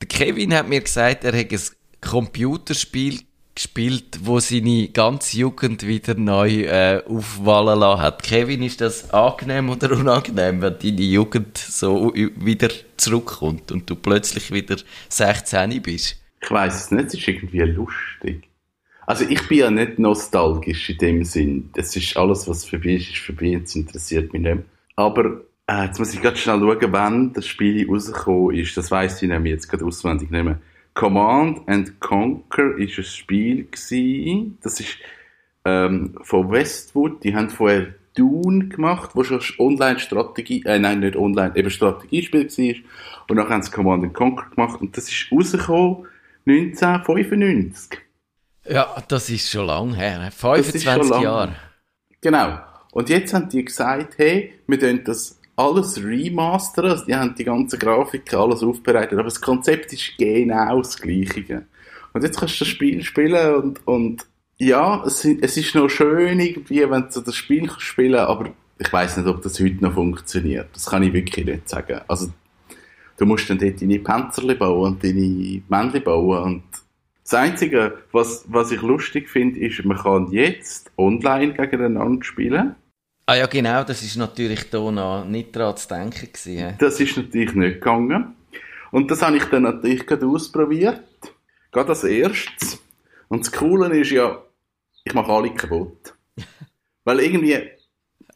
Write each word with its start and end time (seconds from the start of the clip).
Der 0.00 0.08
Kevin 0.08 0.54
hat 0.54 0.68
mir 0.68 0.80
gesagt, 0.80 1.24
er 1.24 1.38
hat 1.38 1.52
ein 1.52 1.60
Computerspiel 2.00 3.20
gespielt, 3.54 4.18
wo 4.22 4.38
seine 4.38 4.88
ganze 4.88 5.38
Jugend 5.38 5.86
wieder 5.86 6.14
neu 6.14 6.64
äh, 6.64 7.02
aufwallen 7.06 7.80
lassen 7.80 8.02
hat. 8.02 8.22
Kevin, 8.22 8.62
ist 8.62 8.80
das 8.80 9.10
angenehm 9.12 9.70
oder 9.70 9.92
unangenehm, 9.92 10.60
wenn 10.60 10.78
deine 10.78 11.02
Jugend 11.02 11.56
so 11.56 12.12
wieder 12.14 12.68
zurückkommt 12.96 13.72
und 13.72 13.88
du 13.88 13.96
plötzlich 13.96 14.52
wieder 14.52 14.76
16 15.08 15.82
bist? 15.82 16.16
Ich 16.42 16.50
weiß 16.50 16.84
es 16.84 16.90
nicht, 16.90 17.06
es 17.06 17.14
ist 17.14 17.28
irgendwie 17.28 17.60
lustig. 17.60 18.48
Also 19.06 19.24
ich 19.28 19.46
bin 19.48 19.58
ja 19.58 19.70
nicht 19.70 19.98
nostalgisch 19.98 20.90
in 20.90 20.98
dem 20.98 21.24
Sinn. 21.24 21.70
Das 21.74 21.96
ist 21.96 22.16
alles, 22.16 22.46
was 22.48 22.66
vorbei 22.66 22.94
ist, 22.94 23.08
ist 23.08 23.18
vorbei, 23.18 23.60
es 23.62 23.74
interessiert 23.74 24.32
mich 24.32 24.42
nicht. 24.42 24.62
Aber 24.96 25.40
äh, 25.66 25.84
jetzt 25.84 25.98
muss 25.98 26.14
ich 26.14 26.22
gerade 26.22 26.36
schnell 26.36 26.60
schauen, 26.60 26.92
wann 26.92 27.32
das 27.32 27.46
Spiel 27.46 27.88
rausgekommen 27.88 28.56
ist. 28.56 28.76
Das 28.76 28.90
weiss 28.90 29.20
ich 29.22 29.28
nämlich 29.28 29.52
jetzt 29.52 29.68
gerade 29.68 29.84
auswendig 29.84 30.30
nicht 30.30 30.44
mehr. 30.44 30.58
Command 30.94 31.68
and 31.68 32.00
Conquer 32.00 32.76
ist 32.78 32.98
ein 32.98 33.04
Spiel 33.04 33.64
gewesen. 33.64 34.58
Das 34.62 34.80
ist 34.80 34.96
ähm, 35.64 36.16
von 36.22 36.50
Westwood. 36.50 37.22
Die 37.22 37.34
haben 37.34 37.50
vorher 37.50 37.94
Dune 38.14 38.68
gemacht, 38.68 39.10
wo 39.14 39.22
schon 39.24 39.42
Online-Strategie, 39.58 40.64
äh, 40.64 40.78
nein, 40.78 41.00
nicht 41.00 41.16
Online, 41.16 41.52
eben 41.54 41.70
Strategiespiel 41.70 42.48
war. 42.48 42.74
Und 43.28 43.36
dann 43.36 43.48
haben 43.48 43.62
sie 43.62 43.70
Command 43.70 44.04
and 44.04 44.14
Conquer 44.14 44.48
gemacht 44.54 44.80
und 44.80 44.96
das 44.96 45.10
ist 45.10 45.30
rausgekommen 45.30 46.06
1995. 46.46 48.00
Ja, 48.68 49.02
das 49.08 49.28
ist 49.28 49.50
schon 49.50 49.66
lang 49.66 49.94
her. 49.94 50.30
25 50.34 51.20
Jahre. 51.20 51.56
Genau. 52.20 52.58
Und 52.92 53.08
jetzt 53.10 53.34
haben 53.34 53.48
die 53.48 53.64
gesagt, 53.64 54.16
hey, 54.16 54.54
wir 54.66 54.80
tun 54.80 55.02
das 55.04 55.38
alles 55.56 56.02
remastern. 56.02 56.86
Also 56.86 57.06
die 57.06 57.14
haben 57.14 57.34
die 57.34 57.44
ganze 57.44 57.78
Grafiken 57.78 58.38
alles 58.38 58.62
aufbereitet. 58.62 59.14
Aber 59.14 59.24
das 59.24 59.40
Konzept 59.40 59.92
ist 59.92 60.12
genau 60.18 60.78
das 60.78 60.98
Gleiche. 60.98 61.66
Und 62.12 62.22
jetzt 62.22 62.38
kannst 62.38 62.60
du 62.60 62.64
das 62.64 62.68
Spiel 62.68 63.02
spielen 63.02 63.54
und, 63.56 63.86
und 63.86 64.26
ja, 64.58 65.04
es, 65.04 65.24
es 65.24 65.56
ist 65.56 65.74
noch 65.74 65.88
schön 65.88 66.40
irgendwie, 66.40 66.88
wenn 66.88 67.08
du 67.12 67.20
das 67.20 67.34
Spiel 67.34 67.70
spielen 67.78 68.20
aber 68.20 68.52
ich 68.78 68.92
weiß 68.92 69.16
nicht, 69.16 69.26
ob 69.26 69.42
das 69.42 69.60
heute 69.60 69.82
noch 69.82 69.94
funktioniert. 69.94 70.68
Das 70.74 70.86
kann 70.86 71.02
ich 71.02 71.12
wirklich 71.12 71.46
nicht 71.46 71.68
sagen. 71.68 72.00
Also, 72.08 72.28
du 73.16 73.26
musst 73.26 73.48
dann 73.48 73.58
dort 73.58 73.80
deine 73.80 73.98
Panzerli 73.98 74.54
bauen 74.54 74.92
und 74.92 75.04
deine 75.04 75.62
Männchen 75.68 76.04
bauen 76.04 76.42
und 76.42 76.62
das 77.22 77.34
Einzige, 77.34 77.98
was, 78.12 78.44
was 78.48 78.70
ich 78.70 78.82
lustig 78.82 79.28
finde, 79.28 79.58
ist, 79.58 79.84
man 79.84 79.96
kann 79.96 80.30
jetzt 80.30 80.92
online 80.96 81.54
gegeneinander 81.54 82.22
spielen. 82.22 82.76
Ah 83.28 83.34
ja, 83.34 83.46
genau, 83.46 83.82
das 83.82 84.02
ist 84.02 84.16
natürlich 84.16 84.70
da 84.70 84.78
noch 84.88 85.24
nicht 85.24 85.54
dran 85.54 85.76
zu 85.76 85.88
denken 85.88 86.32
gewesen. 86.32 86.76
Das 86.78 87.00
ist 87.00 87.16
natürlich 87.16 87.54
nicht 87.54 87.74
gegangen. 87.74 88.36
Und 88.92 89.10
das 89.10 89.20
habe 89.20 89.36
ich 89.36 89.44
dann 89.46 89.64
natürlich 89.64 90.06
gerade 90.06 90.26
ausprobiert. 90.26 91.02
Gerade 91.72 91.88
als 91.88 92.04
erstes. 92.04 92.80
Und 93.26 93.44
das 93.44 93.50
Coole 93.50 93.98
ist 93.98 94.12
ja, 94.12 94.40
ich 95.02 95.12
mache 95.12 95.32
alle 95.32 95.52
kaputt. 95.52 96.14
Weil 97.04 97.18
irgendwie, 97.18 97.68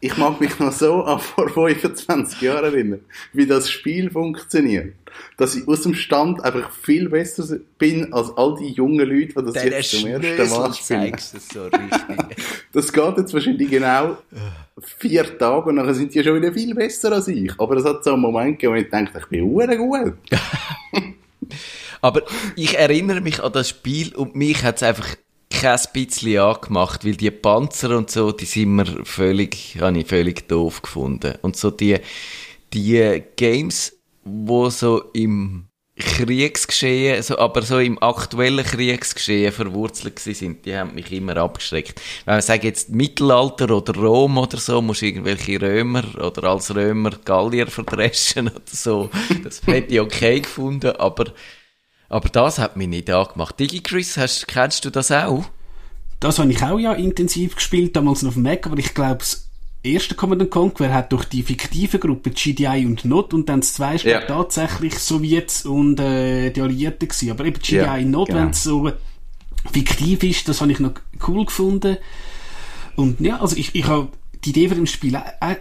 ich 0.01 0.17
mag 0.17 0.41
mich 0.41 0.59
noch 0.59 0.73
so 0.73 1.05
an 1.05 1.21
vor 1.21 1.49
25 1.49 2.41
Jahren 2.41 2.65
erinnern, 2.65 3.01
wie 3.33 3.47
das 3.47 3.71
Spiel 3.71 4.11
funktioniert. 4.11 4.95
Dass 5.37 5.55
ich 5.55 5.69
aus 5.69 5.83
dem 5.83 5.95
Stand 5.95 6.43
einfach 6.43 6.71
viel 6.71 7.09
besser 7.11 7.59
bin 7.79 8.13
als 8.13 8.31
all 8.37 8.57
die 8.59 8.73
jungen 8.73 9.07
Leute, 9.07 9.35
die 9.35 9.45
das 9.45 9.53
Der 9.53 9.67
jetzt 9.67 9.91
zum 9.91 10.07
ersten 10.07 10.51
Mal 10.51 10.73
spielen. 10.73 11.13
Das 11.13 11.49
so 11.53 11.69
das 12.73 12.93
geht 12.93 13.19
jetzt 13.19 13.35
wahrscheinlich 13.35 13.69
genau 13.69 14.17
vier 14.79 15.39
Tage 15.39 15.69
und 15.69 15.77
dann 15.77 15.93
sind 15.95 16.15
die 16.15 16.23
schon 16.23 16.37
wieder 16.41 16.53
viel 16.53 16.75
besser 16.75 17.13
als 17.13 17.29
ich. 17.29 17.53
Aber 17.59 17.77
es 17.77 17.85
hat 17.85 18.03
so 18.03 18.13
einen 18.13 18.23
Moment 18.23 18.59
gegeben, 18.59 18.75
wo 18.75 18.79
ich 18.79 18.89
dachte, 18.89 19.19
ich 19.19 19.27
bin 19.27 19.45
hure 19.45 19.77
gut. 19.77 20.15
Aber 22.01 22.23
ich 22.57 22.79
erinnere 22.79 23.21
mich 23.21 23.43
an 23.43 23.53
das 23.53 23.69
Spiel 23.69 24.15
und 24.15 24.35
mich 24.35 24.63
hat 24.63 24.77
es 24.77 24.83
einfach 24.83 25.17
kein 25.61 25.79
bisschen 25.93 26.41
angemacht, 26.41 27.05
weil 27.05 27.17
die 27.17 27.31
Panzer 27.31 27.97
und 27.97 28.11
so, 28.11 28.33
die 28.33 28.47
sind 28.47 28.77
mir 28.77 29.05
völlig, 29.05 29.77
habe 29.79 29.99
ich 29.99 30.07
völlig 30.07 30.49
doof 30.49 30.81
gefunden. 30.81 31.35
Und 31.43 31.57
so 31.57 31.71
die, 31.71 31.99
die 32.73 33.23
Games, 33.37 33.95
wo 34.25 34.71
so 34.71 35.03
im 35.13 35.67
Kriegsgeschehen, 35.99 37.23
so, 37.23 37.37
aber 37.37 37.61
so 37.61 37.79
im 37.79 38.03
aktuellen 38.03 38.65
Kriegsgeschehen 38.65 39.53
verwurzelt 39.53 40.19
sind, 40.19 40.65
die 40.65 40.75
haben 40.75 40.95
mich 40.95 41.13
immer 41.13 41.37
abgeschreckt. 41.37 42.01
Wenn 42.25 42.37
wir 42.37 42.43
sagen 42.43 42.65
jetzt 42.65 42.89
Mittelalter 42.89 43.71
oder 43.71 43.95
Rom 43.95 44.39
oder 44.39 44.57
so, 44.57 44.81
musst 44.81 45.03
du 45.03 45.07
irgendwelche 45.07 45.61
Römer 45.61 46.05
oder 46.19 46.45
als 46.45 46.75
Römer 46.75 47.11
Gallier 47.23 47.67
verdreschen 47.67 48.49
oder 48.55 48.63
so. 48.65 49.11
Das 49.45 49.61
hätte 49.67 49.93
ich 49.93 50.01
okay 50.01 50.41
gefunden, 50.41 50.97
aber 50.97 51.35
aber 52.11 52.29
das 52.29 52.59
hat 52.59 52.77
mich 52.77 52.89
nicht 52.89 53.09
angemacht. 53.09 53.59
DigiChris, 53.59 54.17
hast, 54.19 54.49
kennst 54.49 54.85
du 54.85 54.91
das 54.91 55.11
auch? 55.11 55.45
Das 56.19 56.39
habe 56.39 56.51
ich 56.51 56.63
auch 56.63 56.79
ja 56.79 56.93
intensiv 56.93 57.55
gespielt, 57.55 57.97
damals 57.97 58.23
noch 58.23 58.31
auf 58.31 58.35
dem 58.35 58.43
Mac, 58.43 58.67
aber 58.67 58.79
ich 58.79 58.93
glaube, 58.93 59.19
das 59.19 59.49
erste 59.83 60.15
Command 60.15 60.51
Conquer 60.51 60.93
hat 60.93 61.13
durch 61.13 61.25
die 61.25 61.43
fiktive 61.43 61.99
Gruppe 61.99 62.31
GDI 62.31 62.85
und 62.85 63.05
NOT 63.05 63.33
und 63.33 63.49
dann 63.49 63.61
das 63.61 63.75
zweite 63.75 64.11
ja. 64.11 64.21
tatsächlich 64.21 64.99
Sowjets 64.99 65.65
und 65.65 65.99
äh, 65.99 66.51
die 66.51 66.61
Alliierten 66.61 67.09
gewesen. 67.09 67.31
Aber 67.31 67.45
eben 67.45 67.59
GDI 67.59 67.77
ja, 67.77 67.95
und 67.95 68.11
NOT, 68.11 68.29
genau. 68.29 68.41
wenn 68.41 68.51
es 68.51 68.63
so 68.63 68.91
fiktiv 69.73 70.23
ist, 70.23 70.49
das 70.49 70.61
habe 70.61 70.73
ich 70.73 70.81
noch 70.81 70.93
cool 71.27 71.47
gefunden. 71.47 71.97
Und 72.97 73.21
ja, 73.21 73.41
also 73.41 73.57
ich, 73.57 73.75
ich 73.75 73.87
habe 73.87 74.09
die 74.45 74.51
Idee 74.51 74.69
von 74.69 74.77
dem 74.79 74.87
Spiel 74.87 75.17
auch, 75.17 75.57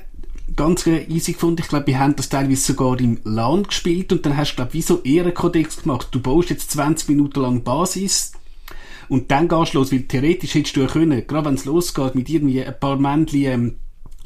ganz 0.55 0.85
easy 0.87 1.33
gefunden. 1.33 1.61
Ich 1.61 1.67
glaube, 1.67 1.87
wir 1.87 1.99
haben 1.99 2.15
das 2.15 2.29
teilweise 2.29 2.73
sogar 2.73 2.99
im 2.99 3.19
LAN 3.23 3.63
gespielt 3.63 4.11
und 4.11 4.25
dann 4.25 4.37
hast 4.37 4.51
du, 4.51 4.55
glaube 4.57 4.73
wie 4.73 4.81
so 4.81 5.01
Ehrenkodex 5.03 5.83
gemacht. 5.83 6.09
Du 6.11 6.19
baust 6.19 6.49
jetzt 6.49 6.71
20 6.71 7.09
Minuten 7.09 7.41
lang 7.41 7.63
Basis 7.63 8.33
und 9.07 9.31
dann 9.31 9.47
gehst 9.47 9.73
du 9.73 9.79
los, 9.79 9.91
weil 9.91 10.03
theoretisch 10.03 10.53
hättest 10.53 10.75
du 10.75 10.81
ja 10.81 10.87
können, 10.87 11.25
gerade 11.25 11.47
wenn 11.47 11.55
es 11.55 11.65
losgeht, 11.65 12.15
mit 12.15 12.29
irgendwie 12.29 12.63
ein 12.63 12.79
paar 12.79 12.97
Männchen 12.97 13.43
ähm, 13.43 13.75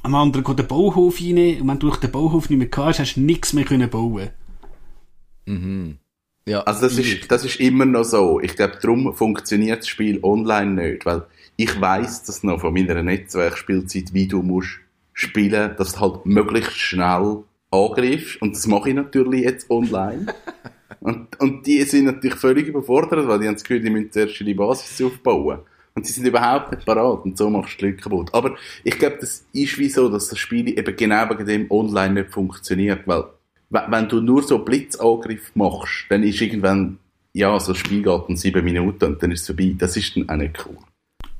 am 0.04 0.16
anderen 0.16 0.56
den 0.56 0.68
Bauhof 0.68 1.20
rein 1.22 1.62
und 1.62 1.68
wenn 1.68 1.80
du 1.80 1.88
durch 1.88 1.98
den 1.98 2.12
Bauhof 2.12 2.50
nicht 2.50 2.60
mehr 2.60 2.70
kannst, 2.70 3.00
hast 3.00 3.16
du 3.16 3.22
nichts 3.22 3.54
mehr 3.54 3.64
können 3.64 3.90
bauen. 3.90 4.30
Mhm. 5.46 5.98
Ja, 6.46 6.60
also 6.62 6.82
das 6.82 6.98
ist, 6.98 7.32
das 7.32 7.46
ist 7.46 7.60
immer 7.62 7.86
noch 7.86 8.04
so. 8.04 8.42
Ich 8.42 8.58
glaube, 8.58 8.78
darum 8.82 9.14
funktioniert 9.16 9.80
das 9.80 9.88
Spiel 9.88 10.20
online 10.24 10.90
nicht, 10.90 11.06
weil 11.06 11.24
ich 11.56 11.80
weiß 11.80 12.24
das 12.24 12.44
noch 12.44 12.60
von 12.60 12.74
meiner 12.74 13.02
Netzwerkspielzeit, 13.02 14.14
wie 14.14 14.28
du 14.28 14.42
musst 14.42 14.80
spielen, 15.14 15.76
dass 15.78 15.94
du 15.94 16.00
halt 16.00 16.26
möglichst 16.26 16.78
schnell 16.78 17.44
angreifst. 17.72 18.42
Und 18.42 18.56
das 18.56 18.68
mache 18.68 18.90
ich 18.90 18.96
natürlich 18.96 19.42
jetzt 19.42 19.70
online. 19.70 20.28
und, 21.00 21.40
und 21.40 21.66
die 21.66 21.82
sind 21.84 22.06
natürlich 22.06 22.38
völlig 22.38 22.68
überfordert, 22.68 23.28
weil 23.28 23.40
die 23.40 23.48
haben 23.48 23.56
das 23.56 23.64
Gefühl, 23.64 23.82
die 23.82 23.90
müssen 23.90 24.12
zuerst 24.12 24.40
die 24.40 24.54
Basis 24.54 25.06
aufbauen. 25.06 25.60
Und 25.96 26.08
sie 26.08 26.14
sind 26.14 26.26
überhaupt 26.26 26.72
nicht 26.72 26.86
parat 26.86 27.24
und 27.24 27.38
so 27.38 27.50
machst 27.52 27.76
du 27.76 27.86
die 27.86 27.92
Leute 27.92 28.02
kaputt. 28.02 28.34
Aber 28.34 28.56
ich 28.84 28.98
glaube, 28.98 29.18
das 29.20 29.46
ist 29.54 29.78
wie 29.78 29.90
so, 29.90 30.10
dass 30.10 30.28
das 30.28 30.40
Spiel 30.40 30.68
eben 30.68 30.96
genau 30.96 31.30
wegen 31.30 31.46
dem 31.46 31.72
online 31.72 32.16
nicht 32.16 32.32
funktioniert, 32.32 33.08
weil 33.08 33.26
wenn 33.70 34.10
du 34.10 34.22
nur 34.22 34.42
so 34.42 34.60
Blitzangriff 34.60 35.52
machst, 35.56 36.06
dann 36.10 36.24
ist 36.24 36.42
irgendwann, 36.42 37.00
ja, 37.34 37.60
so 37.60 37.74
ein 37.74 37.76
Spiel 37.76 38.04
geht 38.04 38.22
in 38.28 38.38
sieben 38.38 38.64
Minuten 38.64 39.06
und 39.06 39.24
dann 39.24 39.32
ist 39.32 39.42
es 39.42 39.48
vorbei. 39.48 39.76
Das 39.78 39.98
ist 39.98 40.16
dann 40.16 40.30
auch 40.30 40.36
nicht 40.36 40.66
cool. 40.66 40.78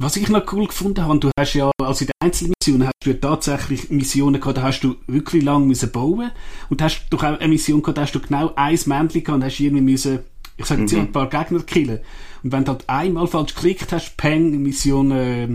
Was 0.04 0.18
ich 0.18 0.28
noch 0.28 0.52
cool 0.52 0.68
gefunden 0.68 1.02
habe, 1.02 1.18
du 1.18 1.32
hast 1.40 1.54
ja, 1.54 1.72
also 1.82 2.02
in 2.02 2.08
den 2.08 2.28
Einzelmissionen 2.28 2.88
hast 2.88 3.06
du 3.06 3.12
ja 3.12 3.16
tatsächlich 3.16 3.90
Missionen 3.90 4.42
gehabt, 4.42 4.58
da 4.58 4.64
hast 4.64 4.82
du 4.82 4.98
wirklich 5.08 5.44
lang 5.44 5.66
müssen 5.66 5.94
bauen 5.94 6.30
und 6.70 6.82
hast 6.82 7.06
doch 7.10 7.24
auch 7.24 7.40
eine 7.40 7.48
Mission 7.48 7.82
gehabt, 7.82 7.98
da 7.98 8.02
hast 8.02 8.12
du 8.12 8.20
genau 8.20 8.52
ein 8.58 8.78
Männchen 8.86 9.24
gehabt 9.24 9.30
und 9.30 9.46
hast 9.46 9.62
irgendwie 9.62 9.82
müssen, 9.82 10.20
ich 10.58 10.66
sage 10.66 10.82
jetzt 10.82 10.92
mhm. 10.92 11.00
ein 11.00 11.12
paar 11.14 11.30
Gegner 11.30 11.62
killen. 11.62 12.00
Und 12.44 12.52
wenn 12.52 12.66
du 12.66 12.74
halt 12.74 12.90
einmal 12.90 13.28
falsch 13.28 13.56
geklickt 13.56 13.94
hast, 13.94 14.18
Peng, 14.18 14.62
Mission, 14.62 15.12
äh, 15.12 15.48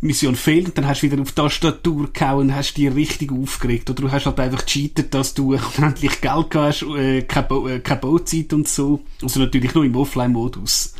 Mission 0.00 0.36
fehlt, 0.36 0.78
dann 0.78 0.86
hast 0.86 1.02
du 1.02 1.10
wieder 1.10 1.20
auf 1.20 1.32
die 1.32 1.34
Tastatur 1.34 2.12
gehauen 2.12 2.50
und 2.50 2.54
hast 2.54 2.74
die 2.74 2.86
richtig 2.86 3.32
aufgeregt. 3.32 3.90
Oder 3.90 4.02
du 4.02 4.12
hast 4.12 4.26
halt 4.26 4.38
einfach 4.38 4.64
cheatet, 4.64 5.12
dass 5.14 5.34
du 5.34 5.54
endlich 5.78 6.20
Geld 6.20 6.54
hast, 6.54 6.82
äh, 6.82 7.22
keine, 7.22 7.46
Bo 7.48 7.66
äh, 7.66 7.80
keine 7.80 8.00
Bauzeit 8.00 8.52
und 8.52 8.68
so. 8.68 9.00
Also 9.20 9.40
natürlich 9.40 9.74
nur 9.74 9.84
im 9.84 9.96
Offline-Modus. 9.96 10.94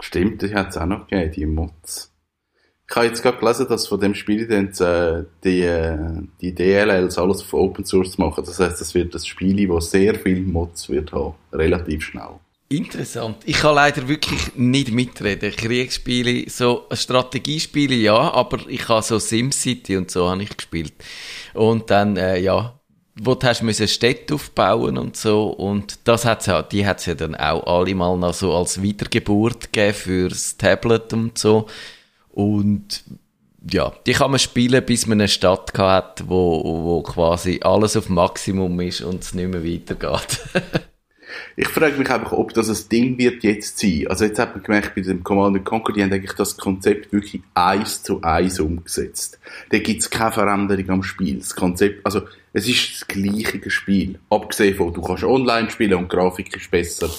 Stimmt, 0.00 0.42
die 0.42 0.54
hat 0.54 0.70
es 0.70 0.76
auch 0.76 0.86
noch 0.86 1.06
gegeben, 1.06 1.32
die 1.32 1.46
Mods. 1.46 2.12
Ich 2.88 2.96
habe 2.96 3.06
jetzt 3.06 3.22
gerade 3.22 3.38
gelesen, 3.38 3.68
dass 3.68 3.86
von 3.86 4.00
dem 4.00 4.16
Spiel 4.16 4.50
äh, 4.50 5.24
die, 5.44 5.60
äh, 5.62 5.96
die 6.40 6.54
DLLs 6.54 7.18
alles 7.18 7.42
auf 7.42 7.54
Open 7.54 7.84
Source 7.84 8.18
machen. 8.18 8.44
Das 8.44 8.58
heißt, 8.58 8.80
es 8.80 8.94
wird 8.94 9.14
das 9.14 9.26
Spiel, 9.26 9.68
das 9.68 9.92
sehr 9.92 10.16
viele 10.16 10.40
Mods 10.40 10.88
wird 10.88 11.12
haben. 11.12 11.34
Relativ 11.52 12.02
schnell. 12.02 12.40
Interessant. 12.68 13.38
Ich 13.44 13.58
kann 13.58 13.76
leider 13.76 14.08
wirklich 14.08 14.56
nicht 14.56 14.90
mitreden. 14.90 15.52
Kriegsspiele, 15.52 16.48
so 16.50 16.86
Strategiespiele 16.92 17.94
ja, 17.94 18.32
aber 18.32 18.58
ich 18.68 18.88
habe 18.88 19.02
so 19.02 19.18
SimCity 19.18 19.96
und 19.96 20.10
so 20.10 20.28
habe 20.28 20.42
ich 20.42 20.56
gespielt. 20.56 20.94
Und 21.54 21.90
dann, 21.90 22.16
äh, 22.16 22.38
ja, 22.38 22.79
wo 23.22 23.34
du 23.34 23.46
hast 23.46 23.62
müssen 23.62 23.86
Städte 23.86 24.34
aufbauen 24.34 24.96
und 24.96 25.16
so 25.16 25.48
und 25.48 25.98
das 26.04 26.24
hat's 26.24 26.46
ja, 26.46 26.62
die 26.62 26.86
hat's 26.86 27.04
ja 27.06 27.14
dann 27.14 27.34
auch 27.34 27.66
alle 27.66 27.94
mal 27.94 28.16
noch 28.16 28.32
so 28.32 28.54
als 28.54 28.80
Wiedergeburt 28.80 29.72
gegeben 29.72 29.94
fürs 29.94 30.56
Tablet 30.56 31.12
und 31.12 31.36
so 31.36 31.66
und 32.30 33.04
ja, 33.70 33.92
die 34.06 34.12
kann 34.12 34.30
man 34.30 34.40
spielen, 34.40 34.84
bis 34.86 35.06
man 35.06 35.20
eine 35.20 35.28
Stadt 35.28 35.76
hat, 35.76 36.24
wo, 36.28 36.62
wo 36.64 37.02
quasi 37.02 37.60
alles 37.62 37.94
auf 37.94 38.08
Maximum 38.08 38.80
ist 38.80 39.02
und 39.02 39.22
es 39.22 39.34
nicht 39.34 39.50
mehr 39.50 39.62
weitergeht. 39.62 40.38
ich 41.56 41.68
frage 41.68 41.96
mich 41.96 42.10
einfach, 42.10 42.32
ob 42.32 42.54
das 42.54 42.68
ein 42.68 42.88
Ding 42.88 43.18
wird 43.18 43.42
jetzt 43.42 43.78
sein. 43.78 44.06
Also 44.08 44.24
jetzt 44.24 44.38
hat 44.38 44.54
man 44.54 44.62
gemerkt, 44.62 44.94
bei 44.94 45.02
dem 45.02 45.22
Command 45.22 45.64
Conquer, 45.64 45.92
die 45.92 46.02
haben 46.02 46.12
eigentlich 46.12 46.32
das 46.32 46.56
Konzept 46.56 47.12
wirklich 47.12 47.42
eins 47.54 48.02
zu 48.02 48.22
eins 48.22 48.60
umgesetzt. 48.60 49.38
Da 49.70 49.78
gibt 49.78 50.02
es 50.02 50.10
keine 50.10 50.32
Veränderung 50.32 50.90
am 50.90 51.02
Spiel. 51.02 51.38
Das 51.38 51.54
Konzept, 51.54 52.04
also 52.04 52.22
es 52.52 52.68
ist 52.68 53.00
das 53.00 53.08
gleiche 53.08 53.70
Spiel. 53.70 54.18
Abgesehen 54.30 54.76
von, 54.76 54.92
du 54.92 55.02
kannst 55.02 55.24
online 55.24 55.70
spielen 55.70 55.94
und 55.94 56.12
die 56.12 56.16
Grafik 56.16 56.56
ist 56.56 56.70
besser. 56.70 57.10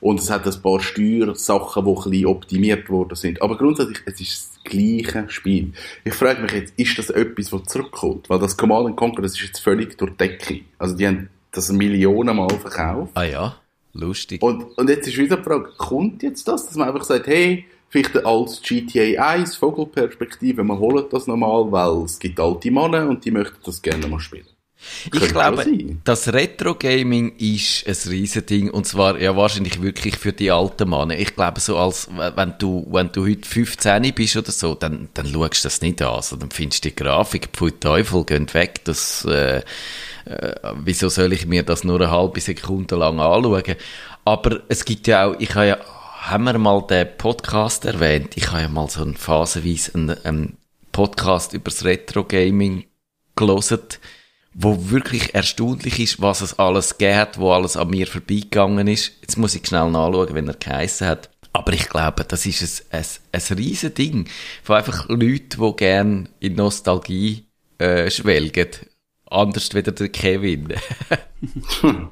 Und 0.00 0.20
es 0.20 0.30
hat 0.30 0.46
ein 0.46 0.62
paar 0.62 0.80
Steuersachen, 0.80 1.84
die 1.84 1.90
ein 1.90 2.10
bisschen 2.10 2.26
optimiert 2.26 2.88
worden 2.88 3.16
sind. 3.16 3.42
Aber 3.42 3.58
grundsätzlich, 3.58 3.98
es 4.06 4.20
ist 4.20 4.50
das 4.54 4.64
gleiche 4.64 5.24
Spiel. 5.28 5.72
Ich 6.04 6.14
frage 6.14 6.40
mich 6.40 6.52
jetzt, 6.52 6.74
ist 6.76 6.98
das 6.98 7.10
etwas, 7.10 7.52
was 7.52 7.64
zurückkommt? 7.64 8.30
Weil 8.30 8.38
das 8.38 8.56
Command 8.56 8.96
Conquer, 8.96 9.22
das 9.22 9.32
ist 9.32 9.42
jetzt 9.42 9.60
völlig 9.60 9.98
durch 9.98 10.12
die 10.12 10.16
Decke. 10.16 10.60
Also 10.78 10.96
die 10.96 11.06
haben 11.06 11.28
das 11.58 11.72
Millionen 11.72 12.36
Mal 12.36 12.50
verkauft. 12.50 13.12
Ah 13.14 13.24
ja, 13.24 13.56
lustig. 13.92 14.42
Und, 14.42 14.76
und 14.76 14.88
jetzt 14.88 15.08
ist 15.08 15.16
wieder 15.16 15.36
die 15.36 15.42
Frage, 15.42 15.70
kommt 15.76 16.22
jetzt 16.22 16.46
das, 16.48 16.66
dass 16.66 16.76
man 16.76 16.88
einfach 16.88 17.04
sagt, 17.04 17.26
hey, 17.26 17.66
vielleicht 17.88 18.24
als 18.24 18.62
GTA 18.62 19.28
1 19.28 19.56
Vogelperspektive, 19.56 20.62
wir 20.62 20.78
holen 20.78 21.04
das 21.10 21.26
nochmal, 21.26 21.70
weil 21.70 22.04
es 22.04 22.18
gibt 22.18 22.38
alte 22.38 22.70
Männer 22.70 23.08
und 23.08 23.24
die 23.24 23.30
möchten 23.30 23.58
das 23.64 23.82
gerne 23.82 24.06
mal 24.06 24.20
spielen. 24.20 24.46
Ich 25.12 25.32
glaube, 25.32 25.64
das 26.04 26.32
Retro-Gaming 26.32 27.34
ist 27.38 27.84
ein 27.88 28.10
Riesending 28.10 28.70
und 28.70 28.86
zwar 28.86 29.20
ja 29.20 29.36
wahrscheinlich 29.36 29.82
wirklich 29.82 30.16
für 30.16 30.32
die 30.32 30.52
alten 30.52 30.88
Männer. 30.88 31.18
Ich 31.18 31.34
glaube 31.34 31.58
so 31.58 31.76
als, 31.76 32.08
wenn 32.36 32.54
du, 32.60 32.86
wenn 32.88 33.10
du 33.10 33.26
heute 33.26 33.48
15 33.48 34.14
bist 34.14 34.36
oder 34.36 34.52
so, 34.52 34.76
dann, 34.76 35.08
dann 35.14 35.26
schaust 35.26 35.64
du 35.64 35.66
das 35.66 35.80
nicht 35.80 36.00
an. 36.00 36.14
Also 36.14 36.36
dann 36.36 36.52
findest 36.52 36.84
du 36.84 36.90
die 36.90 36.94
Grafik, 36.94 37.48
pfui 37.52 37.72
Teufel, 37.72 38.24
gehen 38.24 38.52
weg. 38.54 38.84
Das, 38.84 39.24
äh, 39.24 39.62
äh, 40.28 40.72
wieso 40.82 41.08
soll 41.08 41.32
ich 41.32 41.46
mir 41.46 41.62
das 41.62 41.84
nur 41.84 42.00
eine 42.00 42.10
halbe 42.10 42.40
Sekunde 42.40 42.96
lang 42.96 43.20
anschauen? 43.20 43.76
Aber 44.24 44.60
es 44.68 44.84
gibt 44.84 45.06
ja 45.06 45.26
auch, 45.26 45.36
ich 45.38 45.54
habe 45.54 45.66
ja, 45.66 45.78
haben 46.20 46.44
wir 46.44 46.58
mal 46.58 46.82
den 46.86 47.08
Podcast 47.16 47.84
erwähnt? 47.84 48.36
Ich 48.36 48.50
habe 48.50 48.62
ja 48.62 48.68
mal 48.68 48.88
so 48.88 49.02
einen 49.02 49.16
phasenweise 49.16 49.94
einen, 49.94 50.24
einen 50.24 50.56
Podcast 50.92 51.54
über 51.54 51.70
das 51.70 51.84
Retro-Gaming 51.84 52.84
gelesen 53.36 53.80
wo 54.60 54.90
wirklich 54.90 55.36
erstaunlich 55.36 56.00
ist, 56.00 56.20
was 56.20 56.40
es 56.40 56.58
alles 56.58 56.98
geht, 56.98 57.38
wo 57.38 57.52
alles 57.52 57.76
an 57.76 57.90
mir 57.90 58.08
vorbeigegangen 58.08 58.88
ist. 58.88 59.12
Jetzt 59.20 59.36
muss 59.36 59.54
ich 59.54 59.64
schnell 59.64 59.88
nachschauen, 59.88 60.34
wenn 60.34 60.48
er 60.48 60.54
geheissen 60.54 61.06
hat. 61.06 61.30
Aber 61.52 61.72
ich 61.72 61.88
glaube, 61.88 62.24
das 62.24 62.44
ist 62.44 62.84
ein, 62.92 62.98
ein, 62.98 63.06
ein 63.32 63.56
riesen 63.56 63.94
Ding 63.94 64.28
von 64.64 64.76
einfach 64.76 65.08
Leuten, 65.08 65.60
die 65.60 65.76
gerne 65.76 66.24
in 66.40 66.54
Nostalgie 66.56 67.46
äh, 67.78 68.10
schwelgen. 68.10 68.68
Anders 69.30 69.74
wie 69.74 69.82
der 69.82 70.08
Kevin. 70.08 70.74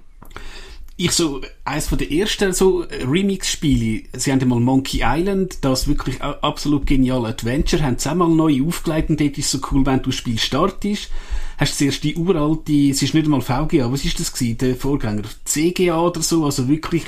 ich 0.96 1.10
so, 1.12 1.40
eines 1.64 1.88
von 1.88 1.98
der 1.98 2.10
ersten 2.10 2.52
so 2.52 2.84
Remix-Spiele, 2.90 4.04
sie 4.14 4.32
haben 4.32 4.48
mal 4.48 4.60
Monkey 4.60 5.00
Island, 5.02 5.58
das 5.62 5.88
wirklich 5.88 6.20
absolut 6.22 6.86
geniale 6.86 7.28
Adventure, 7.28 7.82
haben 7.82 7.98
sie 7.98 8.10
einmal 8.10 8.28
neu 8.28 8.62
aufgelegt 8.66 9.10
und 9.10 9.20
dort 9.20 9.38
ist 9.38 9.50
so 9.50 9.58
cool, 9.70 9.84
wenn 9.86 10.02
du 10.02 10.10
das 10.10 10.16
Spiel 10.16 10.38
startest 10.38 11.10
hast 11.56 11.72
du 11.72 11.84
zuerst 11.84 12.04
die 12.04 12.16
uralte, 12.16 12.90
es 12.90 13.02
ist 13.02 13.14
nicht 13.14 13.24
einmal 13.24 13.40
VGA, 13.40 13.90
was 13.90 14.04
ist 14.04 14.20
das 14.20 14.32
gewesen, 14.32 14.58
der 14.58 14.76
Vorgänger? 14.76 15.22
CGA 15.44 16.00
oder 16.00 16.22
so, 16.22 16.44
also 16.44 16.68
wirklich 16.68 17.04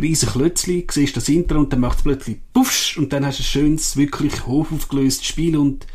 riesen 0.00 0.28
Klötzli, 0.30 0.86
siehst 0.90 1.16
das 1.16 1.28
Intro 1.28 1.58
und 1.58 1.72
dann 1.72 1.80
macht 1.80 1.98
es 1.98 2.04
plötzlich 2.04 2.38
puffsch 2.52 2.98
und 2.98 3.12
dann 3.12 3.24
hast 3.24 3.38
du 3.38 3.42
ein 3.42 3.46
schönes, 3.46 3.96
wirklich 3.96 4.46
hochaufgelöstes 4.46 5.26
Spiel 5.26 5.56
und 5.56 5.86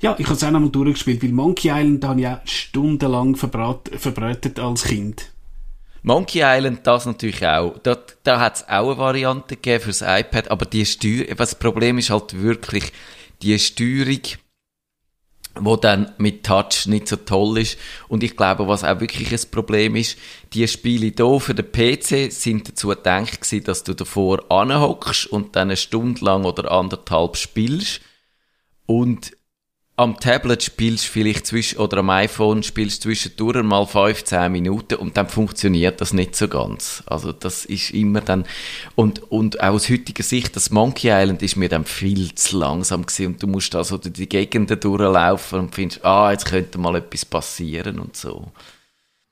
ja, 0.00 0.14
ich 0.18 0.26
habe 0.26 0.34
es 0.34 0.44
auch 0.44 0.50
noch 0.50 0.60
mal 0.60 0.70
durchgespielt, 0.70 1.22
weil 1.22 1.32
Monkey 1.32 1.68
Island 1.68 2.04
habe 2.04 2.20
ich 2.20 2.26
auch 2.26 2.38
stundenlang 2.44 3.36
verbreitet 3.36 4.58
als 4.58 4.84
Kind. 4.84 5.32
Monkey 6.02 6.42
Island, 6.44 6.86
das 6.86 7.06
natürlich 7.06 7.44
auch. 7.44 7.78
Da, 7.82 7.96
da 8.22 8.38
hat 8.38 8.56
es 8.56 8.68
auch 8.68 8.90
eine 8.90 8.98
Variante 8.98 9.56
gegeben 9.56 9.84
fürs 9.84 10.02
iPad, 10.02 10.50
aber 10.50 10.64
die 10.64 10.86
Steuerung, 10.86 11.36
das 11.36 11.54
Problem 11.56 11.98
ist 11.98 12.10
halt 12.10 12.40
wirklich, 12.40 12.92
die 13.42 13.58
Steuerung 13.58 14.20
wo 15.58 15.76
dann 15.76 16.12
mit 16.18 16.44
Touch 16.44 16.86
nicht 16.86 17.08
so 17.08 17.16
toll 17.16 17.58
ist. 17.58 17.78
Und 18.08 18.22
ich 18.22 18.36
glaube, 18.36 18.68
was 18.68 18.84
auch 18.84 19.00
wirklich 19.00 19.32
ein 19.32 19.50
Problem 19.50 19.96
ist, 19.96 20.18
die 20.52 20.66
Spiele 20.68 21.12
hier 21.16 21.40
für 21.40 21.54
den 21.54 21.70
PC 21.70 22.32
sind 22.32 22.68
dazu 22.68 22.88
gedacht 22.88 23.40
gewesen, 23.40 23.64
dass 23.64 23.84
du 23.84 23.94
davor 23.94 24.50
anhockst 24.50 25.26
und 25.26 25.56
dann 25.56 25.68
eine 25.68 25.76
Stunde 25.76 26.24
lang 26.24 26.44
oder 26.44 26.70
anderthalb 26.70 27.36
spielst. 27.36 28.00
Und 28.86 29.35
am 29.98 30.20
Tablet 30.20 30.62
spielst 30.62 31.06
vielleicht 31.06 31.46
zwischen, 31.46 31.78
oder 31.78 31.98
am 31.98 32.10
iPhone 32.10 32.62
spielst 32.62 33.02
du 33.02 33.08
zwischendurch 33.08 33.62
mal 33.62 33.86
15 33.86 34.52
Minuten 34.52 34.96
und 34.96 35.16
dann 35.16 35.26
funktioniert 35.26 36.02
das 36.02 36.12
nicht 36.12 36.36
so 36.36 36.48
ganz. 36.48 37.02
Also 37.06 37.32
das 37.32 37.64
ist 37.64 37.92
immer 37.92 38.20
dann, 38.20 38.44
und, 38.94 39.30
und 39.32 39.60
auch 39.60 39.74
aus 39.74 39.88
heutiger 39.88 40.22
Sicht, 40.22 40.54
das 40.54 40.70
Monkey 40.70 41.08
Island 41.08 41.42
ist 41.42 41.56
mir 41.56 41.70
dann 41.70 41.86
viel 41.86 42.34
zu 42.34 42.58
langsam 42.58 43.06
gewesen 43.06 43.26
und 43.28 43.42
du 43.42 43.46
musst 43.46 43.72
da 43.72 43.84
so 43.84 43.96
durch 43.96 44.12
die 44.12 44.28
Gegenden 44.28 44.78
durchlaufen 44.78 45.60
und 45.60 45.74
findest, 45.74 46.04
ah, 46.04 46.30
jetzt 46.30 46.44
könnte 46.44 46.78
mal 46.78 46.96
etwas 46.96 47.24
passieren 47.24 47.98
und 47.98 48.16
so. 48.16 48.52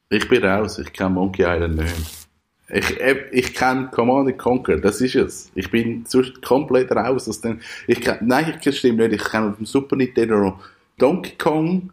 Ich 0.09 0.27
bin 0.29 0.45
raus, 0.45 0.79
ich 0.79 0.91
kenne 0.95 1.11
Monkey 1.11 1.43
Island 1.43 1.77
nicht. 1.77 2.24
Ich, 2.69 3.01
äh, 3.01 3.27
ich 3.31 3.53
kenne 3.55 3.89
Command 3.93 4.39
Conquer, 4.39 4.79
das 4.79 5.01
ist 5.01 5.15
es. 5.15 5.53
Ich 5.55 5.71
bin 5.71 6.05
komplett 6.43 6.91
raus 6.93 7.29
aus 7.29 7.41
dem. 7.41 7.61
Ich 7.87 8.01
kenn, 8.01 8.19
nein, 8.23 8.59
das 8.65 8.77
stimmt 8.77 8.99
nicht. 8.99 9.13
Ich 9.13 9.25
kenne 9.25 9.51
auf 9.51 9.57
dem 9.57 9.67
Super 9.67 9.97
Nintendo 9.97 10.59
Donkey 10.99 11.37
Kong 11.37 11.93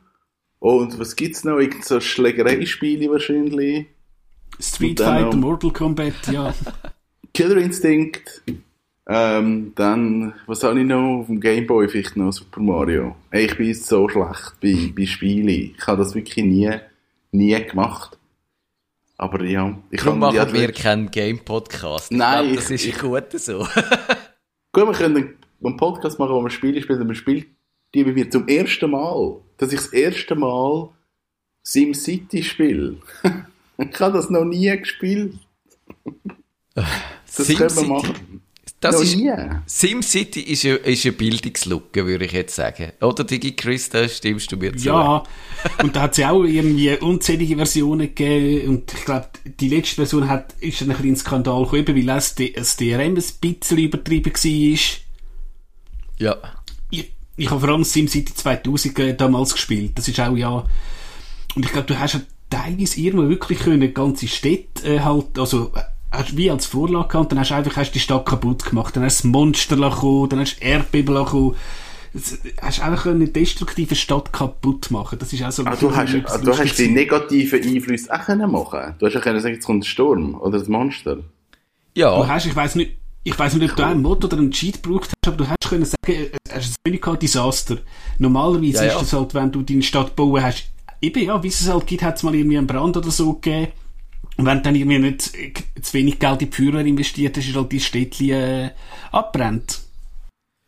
und 0.60 1.00
was 1.00 1.16
gibt's 1.16 1.44
noch? 1.44 1.58
Irgend 1.58 1.84
so 1.84 2.00
Schlägereispiele 2.00 3.10
wahrscheinlich. 3.10 3.88
Street 4.60 5.00
Fighter, 5.00 5.36
Mortal 5.36 5.72
Kombat, 5.72 6.14
ja. 6.32 6.54
Killer 7.34 7.58
Instinct. 7.58 8.44
Ähm, 9.08 9.74
dann, 9.76 10.34
was 10.46 10.64
habe 10.64 10.80
ich 10.80 10.86
noch 10.86 11.22
auf 11.22 11.26
dem 11.26 11.42
Gameboy? 11.42 11.90
Vielleicht 11.90 12.16
noch 12.16 12.32
Super 12.32 12.62
Mario. 12.62 13.16
Ey, 13.32 13.46
ich 13.46 13.58
bin 13.58 13.74
so 13.74 14.08
schlecht 14.08 14.54
bei, 14.62 14.94
bei 14.96 15.06
Spielen. 15.06 15.50
Ich 15.50 15.88
habe 15.88 15.98
das 15.98 16.14
wirklich 16.14 16.46
nie, 16.46 16.70
nie 17.32 17.66
gemacht. 17.66 18.18
Aber 19.22 19.44
ja, 19.44 19.78
ich 19.92 20.02
Darum 20.02 20.18
machen 20.18 20.36
ja, 20.36 20.52
wir 20.52 20.72
keinen 20.72 21.12
Game-Podcast. 21.12 22.12
Nein. 22.12 22.46
Glaub, 22.46 22.56
das 22.56 22.72
ist 22.72 22.88
ich, 22.88 22.98
gut 22.98 23.32
so. 23.34 23.60
gut, 24.74 24.88
wir 24.88 24.94
können 24.94 25.38
einen 25.64 25.78
Podcast 25.78 26.18
machen, 26.18 26.34
wo 26.34 26.42
wir 26.42 26.50
Spiele 26.50 26.82
spielen. 26.82 27.08
Wir 27.08 27.14
spielen 27.14 27.46
die 27.94 28.04
bei 28.04 28.14
mir 28.14 28.32
zum 28.32 28.48
ersten 28.48 28.90
Mal. 28.90 29.40
Dass 29.58 29.72
ich 29.72 29.80
das 29.80 29.94
erste 29.94 30.34
Mal 30.34 30.90
SimCity 31.62 32.42
spiele. 32.42 32.98
ich 33.78 34.00
habe 34.00 34.14
das 34.18 34.32
noch 34.32 34.44
nie 34.44 34.76
gespielt. 34.76 35.36
Das 36.74 37.48
können 37.48 37.76
wir 37.76 37.84
machen. 37.84 38.31
Das 38.82 38.96
Noch 38.96 39.04
ist, 39.04 39.16
nie. 39.16 39.32
SimCity 39.68 40.42
ist, 40.42 40.66
eine, 40.66 40.74
ist 40.78 41.06
eine 41.06 41.12
Bildungslücke, 41.12 42.04
würde 42.08 42.26
ich 42.26 42.32
jetzt 42.32 42.56
sagen. 42.56 42.92
Oder, 43.00 43.24
Digi 43.24 43.56
Chris, 43.56 43.90
da 43.90 44.10
stimmst 44.10 44.52
du 44.52 44.58
mir 44.58 44.76
zu. 44.76 44.88
Ja, 44.88 45.24
und 45.84 45.96
da 45.96 46.02
hat 46.02 46.14
es 46.14 46.18
ja 46.18 46.32
auch 46.32 46.44
irgendwie 46.44 46.98
unzählige 46.98 47.58
Versionen 47.58 48.08
gegeben. 48.08 48.70
Und 48.70 48.92
ich 48.92 49.06
glaube, 49.06 49.28
die 49.46 49.70
letzte 49.70 49.98
Version 49.98 50.28
hat, 50.28 50.54
ist 50.62 50.82
ein 50.82 50.88
bisschen 50.88 51.16
Skandal 51.16 51.64
gekommen, 51.64 51.96
weil 51.96 52.06
das, 52.06 52.34
das 52.34 52.76
DRM 52.76 53.16
ein 53.16 53.24
bisschen 53.40 53.78
übertrieben 53.78 54.34
war. 54.34 54.80
Ja. 56.18 56.38
Ich, 56.90 57.14
ich 57.38 57.52
habe 57.52 57.62
vor 57.62 57.70
allem 57.70 57.84
SimCity 57.84 58.34
2000 58.34 59.00
äh, 59.00 59.16
damals 59.16 59.54
gespielt. 59.54 59.92
Das 59.96 60.08
ist 60.08 60.20
auch 60.20 60.36
ja... 60.36 60.66
Und 61.54 61.66
ich 61.66 61.72
glaube, 61.72 61.86
du 61.86 62.00
hast 62.00 62.16
ja 62.16 62.22
teilweise 62.50 63.00
irgendwo 63.00 63.30
wirklich 63.30 63.60
können 63.60 63.94
ganze 63.94 64.28
Städte 64.28 64.96
äh, 64.96 65.00
halt, 65.02 65.38
also 65.38 65.72
hast 66.12 66.38
wie 66.38 66.52
als 66.52 66.66
Vorlage 66.66 67.08
gehabt, 67.08 67.32
dann 67.32 67.40
hast 67.40 67.52
du 67.52 67.56
einfach 67.56 67.76
hast 67.78 67.92
die 67.94 68.00
Stadt 68.00 68.26
kaputt 68.26 68.66
gemacht, 68.66 68.96
dann 68.96 69.04
hast 69.04 69.24
du 69.24 69.28
das 69.28 69.32
Monster 69.32 69.76
gekommen, 69.78 70.30
dann 70.30 70.40
hast 70.40 70.60
du 70.60 70.66
Erdbeben 70.66 71.16
gekommen. 71.16 71.56
Hast 72.62 72.82
einfach 72.82 73.06
eine 73.06 73.30
destruktive 73.30 73.96
Stadt 73.96 74.34
kaputt 74.34 74.92
machen. 74.92 75.18
Das 75.18 75.32
ist 75.32 75.42
auch 75.44 75.52
so. 75.52 75.64
Ah, 75.64 75.78
du 75.80 75.96
hast, 75.96 76.14
du 76.14 76.58
hast 76.58 76.76
die 76.78 76.90
negativen 76.90 77.64
Einflüsse 77.64 78.14
auch 78.14 78.26
können 78.26 78.52
machen. 78.52 78.96
Du 79.00 79.06
hast 79.06 79.16
auch 79.16 79.22
können 79.22 79.40
sagen, 79.40 79.54
jetzt 79.56 79.66
kommt 79.66 79.86
der 79.86 79.88
Sturm 79.88 80.36
oder 80.36 80.60
das 80.60 80.68
Monster. 80.68 81.20
Ja. 81.96 82.18
Du 82.18 82.28
hast, 82.28 82.46
ich 82.46 82.56
weiß 82.56 82.76
nicht, 82.76 82.98
ich 83.24 83.38
weiß 83.40 83.54
nicht, 83.54 83.72
ob 83.72 83.78
du 83.78 83.86
einen 83.86 84.02
Mod 84.02 84.26
oder 84.26 84.38
einen 84.38 84.52
Cheat 84.52 84.84
gebraucht 84.84 85.12
hast, 85.24 85.34
aber 85.34 85.38
du 85.38 85.50
hast 85.50 85.70
können 85.70 85.86
sagen, 85.86 86.32
es 86.50 86.68
ist 86.68 86.76
ein 86.86 86.92
wenig 86.92 87.20
Desaster. 87.22 87.78
Normalerweise 88.20 88.86
ja, 88.86 88.92
ja. 88.92 88.96
ist 88.98 89.04
es 89.04 89.14
halt, 89.14 89.34
wenn 89.34 89.52
du 89.52 89.62
deine 89.62 89.84
Stadt 89.84 90.14
bauen 90.14 90.44
hast, 90.44 90.66
eben 91.02 91.24
ja, 91.24 91.42
wie 91.42 91.48
es 91.48 91.70
halt 91.70 91.88
gibt, 91.88 92.04
hat 92.04 92.18
es 92.18 92.24
mal 92.24 92.36
irgendwie 92.36 92.58
einen 92.58 92.68
Brand 92.68 92.98
oder 92.98 93.12
so 93.12 93.34
gegeben 93.34 93.72
und 94.38 94.46
wenn 94.46 94.58
du 94.58 94.64
dann 94.64 94.76
irgendwie 94.76 95.00
nicht 95.00 95.22
zu 95.22 95.94
wenig 95.94 96.20
Geld 96.20 96.42
in 96.42 96.50
die 96.50 96.56
Führer 96.56 96.80
investiert 96.80 97.38
hast, 97.38 97.48
ist 97.48 97.56
halt 97.56 97.72
die 97.72 97.80
Städtchen 97.80 98.30
äh, 98.32 98.72
abbrennt. 99.12 99.82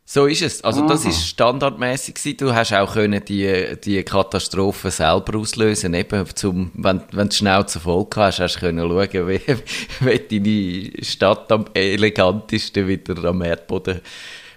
So 0.06 0.28
ist 0.28 0.42
es. 0.42 0.64
Also 0.64 0.82
Aha. 0.82 0.90
das 0.90 1.06
ist 1.06 1.26
standardmäßig 1.28 2.16
gewesen. 2.16 2.38
Du 2.38 2.54
hast 2.54 2.74
auch 2.74 2.94
können 2.94 3.24
die, 3.26 3.78
die 3.84 4.04
Katastrophe 4.04 4.92
selber 4.92 5.40
auslösen. 5.40 5.94
Eben 5.94 6.26
zum, 6.36 6.72
wenn, 6.76 7.02
wenn 7.14 7.30
du 7.30 7.36
Schnauze 7.36 7.80
voll 7.80 8.06
hast, 8.16 8.40
hast 8.40 8.58
du 8.58 8.60
können 8.60 8.88
schauen, 8.88 9.28
wie, 9.28 9.42
wie 10.02 10.40
deine 10.40 11.04
Stadt 11.04 11.52
am 11.52 11.66
elegantesten 11.74 12.88
wieder 12.88 13.24
am 13.24 13.42
Erdboden 13.42 14.02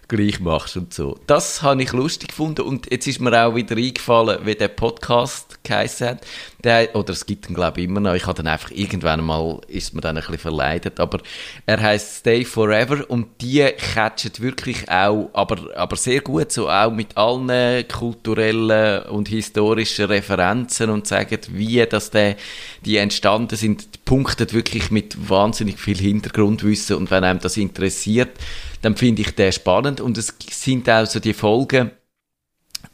gleich 0.08 0.40
machst 0.40 0.76
und 0.76 0.92
so. 0.92 1.18
Das 1.26 1.62
habe 1.62 1.82
ich 1.82 1.92
lustig 1.92 2.28
gefunden 2.28 2.62
und 2.62 2.90
jetzt 2.90 3.06
ist 3.06 3.20
mir 3.20 3.32
auch 3.44 3.54
wieder 3.54 3.76
eingefallen, 3.76 4.44
wie 4.44 4.54
der 4.54 4.68
Podcast 4.68 5.58
geheißen 5.64 6.08
hat. 6.08 6.26
Der, 6.66 6.96
oder 6.96 7.10
es 7.10 7.24
gibt 7.24 7.48
ihn 7.48 7.54
glaube 7.54 7.80
ich 7.80 7.86
immer 7.86 8.00
noch. 8.00 8.14
Ich 8.14 8.26
habe 8.26 8.42
dann 8.42 8.48
einfach 8.48 8.72
irgendwann 8.72 9.24
mal, 9.24 9.60
ist 9.68 9.94
mir 9.94 10.00
dann 10.00 10.16
ein 10.16 10.20
bisschen 10.20 10.38
verleidet, 10.38 10.98
aber 10.98 11.20
er 11.64 11.80
heißt 11.80 12.16
Stay 12.16 12.44
Forever 12.44 13.08
und 13.08 13.40
die 13.40 13.64
catchen 13.94 14.32
wirklich 14.40 14.90
auch, 14.90 15.30
aber, 15.32 15.76
aber 15.76 15.94
sehr 15.94 16.20
gut, 16.22 16.50
so 16.50 16.68
auch 16.68 16.90
mit 16.90 17.16
allen 17.16 17.86
kulturellen 17.86 19.04
und 19.04 19.28
historischen 19.28 20.06
Referenzen 20.06 20.90
und 20.90 21.06
sagen, 21.06 21.38
wie 21.50 21.86
dass 21.86 22.10
der, 22.10 22.34
die 22.84 22.96
entstanden 22.96 23.56
sind, 23.56 24.04
punktet 24.04 24.52
wirklich 24.52 24.90
mit 24.90 25.30
wahnsinnig 25.30 25.78
viel 25.78 25.98
Hintergrundwissen. 25.98 26.96
Und 26.96 27.12
wenn 27.12 27.22
einem 27.22 27.38
das 27.38 27.56
interessiert, 27.56 28.30
dann 28.82 28.96
finde 28.96 29.22
ich 29.22 29.36
den 29.36 29.52
spannend. 29.52 30.00
Und 30.00 30.18
es 30.18 30.34
sind 30.50 30.90
auch 30.90 31.06
so 31.06 31.20
die 31.20 31.32
Folgen, 31.32 31.92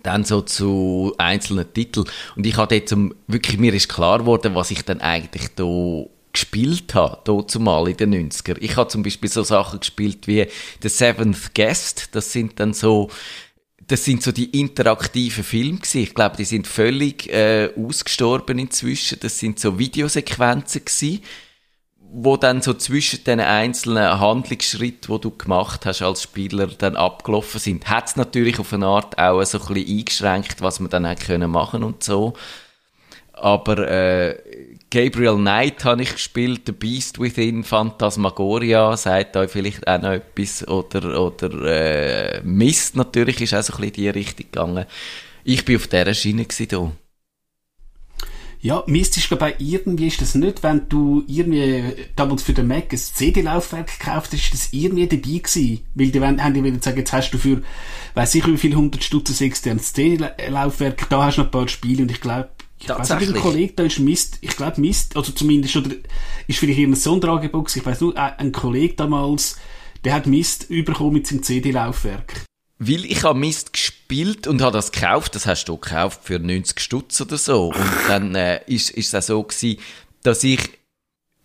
dann 0.03 0.25
so 0.25 0.41
zu 0.43 1.15
einzelnen 1.19 1.73
Titeln. 1.73 2.07
Und 2.37 2.47
ich 2.47 2.57
hatte 2.57 2.75
jetzt 2.75 2.95
wirklich, 3.27 3.59
mir 3.59 3.75
ist 3.75 3.89
klar 3.89 4.21
geworden, 4.21 4.55
was 4.55 4.71
ich 4.71 4.85
dann 4.85 5.01
eigentlich 5.01 5.49
da 5.55 6.05
gespielt 6.33 6.95
habe, 6.95 7.19
da 7.25 7.47
zumal 7.47 7.89
in 7.89 7.97
den 7.97 8.31
90er. 8.31 8.57
Ich 8.61 8.77
habe 8.77 8.89
zum 8.89 9.03
Beispiel 9.03 9.29
so 9.29 9.43
Sachen 9.43 9.81
gespielt 9.81 10.27
wie 10.27 10.47
The 10.81 10.89
Seventh 10.89 11.55
Guest, 11.55 12.09
das 12.13 12.33
sind 12.33 12.59
dann 12.59 12.73
so, 12.73 13.11
das 13.87 14.05
sind 14.05 14.23
so 14.23 14.33
die 14.33 14.59
interaktiven 14.59 15.45
Filme 15.45 15.79
gewesen. 15.79 16.03
Ich 16.03 16.15
glaube, 16.15 16.37
die 16.37 16.45
sind 16.45 16.67
völlig 16.67 17.29
äh, 17.31 17.71
ausgestorben 17.77 18.59
inzwischen. 18.59 19.19
Das 19.21 19.39
sind 19.39 19.59
so 19.59 19.79
Videosequenzen 19.79 20.85
gewesen 20.85 21.23
wo 22.15 22.37
dann 22.37 22.61
so 22.61 22.75
zwischen 22.75 23.25
den 23.25 23.41
einzelnen 23.41 24.21
Handlungsschritten, 24.21 25.09
wo 25.09 25.19
du 25.19 25.31
gemacht 25.31 25.87
hast 25.87 26.03
als 26.03 26.23
Spieler, 26.23 26.67
dann 26.67 26.95
abgelaufen 26.95 27.59
sind, 27.59 27.89
hat 27.89 28.09
es 28.09 28.17
natürlich 28.17 28.59
auf 28.59 28.73
eine 28.73 28.87
Art 28.87 29.19
auch 29.19 29.43
so 29.45 29.59
ein 29.59 29.75
bisschen 29.75 29.99
eingeschränkt, 29.99 30.61
was 30.61 30.79
man 30.79 30.91
dann 30.91 31.07
hätte 31.07 31.25
können 31.25 31.51
machen 31.51 31.83
und 31.83 32.03
so. 32.03 32.35
Aber 33.33 33.91
äh, 33.91 34.37
Gabriel 34.91 35.37
Knight 35.37 35.85
habe 35.85 36.03
ich 36.03 36.13
gespielt, 36.13 36.63
The 36.67 36.73
Beast 36.73 37.19
Within, 37.19 37.65
Phantasmagoria, 37.65 38.95
sagt 38.97 39.37
euch 39.39 39.51
vielleicht 39.51 39.89
auch 39.89 40.03
noch 40.03 40.13
etwas, 40.13 40.69
oder, 40.69 41.19
oder 41.19 41.51
äh, 41.65 42.43
Mist 42.45 42.95
natürlich 42.95 43.41
ist 43.41 43.55
auch 43.55 43.63
so 43.63 43.73
ein 43.73 43.81
bisschen 43.81 43.95
in 43.95 44.03
die 44.03 44.09
Richtung 44.11 44.47
gegangen. 44.53 44.85
Ich 45.45 45.65
bin 45.65 45.77
auf 45.77 45.87
dieser 45.89 46.13
Schiene 46.13 46.45
gewesen, 46.45 46.93
ja, 48.65 48.85
mystisch 48.87 49.29
ich, 49.29 49.73
irgendwie 49.73 50.07
ist 50.07 50.21
das 50.21 50.37
nicht, 50.37 50.63
wenn 50.63 50.89
du 50.89 51.25
irgendwie 51.27 51.83
damals 52.15 52.45
für 52.45 52.53
den 52.53 52.69
Mac 52.69 52.93
ein 52.93 52.97
CD-Laufwerk 52.97 53.99
gekauft 53.99 54.33
hast, 54.33 54.35
ist 54.35 54.55
das 54.55 54.69
irgendwie 54.71 55.09
dabei 55.09 55.39
gewesen. 55.39 55.81
Weil 55.97 56.13
die 56.13 56.21
haben 56.21 56.55
die 56.55 56.63
wieder 56.63 56.77
gesagt, 56.77 56.97
jetzt 56.97 57.13
hast 57.13 57.33
du 57.33 57.39
für, 57.39 57.63
weiß 58.15 58.37
ich 58.37 58.47
wie 58.47 58.57
viel 58.57 58.77
hundert 58.77 59.03
Stutz 59.03 59.41
externes 59.41 59.93
CD-Laufwerk, 59.93 61.09
da 61.11 61.25
hast 61.25 61.39
du 61.39 61.41
noch 61.41 61.49
ein 61.49 61.51
paar 61.51 61.67
Spiele 61.67 62.05
und 62.05 62.13
ich 62.13 62.21
glaube, 62.21 62.51
ich 62.79 62.89
weiß 62.89 63.11
nicht, 63.19 63.35
ein 63.35 63.41
Kollege, 63.41 63.73
da 63.75 63.83
ist 63.83 63.99
Mist, 63.99 64.39
ich 64.41 64.57
glaube 64.57 64.81
Mist, 64.81 65.17
also 65.17 65.33
zumindest, 65.33 65.77
oder 65.77 65.91
ist 66.47 66.59
vielleicht 66.59 66.79
irgendein 66.79 67.01
Sonderangebot 67.01 67.75
ich 67.75 67.85
weiß 67.85 68.01
nur, 68.01 68.17
ein 68.17 68.53
Kollege 68.53 68.95
damals, 68.95 69.57
der 70.05 70.15
hat 70.15 70.29
Mist 70.29 70.69
bekommen 70.69 71.15
mit 71.15 71.27
seinem 71.27 71.43
CD-Laufwerk. 71.43 72.45
Weil 72.85 73.05
ich 73.05 73.23
habe 73.23 73.39
Mist 73.39 73.73
gespielt 73.73 74.49
und 74.49 74.61
habe 74.61 74.73
das 74.73 74.91
gekauft, 74.91 75.37
das 75.37 75.47
hast 75.47 75.67
du 75.67 75.77
gekauft 75.77 76.21
für 76.25 76.41
90 76.41 76.81
Stutz 76.81 77.21
oder 77.21 77.39
so. 77.39 77.67
Und 77.67 77.93
dann 78.09 78.35
äh, 78.35 78.61
ist, 78.67 78.91
ist 78.91 79.15
es 79.15 79.31
auch 79.31 79.35
so 79.35 79.43
gewesen, 79.45 79.79
dass 80.25 80.43
ich 80.43 80.59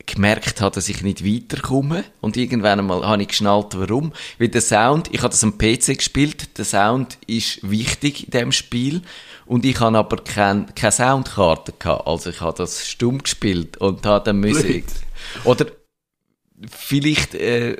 gemerkt 0.07 0.61
habe, 0.61 0.73
dass 0.73 0.89
ich 0.89 1.03
nicht 1.03 1.23
weiterkomme. 1.23 2.05
Und 2.21 2.37
irgendwann 2.37 2.79
einmal 2.79 3.05
habe 3.05 3.21
ich 3.21 3.27
geschnallt, 3.27 3.77
warum. 3.77 4.13
Weil 4.39 4.47
der 4.47 4.61
Sound, 4.61 5.09
ich 5.11 5.19
habe 5.19 5.29
das 5.29 5.43
am 5.43 5.59
PC 5.59 5.97
gespielt, 5.97 6.57
der 6.57 6.65
Sound 6.65 7.19
ist 7.27 7.59
wichtig 7.69 8.25
in 8.25 8.31
dem 8.31 8.51
Spiel. 8.51 9.03
Und 9.45 9.63
ich 9.63 9.79
habe 9.79 9.95
aber 9.95 10.17
keine 10.17 10.65
kein 10.73 10.91
Soundkarte 10.91 11.73
gehabt. 11.77 12.07
Also 12.07 12.31
ich 12.31 12.41
habe 12.41 12.57
das 12.57 12.87
stumm 12.87 13.21
gespielt 13.21 13.77
und 13.77 14.07
habe 14.07 14.25
dann 14.25 14.39
Musik. 14.39 14.85
Oder 15.43 15.67
vielleicht, 16.67 17.35
äh, 17.35 17.77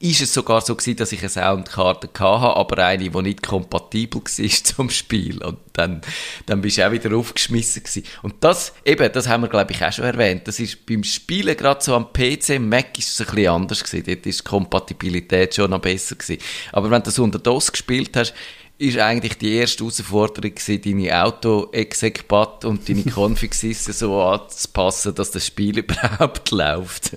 ist 0.00 0.20
es 0.20 0.32
sogar 0.32 0.60
so 0.60 0.76
gewesen, 0.76 0.96
dass 0.96 1.10
ich 1.10 1.20
eine 1.20 1.28
Soundkarte 1.28 2.08
hatte, 2.08 2.56
aber 2.56 2.84
eine, 2.84 3.10
die 3.10 3.22
nicht 3.22 3.42
kompatibel 3.42 4.22
war 4.24 4.64
zum 4.64 4.90
Spiel. 4.90 5.42
Und 5.42 5.58
dann, 5.72 6.00
dann 6.46 6.60
bist 6.60 6.78
du 6.78 6.86
auch 6.86 6.92
wieder 6.92 7.16
aufgeschmissen 7.16 7.82
gewesen. 7.82 8.04
Und 8.22 8.34
das, 8.40 8.72
eben, 8.84 9.10
das 9.12 9.26
haben 9.26 9.42
wir, 9.42 9.48
glaube 9.48 9.72
ich, 9.72 9.84
auch 9.84 9.92
schon 9.92 10.04
erwähnt. 10.04 10.46
Das 10.46 10.60
ist 10.60 10.86
beim 10.86 11.02
Spielen 11.02 11.56
gerade 11.56 11.82
so 11.82 11.94
am 11.94 12.12
PC, 12.12 12.60
Mac 12.60 12.96
ist 12.98 13.08
es 13.08 13.20
ein 13.20 13.34
bisschen 13.34 13.52
anders 13.52 13.82
gewesen. 13.82 14.04
Dort 14.06 14.26
ist 14.26 14.40
die 14.40 14.44
Kompatibilität 14.44 15.54
schon 15.56 15.70
noch 15.70 15.80
besser 15.80 16.14
gewesen. 16.14 16.40
Aber 16.72 16.90
wenn 16.90 17.02
du 17.02 17.06
das 17.06 17.18
unter 17.18 17.40
DOS 17.40 17.72
gespielt 17.72 18.16
hast, 18.16 18.34
ist 18.78 18.98
eigentlich 18.98 19.36
die 19.38 19.56
erste 19.56 19.82
Herausforderung 19.82 20.54
gewesen, 20.54 20.80
deine 20.80 21.24
Auto-Execubat 21.24 22.64
und 22.64 22.88
deine 22.88 23.02
Configs 23.10 23.60
so 23.84 24.22
anzupassen, 24.22 25.16
dass 25.16 25.32
das 25.32 25.46
Spiel 25.46 25.78
überhaupt 25.80 26.52
läuft. 26.52 27.16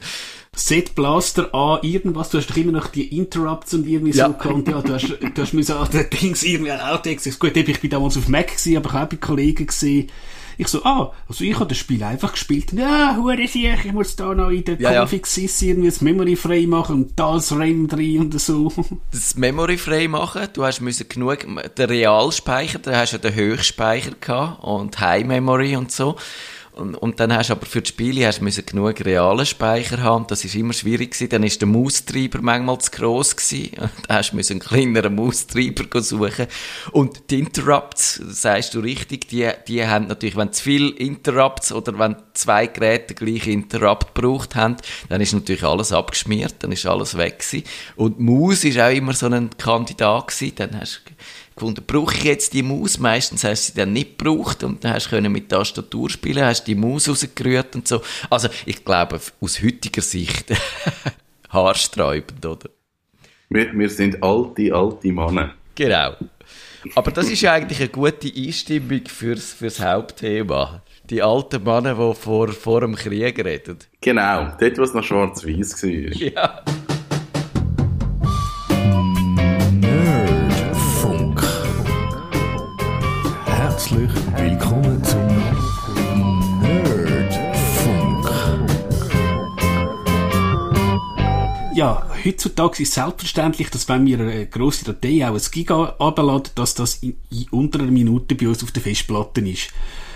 Set 0.53 0.95
Blaster 0.95 1.55
an 1.55 1.79
irgendwas, 1.81 2.29
du 2.29 2.37
hast 2.37 2.49
doch 2.49 2.57
immer 2.57 2.73
noch 2.73 2.87
die 2.87 3.17
Interrupts 3.17 3.73
und 3.73 3.87
irgendwie 3.87 4.11
ja. 4.11 4.27
so 4.27 4.33
gehabt, 4.33 4.67
ja, 4.67 4.81
du 4.81 4.93
hast, 4.93 5.07
du 5.07 5.41
hast 5.41 5.53
müssen 5.53 5.77
an 5.77 5.89
den 5.89 6.09
Dings 6.09 6.43
irgendwie 6.43 6.71
ein 6.71 6.81
Outtakes, 6.81 7.39
gut, 7.39 7.55
ich 7.55 7.79
bin 7.79 7.89
damals 7.89 8.17
auf 8.17 8.27
Mac 8.27 8.47
gewesen, 8.47 8.75
aber 8.75 8.89
ich 8.89 8.93
habe 8.93 9.05
auch 9.05 9.09
bei 9.09 9.15
Kollegen 9.15 9.65
gesehen, 9.65 10.09
ich 10.57 10.67
so, 10.67 10.83
ah, 10.83 11.13
also 11.27 11.43
ich 11.43 11.55
habe 11.55 11.67
das 11.67 11.77
Spiel 11.77 12.03
einfach 12.03 12.33
gespielt. 12.33 12.73
Ja, 12.73 13.15
hure 13.15 13.47
sicher, 13.47 13.77
ich 13.83 13.93
muss 13.93 14.15
da 14.17 14.35
noch 14.35 14.49
in 14.49 14.65
der 14.65 14.79
ja, 14.79 14.99
Configs 14.99 15.35
ja. 15.37 15.69
irgendwie 15.69 15.89
das 15.89 16.01
Memory 16.01 16.35
frei 16.35 16.67
machen 16.67 16.95
und 16.97 17.19
das 17.19 17.51
RAM 17.53 17.87
drin 17.87 18.19
und 18.19 18.39
so. 18.39 18.71
Das 19.11 19.35
Memory 19.35 19.77
frei 19.77 20.07
machen, 20.07 20.49
du 20.53 20.63
hast 20.63 20.81
müssen 20.81 21.07
genug, 21.07 21.47
den 21.77 21.89
Realspeicher, 21.89 22.79
da 22.79 22.99
hast 22.99 23.13
du 23.13 23.17
ja 23.17 23.21
den 23.21 23.35
Höchstspeicher 23.35 24.11
gehabt 24.19 24.63
und 24.63 24.99
High 24.99 25.25
Memory 25.25 25.77
und 25.77 25.91
so. 25.91 26.17
Und, 26.73 26.95
und 26.95 27.19
dann 27.19 27.33
hast 27.35 27.49
du 27.49 27.53
aber 27.53 27.65
für 27.65 27.81
die 27.81 27.89
Spiele 27.89 28.25
hast 28.25 28.39
du 28.39 28.63
genug 28.63 29.03
realen 29.03 29.45
Speicher 29.45 30.01
haben. 30.01 30.25
Das 30.27 30.45
ist 30.45 30.55
immer 30.55 30.71
schwierig 30.71 31.11
gewesen. 31.11 31.29
Dann 31.29 31.43
ist 31.43 31.59
der 31.59 31.67
Maustreiber 31.67 32.39
manchmal 32.41 32.79
zu 32.79 32.91
gross 32.91 33.35
gewesen. 33.35 33.71
Da 34.07 34.15
hast 34.15 34.31
du 34.31 34.37
einen 34.37 34.59
kleineren 34.59 35.15
Maustreiber 35.15 36.01
suchen. 36.01 36.47
Und 36.91 37.29
die 37.29 37.39
Interrupts, 37.39 38.15
sagst 38.15 38.73
du 38.73 38.79
richtig, 38.79 39.27
die, 39.27 39.49
die 39.67 39.85
haben 39.85 40.07
natürlich, 40.07 40.37
wenn 40.37 40.53
zu 40.53 40.63
viel 40.63 40.89
Interrupts 40.91 41.71
oder 41.73 41.97
wenn 41.99 42.15
zwei 42.33 42.67
Geräte 42.67 43.15
gleich 43.15 43.47
Interrupt 43.47 44.15
gebraucht 44.15 44.55
haben, 44.55 44.77
dann 45.09 45.21
ist 45.21 45.33
natürlich 45.33 45.63
alles 45.63 45.91
abgeschmiert, 45.91 46.55
dann 46.59 46.71
ist 46.71 46.85
alles 46.85 47.17
weg 47.17 47.39
gewesen. 47.39 47.65
Und 47.95 48.19
Maus 48.19 48.63
ist 48.63 48.79
auch 48.79 48.91
immer 48.91 49.13
so 49.13 49.27
ein 49.27 49.49
Kandidat 49.57 50.27
gewesen. 50.27 50.55
Dann 50.55 50.79
hast 50.79 51.01
du 51.05 51.11
gefunden, 51.61 51.83
brauche 51.85 52.15
ich 52.15 52.23
jetzt 52.23 52.53
die 52.53 52.63
Maus? 52.63 52.97
Meistens 52.97 53.43
hast 53.43 53.67
du 53.67 53.71
sie 53.71 53.77
dann 53.77 53.93
nicht 53.93 54.17
gebraucht 54.17 54.63
und 54.63 54.83
dann 54.83 54.93
hast 54.93 55.11
du 55.11 55.21
mit 55.29 55.49
Tastatur 55.49 56.09
spielen, 56.09 56.43
hast 56.43 56.63
die 56.65 56.73
Maus 56.73 57.07
rausgerührt 57.07 57.75
und 57.75 57.87
so. 57.87 58.01
Also 58.29 58.49
ich 58.65 58.83
glaube, 58.83 59.19
aus 59.39 59.61
heutiger 59.61 60.01
Sicht 60.01 60.51
haarsträubend, 61.49 62.43
oder? 62.43 62.69
Wir, 63.49 63.71
wir 63.73 63.89
sind 63.89 64.23
alte, 64.23 64.73
alte 64.73 65.11
Männer. 65.11 65.53
Genau. 65.75 66.15
Aber 66.95 67.11
das 67.11 67.29
ist 67.29 67.41
ja 67.41 67.53
eigentlich 67.53 67.79
eine 67.79 67.89
gute 67.89 68.31
Einstimmung 68.35 69.01
fürs, 69.05 69.53
fürs 69.53 69.79
Hauptthema. 69.79 70.81
Die 71.11 71.21
alten 71.21 71.63
Männer, 71.63 71.93
die 71.93 72.15
vor, 72.15 72.47
vor 72.47 72.81
dem 72.81 72.95
Krieg 72.95 73.43
reden. 73.43 73.77
Genau, 73.99 74.51
dort, 74.59 74.77
wo 74.79 74.81
es 74.81 74.93
noch 74.95 75.03
schwarz-weiß 75.03 75.83
war. 75.83 75.91
Ja. 75.91 76.63
Willkommen 83.93 85.03
zum 85.03 85.27
Nerdfunk. 86.61 88.29
Ja, 91.75 92.07
heutzutage 92.23 92.83
ist 92.83 92.93
selbstverständlich, 92.93 93.69
dass 93.69 93.89
wenn 93.89 94.05
wir 94.05 94.21
eine 94.21 94.47
grosse 94.47 94.85
Datei, 94.85 95.27
auch 95.27 95.33
ein 95.33 95.41
Giga, 95.51 95.97
abladen, 95.99 96.53
dass 96.55 96.73
das 96.73 96.99
in, 97.03 97.17
in 97.31 97.47
unter 97.51 97.79
einer 97.79 97.91
Minute 97.91 98.35
bei 98.35 98.47
uns 98.47 98.63
auf 98.63 98.71
der 98.71 98.81
Festplatte 98.81 99.41
ist. 99.41 99.73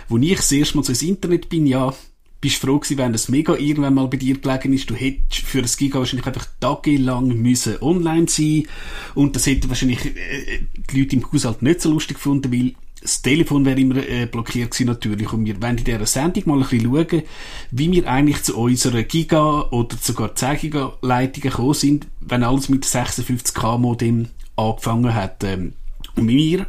Wo 0.08 0.18
ich 0.18 0.38
das 0.38 0.54
erste 0.54 0.78
Mal 0.78 0.84
so 0.84 0.94
ins 0.94 1.02
Internet 1.02 1.50
bin, 1.50 1.68
ja, 1.68 1.94
bist 2.40 2.62
froh 2.62 2.80
gewesen, 2.80 2.98
wenn 2.98 3.12
das 3.12 3.28
Mega 3.28 3.56
irgendwann 3.56 3.96
mal 3.96 4.08
bei 4.08 4.16
dir 4.18 4.38
gelegen 4.38 4.72
ist. 4.72 4.90
Du 4.90 4.96
hättest 4.96 5.42
für 5.42 5.62
das 5.62 5.76
Giga 5.76 6.00
wahrscheinlich 6.00 6.28
einfach 6.28 6.48
tagelang 6.62 7.28
müssen 7.28 7.82
online 7.82 8.30
sein 8.30 8.68
und 9.16 9.36
das 9.36 9.48
hätten 9.48 9.68
wahrscheinlich 9.68 10.06
äh, 10.06 10.62
die 10.92 11.02
Leute 11.02 11.18
im 11.18 11.30
Haushalt 11.30 11.62
nicht 11.62 11.82
so 11.82 11.92
lustig 11.92 12.16
gefunden, 12.16 12.54
weil 12.54 12.74
das 13.06 13.22
Telefon 13.22 13.66
wäre 13.66 13.80
immer 13.80 13.98
äh, 13.98 14.26
blockiert 14.26 14.72
gewesen 14.72 14.88
natürlich 14.88 15.32
und 15.32 15.46
wir 15.46 15.62
wollen 15.62 15.78
in 15.78 15.84
dieser 15.84 16.06
Sendung 16.06 16.44
mal 16.48 16.64
ein 16.64 16.68
bisschen 16.68 16.92
schauen, 16.92 17.24
wie 17.72 17.92
wir 17.92 18.08
eigentlich 18.10 18.44
zu 18.44 18.58
unserer 18.58 19.04
Giga- 19.04 19.70
oder 19.70 19.96
sogar 20.02 20.34
10 20.34 20.58
Giga-Leitungen 20.58 21.50
gekommen 21.50 21.74
sind, 21.76 22.08
wenn 22.20 22.44
alles 22.44 22.70
mit 22.70 22.84
56K-Modem 22.84 24.30
angefangen 24.56 25.14
hat. 25.14 25.44
Ähm, 25.44 25.74
und 26.16 26.28
wir 26.28 26.66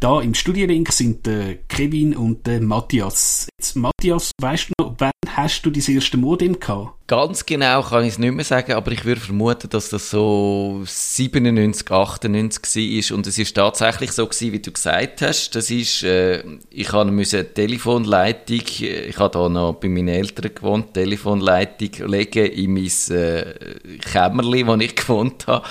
Da 0.00 0.20
im 0.20 0.34
Studienring 0.34 0.86
sind 0.90 1.26
äh, 1.26 1.58
Kevin 1.68 2.16
und 2.16 2.46
äh, 2.48 2.60
Matthias. 2.60 3.48
Jetzt, 3.58 3.76
Matthias, 3.76 4.30
weißt 4.40 4.68
du 4.68 4.84
noch, 4.84 4.94
wann 4.98 5.12
hast 5.28 5.62
du 5.62 5.70
dein 5.70 5.82
erste 5.82 6.16
Modem 6.16 6.58
gehabt? 6.58 6.94
Ganz 7.06 7.44
genau 7.44 7.82
kann 7.82 8.04
ich 8.04 8.14
es 8.14 8.18
nicht 8.18 8.32
mehr 8.32 8.46
sagen, 8.46 8.72
aber 8.72 8.90
ich 8.92 9.04
würde 9.04 9.20
vermuten, 9.20 9.68
dass 9.68 9.90
das 9.90 10.08
so 10.08 10.82
97, 10.86 11.90
98 11.90 13.10
war 13.10 13.16
und 13.16 13.26
es 13.26 13.38
ist 13.38 13.54
tatsächlich 13.54 14.12
so 14.12 14.26
gewesen, 14.26 14.52
wie 14.52 14.60
du 14.60 14.72
gesagt 14.72 15.20
hast. 15.20 15.50
Das 15.54 15.70
ist, 15.70 16.02
äh, 16.02 16.42
ich 16.70 16.92
habe 16.92 17.10
eine 17.10 17.24
Telefonleitung, 17.24 18.62
äh, 18.80 19.06
ich 19.06 19.18
habe 19.18 19.30
da 19.32 19.48
noch 19.50 19.74
bei 19.74 19.88
meinen 19.88 20.08
Eltern 20.08 20.54
gewohnt, 20.54 20.94
Telefonleitung 20.94 22.08
legen 22.08 22.46
in 22.46 22.72
mein 22.72 23.16
äh, 23.16 23.54
Kämmerli, 23.98 24.66
wo 24.66 24.74
ich 24.76 24.96
gewohnt 24.96 25.46
habe 25.46 25.66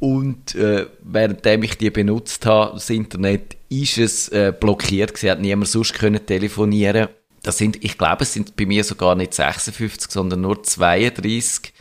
und 0.00 0.54
äh, 0.54 0.86
währenddem 1.02 1.62
ich 1.64 1.76
die 1.76 1.90
benutzt 1.90 2.46
habe, 2.46 2.74
das 2.74 2.90
Internet, 2.90 3.56
ist 3.68 3.98
es 3.98 4.28
äh, 4.28 4.52
blockiert 4.58 5.14
gewesen, 5.14 5.30
hat 5.30 5.40
niemand 5.40 5.68
sonst 5.68 5.94
können 5.94 6.24
telefonieren. 6.24 7.08
Das 7.42 7.58
sind, 7.58 7.82
ich 7.84 7.98
glaube, 7.98 8.22
es 8.22 8.32
sind 8.32 8.56
bei 8.56 8.66
mir 8.66 8.84
sogar 8.84 9.14
nicht 9.14 9.34
56, 9.34 10.10
sondern 10.10 10.40
nur 10.40 10.62
32 10.62 11.72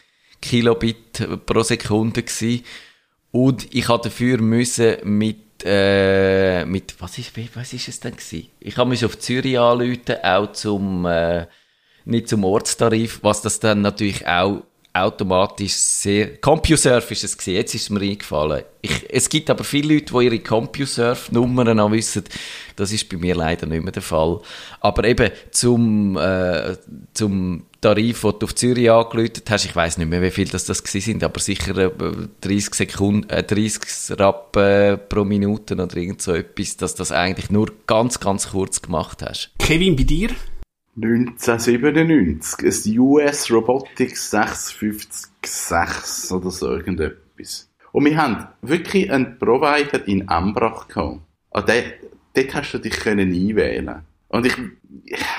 Kilobit 0.41 1.45
pro 1.45 1.63
Sekunde 1.63 2.24
gewesen. 2.24 2.63
Und 3.31 3.74
ich 3.74 3.88
hatte 3.89 4.09
dafür 4.09 4.39
müssen 4.39 4.97
mit 5.03 5.38
äh, 5.63 6.65
mit 6.65 6.95
was 7.00 7.17
ist 7.17 7.31
was 7.55 7.74
ist 7.74 7.88
es 7.88 8.00
denn 8.00 8.15
gewesen? 8.15 8.47
Ich 8.59 8.77
habe 8.77 8.89
mich 8.89 9.03
auf 9.03 9.17
Zürich 9.17 9.59
anrufen, 9.59 10.15
auch 10.24 10.51
zum 10.53 11.05
äh, 11.05 11.47
nicht 12.05 12.29
zum 12.29 12.43
Ortstarif, 12.43 13.19
was 13.24 13.41
das 13.41 13.59
dann 13.59 13.81
natürlich 13.81 14.27
auch 14.27 14.63
automatisch 15.04 15.74
sehr... 15.74 16.38
CompuServe 16.38 17.12
ist 17.13 17.24
es 17.24 17.38
gewesen, 17.38 17.56
jetzt 17.56 17.75
ist 17.75 17.84
es 17.84 17.89
mir 17.89 18.01
eingefallen. 18.01 18.63
Ich, 18.82 19.06
es 19.10 19.30
gibt 19.30 19.50
aber 19.50 19.63
viele 19.63 19.96
Leute, 19.96 20.13
die 20.13 20.25
ihre 20.25 20.39
CompuServe-Nummern 20.39 21.77
noch 21.77 21.92
wissen. 21.92 22.24
Das 22.75 22.92
ist 22.92 23.10
bei 23.10 23.18
mir 23.18 23.36
leider 23.36 23.66
nicht 23.66 23.84
mehr 23.84 23.92
der 23.92 24.01
Fall. 24.01 24.39
Aber 24.82 25.04
eben 25.04 25.32
zum, 25.51 26.18
äh, 26.18 26.75
zum 27.13 27.63
Tarif, 27.82 28.22
den 28.22 28.34
du 28.39 28.46
auf 28.46 28.56
Zürich 28.56 28.89
angelötet 28.89 29.50
hast, 29.50 29.66
ich 29.66 29.75
weiß 29.75 29.98
nicht 29.98 30.10
mehr, 30.10 30.22
wie 30.22 30.32
viel 30.32 30.48
das, 30.48 30.66
das 30.66 30.80
sind, 30.80 31.24
aber 31.24 31.39
sicher 31.39 31.77
äh, 31.77 31.92
30 32.42 32.74
Sekunden, 32.74 33.30
äh, 33.30 33.44
30 33.44 34.20
Rappen 34.20 34.63
äh, 34.63 34.98
pro 34.98 35.24
Minute 35.24 35.75
oder 35.75 35.96
irgend 35.96 36.22
so 36.22 36.34
etwas, 36.34 36.77
dass 36.77 36.96
das 36.96 37.12
eigentlich 37.12 37.50
nur 37.50 37.72
ganz, 37.86 38.20
ganz 38.20 38.50
kurz 38.51 38.82
gemacht 38.82 39.22
hast. 39.22 39.51
Kevin, 39.60 39.96
bei 39.96 40.04
dir? 40.04 40.30
1997, 41.00 42.66
ein 42.66 43.00
US 43.00 43.51
Robotics 43.51 44.32
656 44.32 46.32
oder 46.32 46.50
so 46.50 46.72
irgendetwas. 46.72 47.70
Und 47.92 48.06
wir 48.06 48.18
haben 48.18 48.48
wirklich 48.63 49.12
einen 49.12 49.38
Provider 49.38 50.08
in 50.08 50.27
Ambrach 50.27 50.88
gehabt. 50.88 51.20
An 51.51 51.66
den, 51.68 51.84
dort 52.34 52.56
hast 52.56 52.72
du 52.72 52.80
dich 52.80 53.00
können 53.00 53.32
einwählen 53.32 54.01
Und 54.30 54.48
ich, 54.48 54.56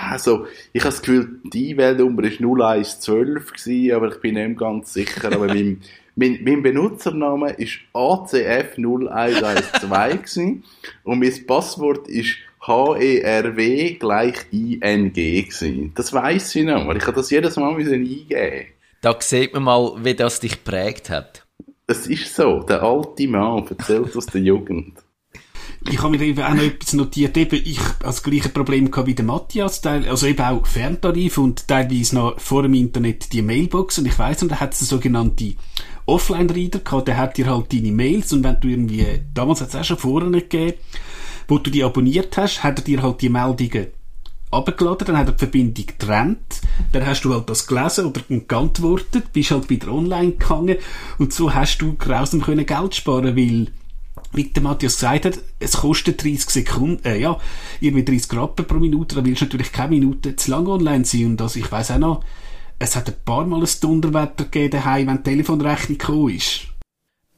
also, 0.08 0.46
ich 0.72 0.82
habe 0.82 0.92
das 0.92 1.02
Gefühl, 1.02 1.40
die 1.42 1.72
Einwählnummer 1.72 2.22
war 2.22 2.30
0112 2.30 3.52
gewesen, 3.52 3.96
aber 3.96 4.14
ich 4.14 4.20
bin 4.20 4.34
nicht 4.34 4.60
ganz 4.60 4.92
sicher. 4.92 5.32
Aber 5.32 5.48
mein, 5.48 5.80
mein, 6.14 6.38
mein 6.44 6.62
Benutzername 6.62 7.46
war 7.46 8.26
ACF0112 8.26 10.18
gewesen 10.18 10.62
und 11.02 11.18
mein 11.18 11.46
Passwort 11.46 12.06
ist 12.06 12.36
H-E-R-W 12.60 13.94
gleich 13.94 14.36
I-N-G 14.52 15.42
gewesen. 15.42 15.92
Das 15.94 16.12
weiss 16.12 16.54
ich 16.54 16.64
noch, 16.64 16.86
weil 16.86 16.96
ich 16.96 17.04
das 17.04 17.30
jedes 17.30 17.56
Mal 17.56 17.74
eingeben 17.74 18.66
Da 19.00 19.16
sieht 19.20 19.54
man 19.54 19.62
mal, 19.62 19.92
wie 20.02 20.14
das 20.14 20.40
dich 20.40 20.64
prägt 20.64 21.10
hat. 21.10 21.46
Es 21.86 22.06
ist 22.06 22.34
so, 22.34 22.60
der 22.60 22.82
alte 22.82 23.28
Mann 23.28 23.66
erzählt 23.66 24.14
aus 24.16 24.26
der 24.26 24.42
Jugend. 24.42 24.98
Ich 25.90 26.02
habe 26.02 26.16
mir 26.16 26.24
eben 26.24 26.42
auch 26.42 26.54
noch 26.54 26.62
etwas 26.62 26.92
notiert, 26.92 27.36
eben 27.36 27.62
ich 27.64 27.80
das 28.00 28.22
gleiche 28.22 28.48
Problem 28.48 28.90
gehabt 28.90 29.06
wie 29.06 29.14
der 29.14 29.24
Matthias, 29.24 29.84
also 29.86 30.26
eben 30.26 30.42
auch 30.42 30.66
Ferntarif 30.66 31.38
und 31.38 31.68
teilweise 31.68 32.16
noch 32.16 32.40
vor 32.40 32.62
dem 32.62 32.74
Internet 32.74 33.32
die 33.32 33.42
Mailbox 33.42 33.98
und 33.98 34.06
ich 34.06 34.18
weiss 34.18 34.42
und 34.42 34.50
da 34.50 34.60
hat 34.60 34.74
es 34.74 34.80
eine 34.80 34.88
sogenannte 34.88 35.54
Offline-Reader 36.04 36.80
gehabt, 36.80 37.08
der 37.08 37.16
hat 37.16 37.36
dir 37.36 37.46
halt 37.46 37.72
deine 37.72 37.92
Mails 37.92 38.32
und 38.32 38.42
wenn 38.42 38.60
du 38.60 38.68
irgendwie, 38.68 39.06
damals 39.32 39.60
hat 39.60 39.68
es 39.68 39.76
auch 39.76 39.84
schon 39.84 39.98
vorher 39.98 40.30
nicht 40.30 40.50
gegeben, 40.50 40.78
wo 41.48 41.58
du 41.58 41.70
die 41.70 41.82
abonniert 41.82 42.36
hast, 42.36 42.62
hat 42.62 42.78
er 42.78 42.84
dir 42.84 43.02
halt 43.02 43.20
die 43.22 43.30
Meldungen 43.30 43.88
abgeladen, 44.50 45.06
dann 45.06 45.18
hat 45.18 45.26
er 45.26 45.32
die 45.32 45.38
Verbindung 45.38 45.86
getrennt, 45.86 46.60
dann 46.92 47.06
hast 47.06 47.22
du 47.22 47.34
halt 47.34 47.48
das 47.50 47.66
gelesen 47.66 48.06
oder 48.06 48.20
geantwortet, 48.28 49.32
bist 49.32 49.50
halt 49.50 49.68
wieder 49.68 49.92
online 49.92 50.32
gegangen 50.32 50.76
und 51.18 51.32
so 51.32 51.52
hast 51.52 51.78
du 51.78 51.94
grausam 51.94 52.40
können 52.40 52.64
Geld 52.64 52.94
sparen, 52.94 53.36
weil 53.36 53.68
wie 54.32 54.44
der 54.44 54.62
Matthias 54.62 54.96
gesagt 54.96 55.24
hat, 55.24 55.38
es 55.58 55.78
kostet 55.78 56.22
30 56.22 56.50
Sekunden, 56.50 57.04
äh, 57.04 57.18
ja, 57.18 57.38
irgendwie 57.80 58.04
30 58.04 58.32
Rappen 58.34 58.66
pro 58.66 58.78
Minute, 58.78 59.14
da 59.14 59.24
willst 59.24 59.40
du 59.40 59.44
natürlich 59.46 59.72
keine 59.72 59.90
Minute 59.90 60.36
zu 60.36 60.50
lang 60.50 60.66
online 60.66 61.04
sein 61.04 61.26
und 61.26 61.42
also 61.42 61.58
ich 61.58 61.70
weiß 61.70 61.92
auch 61.92 61.98
noch, 61.98 62.24
es 62.78 62.94
hat 62.94 63.08
ein 63.08 63.16
paar 63.24 63.46
Mal 63.46 63.62
ein 63.62 63.68
Dunderwetter 63.80 64.44
gegeben 64.44 64.70
daheim, 64.70 65.08
wenn 65.08 65.16
die 65.18 65.22
Telefonrechnung 65.24 65.98
gekommen 65.98 66.34
ist. 66.34 66.68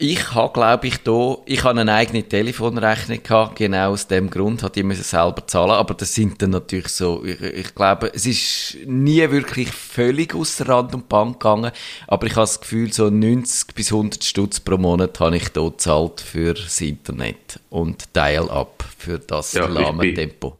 Ich 0.02 0.34
habe, 0.34 0.50
glaube 0.54 0.86
ich, 0.86 0.96
da, 1.02 1.36
ich 1.44 1.62
habe 1.62 1.78
eine 1.78 1.92
eigene 1.92 2.22
Telefonrechnung 2.22 3.22
gehabt, 3.22 3.56
genau 3.56 3.90
aus 3.90 4.06
dem 4.06 4.30
Grund, 4.30 4.62
hat 4.62 4.78
ich 4.78 4.82
müssen 4.82 5.02
selber 5.02 5.46
zahlen, 5.46 5.72
aber 5.72 5.92
das 5.92 6.14
sind 6.14 6.40
dann 6.40 6.52
natürlich 6.52 6.88
so, 6.88 7.22
ich, 7.22 7.38
ich 7.42 7.74
glaube, 7.74 8.10
es 8.14 8.24
ist 8.24 8.78
nie 8.86 9.30
wirklich 9.30 9.70
völlig 9.70 10.34
außer 10.34 10.66
Rand 10.70 10.94
und 10.94 11.10
Bank 11.10 11.38
gegangen, 11.38 11.70
aber 12.06 12.26
ich 12.26 12.32
habe 12.32 12.44
das 12.44 12.62
Gefühl, 12.62 12.90
so 12.90 13.10
90 13.10 13.74
bis 13.74 13.92
100 13.92 14.24
Stutz 14.24 14.58
pro 14.58 14.78
Monat 14.78 15.20
habe 15.20 15.36
ich 15.36 15.50
da 15.50 15.68
gezahlt 15.68 16.22
für 16.22 16.54
das 16.54 16.80
Internet 16.80 17.60
und 17.68 18.16
Dial-Up 18.16 18.82
für 18.96 19.18
das 19.18 19.52
ja, 19.52 19.66
lahme 19.66 20.14
Tempo. 20.14 20.56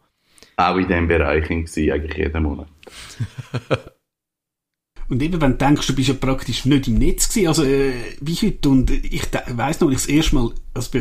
Auch 0.57 0.77
in 0.77 0.87
diesem 0.87 1.09
Bereich 1.09 1.49
war 1.49 1.95
eigentlich 1.95 2.15
jeden 2.15 2.43
Monat. 2.43 2.67
Und 5.11 5.21
eben, 5.23 5.41
wenn 5.41 5.53
du 5.53 5.59
denkst, 5.59 5.89
du 5.89 5.95
bist 5.95 6.09
ja 6.09 6.15
praktisch 6.15 6.65
nicht 6.65 6.87
im 6.87 6.95
Netz 6.95 7.29
gewesen, 7.29 7.49
also 7.49 7.65
äh, 7.65 7.93
wie 8.21 8.37
heute, 8.37 8.69
und 8.69 8.91
ich 8.91 9.23
weiss 9.49 9.81
noch, 9.81 9.91
ich 9.91 9.97
das 9.97 10.07
erste 10.07 10.37
Mal, 10.37 10.53
also 10.73 10.99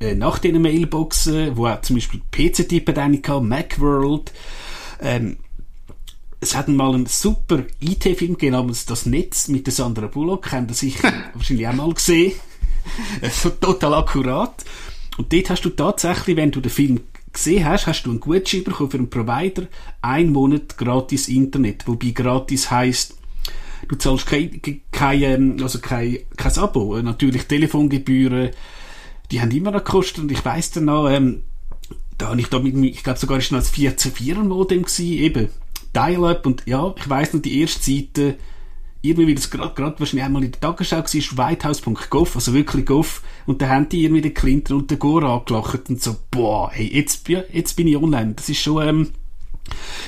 äh, 0.00 0.14
nach 0.16 0.40
diesen 0.40 0.60
Mailboxen, 0.60 1.56
wo 1.56 1.68
auch 1.68 1.80
zum 1.80 1.96
Beispiel 1.96 2.20
PC-Typen 2.32 2.94
dann 2.96 3.16
hatte, 3.16 3.40
Macworld, 3.40 4.32
ähm, 5.00 5.36
es 6.40 6.56
hat 6.56 6.66
mal 6.68 6.94
einen 6.94 7.06
super 7.06 7.62
IT-Film 7.80 8.32
gegeben, 8.32 8.52
namens 8.52 8.86
Das 8.86 9.06
Netz 9.06 9.46
mit 9.46 9.66
der 9.66 9.72
Sandra 9.72 10.08
Bullock, 10.08 10.50
haben 10.50 10.66
das 10.66 10.80
sicher 10.80 11.12
wahrscheinlich 11.34 11.68
auch 11.68 11.74
mal 11.74 11.94
gesehen. 11.94 12.32
so 13.30 13.50
total 13.50 13.94
akkurat. 13.94 14.64
Und 15.16 15.32
dort 15.32 15.48
hast 15.48 15.64
du 15.64 15.70
tatsächlich, 15.70 16.36
wenn 16.36 16.50
du 16.50 16.60
den 16.60 16.70
Film 16.70 17.00
gesehen 17.32 17.64
hast, 17.64 17.86
hast 17.86 18.02
du 18.02 18.10
einen 18.10 18.20
Gutschein 18.20 18.64
bekommen 18.64 18.90
für 18.90 18.98
einen 18.98 19.10
Provider, 19.10 19.68
ein 20.02 20.32
Monat 20.32 20.76
gratis 20.76 21.28
Internet, 21.28 21.86
wobei 21.86 22.10
gratis 22.10 22.70
heisst, 22.70 23.16
du 23.88 23.96
zahlst 23.96 24.26
kein, 24.26 24.60
kein, 24.90 25.22
ähm, 25.22 25.56
also 25.62 25.78
kein, 25.78 26.18
kein 26.36 26.58
Abo. 26.58 27.00
Natürlich 27.00 27.44
Telefongebühren, 27.44 28.50
die 29.30 29.40
haben 29.40 29.50
immer 29.50 29.70
noch 29.70 29.84
gekostet 29.84 30.24
und 30.24 30.32
ich 30.32 30.44
weiss 30.44 30.70
dann 30.70 30.86
noch, 30.86 31.08
ähm, 31.08 31.42
da 32.18 32.28
habe 32.28 32.40
ich 32.40 32.48
da 32.48 32.58
mit, 32.58 32.76
ich 32.76 33.02
glaube 33.02 33.18
sogar 33.18 33.38
ist 33.38 33.52
noch 33.52 33.58
ein 33.58 33.64
14.4er 33.64 34.42
Modem 34.42 34.82
gewesen, 34.82 35.12
eben 35.12 35.48
Dial-Up 35.94 36.46
und 36.46 36.62
ja, 36.66 36.92
ich 36.96 37.08
weiss 37.08 37.32
noch 37.32 37.42
die 37.42 37.60
erste 37.60 37.82
Seite, 37.82 38.36
irgendwie 39.02 39.26
wie 39.26 39.34
das 39.34 39.50
gerade 39.50 39.94
wahrscheinlich 39.98 40.24
einmal 40.24 40.44
in 40.44 40.52
der 40.52 40.60
Tagesschau 40.60 40.96
war, 40.96 41.04
ist 41.04 41.36
whitehouse.gov, 41.36 42.36
also 42.36 42.54
wirklich 42.54 42.86
gov, 42.86 43.22
und 43.46 43.60
da 43.60 43.68
haben 43.68 43.88
die 43.88 44.04
irgendwie 44.04 44.22
den 44.22 44.34
Clinton 44.34 44.78
und 44.78 44.90
den 44.90 44.98
Gore 44.98 45.28
angelacht 45.28 45.90
und 45.90 46.02
so, 46.02 46.16
boah, 46.30 46.70
hey, 46.72 46.90
jetzt, 46.92 47.28
jetzt 47.28 47.76
bin 47.76 47.86
ich 47.86 47.96
online. 47.96 48.34
Das 48.34 48.48
ist 48.48 48.60
schon, 48.60 48.86
ähm, 48.86 49.10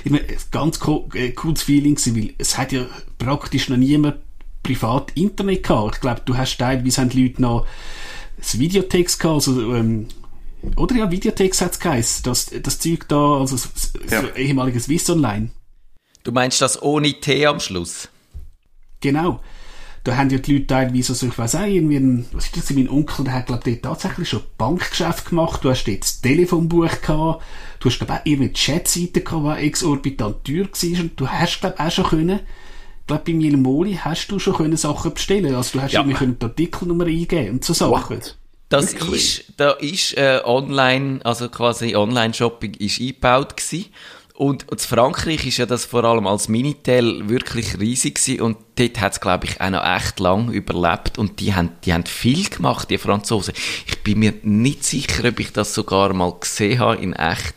ich 0.04 0.10
meine, 0.10 0.24
ein 0.26 0.36
ganz 0.50 0.78
äh, 1.14 1.30
cooles 1.30 1.62
Feeling 1.62 1.94
gewesen, 1.94 2.16
weil 2.16 2.34
es 2.38 2.58
hat 2.58 2.72
ja 2.72 2.86
praktisch 3.18 3.68
noch 3.68 3.76
niemand 3.76 4.16
privat 4.62 5.12
Internet 5.12 5.62
gehabt. 5.62 5.96
Ich 5.96 6.00
glaube, 6.00 6.22
du 6.24 6.36
hast 6.36 6.58
teilweise 6.58 7.00
haben 7.00 7.10
die 7.10 7.26
Leute 7.26 7.42
noch 7.42 7.66
das 8.36 8.58
Videotext 8.58 9.18
gehabt, 9.18 9.48
also, 9.48 9.74
ähm, 9.74 10.08
oder 10.76 10.96
ja, 10.96 11.10
Videotext 11.10 11.60
hat 11.60 11.72
es 11.72 11.80
geheißen, 11.80 12.22
das, 12.24 12.50
das 12.62 12.78
Zeug 12.78 13.06
da, 13.08 13.38
also 13.38 13.56
das, 13.56 13.92
ja. 14.10 14.22
so 14.22 14.28
ehemaliges 14.34 14.84
Swiss 14.84 15.08
Online. 15.08 15.50
Du 16.24 16.32
meinst 16.32 16.60
das 16.60 16.82
ohne 16.82 17.12
T 17.20 17.46
am 17.46 17.60
Schluss? 17.60 18.08
Genau 19.00 19.40
da 20.06 20.16
haben 20.16 20.30
ja 20.30 20.38
die 20.38 20.52
Leute 20.52 20.66
teilweise, 20.68 21.12
also 21.12 21.26
ich 21.26 21.36
weiß 21.36 21.56
auch, 21.56 21.66
irgendwie, 21.66 21.96
ein, 21.96 22.26
was 22.32 22.46
ist 22.46 22.56
das, 22.56 22.70
mein 22.70 22.88
Onkel, 22.88 23.24
der 23.24 23.34
hat, 23.34 23.46
glaube 23.46 23.68
ich, 23.68 23.82
tatsächlich 23.82 24.28
schon 24.28 24.42
Bankgeschäft 24.56 25.30
gemacht, 25.30 25.64
du 25.64 25.70
hast 25.70 25.84
dort 25.84 26.00
das 26.00 26.20
Telefonbuch 26.20 27.00
gehabt, 27.00 27.42
du 27.80 27.90
hast, 27.90 27.98
glaube 27.98 28.12
ich, 28.12 28.20
auch 28.20 28.26
irgendwie 28.26 28.52
Chatseite 28.52 29.20
gehabt, 29.22 29.60
die 29.60 29.66
exorbitant 29.66 30.44
teuer 30.44 30.66
war, 30.66 31.00
und 31.00 31.20
du 31.20 31.28
hast, 31.28 31.60
glaube 31.60 31.74
ich, 31.76 31.84
auch 31.84 31.90
schon 31.90 32.04
können, 32.04 32.40
ich 33.00 33.06
glaube, 33.08 33.22
bei 33.26 33.32
mir 33.32 33.56
Moli 33.56 33.94
hast 33.94 34.28
du 34.28 34.38
schon 34.38 34.54
können 34.54 34.76
Sachen 34.76 35.12
bestellen, 35.12 35.54
also 35.54 35.78
du 35.78 35.82
hast 35.82 35.92
ja. 35.92 36.00
irgendwie 36.00 36.18
können 36.18 36.38
die 36.38 36.44
Artikelnummer 36.44 37.06
eingeben 37.06 37.54
und 37.54 37.64
so 37.64 37.72
Sachen. 37.72 38.16
What? 38.16 38.36
Das 38.68 38.94
Wirklich? 38.94 39.40
ist, 39.40 39.52
da 39.56 39.72
ist 39.72 40.16
äh, 40.16 40.40
online, 40.44 41.20
also 41.24 41.48
quasi 41.48 41.94
Online-Shopping 41.94 42.74
ist 42.74 43.00
eingebaut 43.00 43.56
gewesen. 43.56 43.86
Und, 44.36 44.68
und 44.68 44.80
Frankreich 44.80 45.46
ist 45.46 45.56
ja 45.56 45.66
das 45.66 45.86
vor 45.86 46.04
allem 46.04 46.26
als 46.26 46.48
Minitel 46.48 47.28
wirklich 47.28 47.78
riesig 47.78 48.16
gewesen 48.16 48.42
und 48.42 48.56
dort 48.76 49.00
hat 49.00 49.12
es, 49.12 49.20
glaube 49.20 49.46
ich, 49.46 49.60
auch 49.60 49.70
noch 49.70 49.84
echt 49.84 50.20
lang 50.20 50.50
überlebt 50.52 51.18
und 51.18 51.40
die 51.40 51.54
haben, 51.54 51.70
die 51.84 51.94
haben 51.94 52.04
viel 52.04 52.48
gemacht, 52.48 52.90
die 52.90 52.98
Franzosen. 52.98 53.54
Ich 53.86 54.02
bin 54.02 54.18
mir 54.18 54.34
nicht 54.42 54.84
sicher, 54.84 55.28
ob 55.28 55.40
ich 55.40 55.52
das 55.52 55.72
sogar 55.72 56.12
mal 56.12 56.34
gesehen 56.38 56.80
habe 56.80 57.02
in 57.02 57.14
echt. 57.14 57.54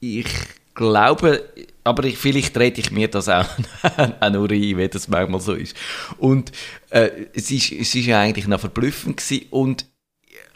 Ich 0.00 0.26
glaube, 0.74 1.48
aber 1.84 2.04
ich, 2.04 2.18
vielleicht 2.18 2.56
rede 2.58 2.80
ich 2.80 2.90
mir 2.90 3.08
das 3.08 3.28
auch, 3.28 3.46
auch 4.20 4.30
nur 4.30 4.50
ein, 4.50 4.78
wie 4.78 4.88
das 4.88 5.08
manchmal 5.08 5.40
so 5.40 5.54
ist. 5.54 5.76
Und 6.18 6.50
äh, 6.90 7.10
es, 7.34 7.50
ist, 7.50 7.70
es 7.70 7.94
ist 7.94 8.06
ja 8.06 8.20
eigentlich 8.20 8.48
noch 8.48 8.60
verblüffend 8.60 9.18
gewesen 9.18 9.46
und 9.50 9.86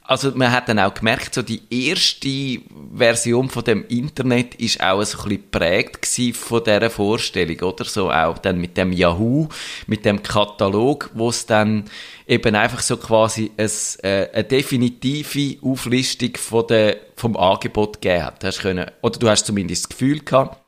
also 0.06 0.32
man 0.34 0.52
hat 0.52 0.68
dann 0.68 0.78
auch 0.78 0.92
gemerkt, 0.92 1.34
so 1.34 1.40
die 1.40 1.62
erste 1.70 2.60
Version 2.94 3.48
von 3.48 3.64
dem 3.64 3.86
Internet 3.88 4.54
ist 4.56 4.82
auch 4.82 5.02
so 5.02 5.18
ein 5.18 5.28
bisschen 5.28 5.50
geprägt 5.50 6.36
von 6.36 6.62
dieser 6.62 6.90
Vorstellung, 6.90 7.58
oder? 7.60 7.84
So 7.86 8.10
auch 8.10 8.36
dann 8.36 8.60
mit 8.60 8.76
dem 8.76 8.92
Yahoo, 8.92 9.48
mit 9.86 10.04
dem 10.04 10.22
Katalog, 10.22 11.10
wo 11.14 11.30
es 11.30 11.46
dann 11.46 11.84
eben 12.28 12.54
einfach 12.54 12.80
so 12.80 12.98
quasi 12.98 13.50
ein, 13.56 13.70
äh, 14.02 14.28
eine 14.30 14.44
definitive 14.44 15.56
Auflistung 15.66 16.36
von 16.36 16.66
der, 16.66 16.98
vom 17.16 17.36
Angebot 17.38 18.02
gegeben 18.02 18.24
hat. 18.24 18.44
Hast 18.44 18.60
können, 18.60 18.90
oder 19.00 19.18
du 19.18 19.28
hast 19.28 19.46
zumindest 19.46 19.84
das 19.84 19.88
Gefühl 19.88 20.20
gehabt, 20.20 20.63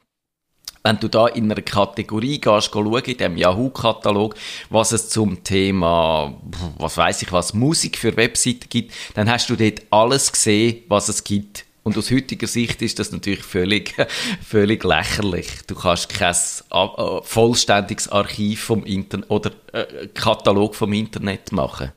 wenn 0.87 1.01
du 1.01 1.09
da 1.09 1.27
in 1.27 1.51
einer 1.51 1.63
Kategorie 1.63 2.41
gehst, 2.41 2.71
schauen, 2.73 3.03
in 3.03 3.17
dem 3.17 3.37
Yahoo-Katalog, 3.37 4.37
was 4.71 4.93
es 4.93 5.09
zum 5.09 5.43
Thema, 5.43 6.33
was 6.79 6.97
weiß 6.97 7.23
ich 7.23 7.33
was, 7.33 7.55
Musik 7.55 7.99
für 7.99 8.17
Webseiten 8.17 8.69
gibt, 8.69 8.95
dann 9.15 9.29
hast 9.29 9.51
du 9.51 9.57
dort 9.57 9.83
alles 9.91 10.31
gesehen, 10.31 10.85
was 10.87 11.09
es 11.09 11.25
gibt. 11.25 11.65
Und 11.83 11.99
aus 11.99 12.13
heutiger 12.13 12.47
Sicht 12.47 12.83
ist 12.83 13.01
das 13.01 13.11
natürlich 13.11 13.43
völlig, 13.43 13.95
völlig 14.47 14.85
lächerlich. 14.85 15.49
Du 15.67 15.75
kannst 15.75 16.09
kein 16.09 16.35
äh, 16.35 17.21
vollständiges 17.23 18.09
Archiv 18.09 18.63
vom 18.63 18.85
Internet 18.85 19.29
oder 19.29 19.51
äh, 19.73 20.07
Katalog 20.15 20.77
vom 20.77 20.93
Internet 20.93 21.51
machen. 21.51 21.91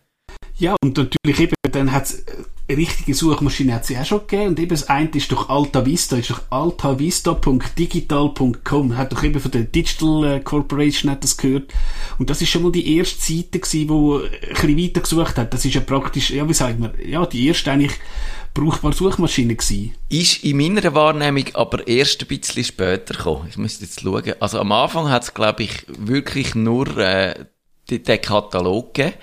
Ja, 0.57 0.75
und 0.81 0.97
natürlich 0.97 1.39
eben, 1.39 1.55
dann 1.71 1.91
hat 1.91 2.05
es 2.05 2.25
richtige 2.77 3.13
Suchmaschine 3.13 3.75
hat 3.75 3.85
sie 3.85 3.97
auch 3.97 4.05
schon 4.05 4.19
gegeben. 4.19 4.47
Und 4.49 4.59
eben 4.59 4.69
das 4.69 4.87
eine 4.89 5.09
ist 5.09 5.31
durch 5.31 5.49
Alta 5.49 5.85
Vista, 5.85 6.17
ist 6.17 6.29
durch 6.29 6.41
altavista.digital.com. 6.49 8.97
Hat 8.97 9.11
doch 9.11 9.23
eben 9.23 9.39
von 9.39 9.51
der 9.51 9.63
Digital 9.63 10.23
äh, 10.23 10.39
Corporation 10.39 11.11
hat 11.11 11.23
das 11.23 11.37
gehört. 11.37 11.73
Und 12.17 12.29
das 12.29 12.41
ist 12.41 12.49
schon 12.49 12.63
mal 12.63 12.71
die 12.71 12.97
erste 12.97 13.19
Seite 13.19 13.59
gewesen, 13.59 13.89
wo 13.89 14.19
ein 14.19 14.29
bisschen 14.49 14.77
weiter 14.77 15.01
gesucht 15.01 15.37
hat. 15.37 15.53
Das 15.53 15.65
ist 15.65 15.75
ja 15.75 15.81
praktisch, 15.81 16.31
ja, 16.31 16.47
wie 16.47 16.53
sagen 16.53 16.81
wir, 16.81 16.93
ja, 17.07 17.25
die 17.25 17.47
erste 17.47 17.71
eigentlich 17.71 17.99
brauchbare 18.53 18.93
Suchmaschine 18.93 19.55
gewesen. 19.55 19.95
Ist 20.09 20.43
in 20.43 20.57
meiner 20.57 20.93
Wahrnehmung 20.93 21.45
aber 21.53 21.87
erst 21.87 22.21
ein 22.21 22.27
bisschen 22.27 22.63
später 22.63 23.13
gekommen. 23.13 23.47
Ich 23.49 23.57
müsste 23.57 23.85
jetzt 23.85 24.01
schauen. 24.01 24.33
Also 24.39 24.59
am 24.59 24.71
Anfang 24.71 25.09
hat 25.09 25.23
es, 25.23 25.33
glaube 25.33 25.63
ich, 25.63 25.85
wirklich 25.87 26.55
nur 26.55 26.97
äh, 26.97 27.45
den 27.89 28.21
Katalog 28.21 28.93
gegeben. 28.93 29.15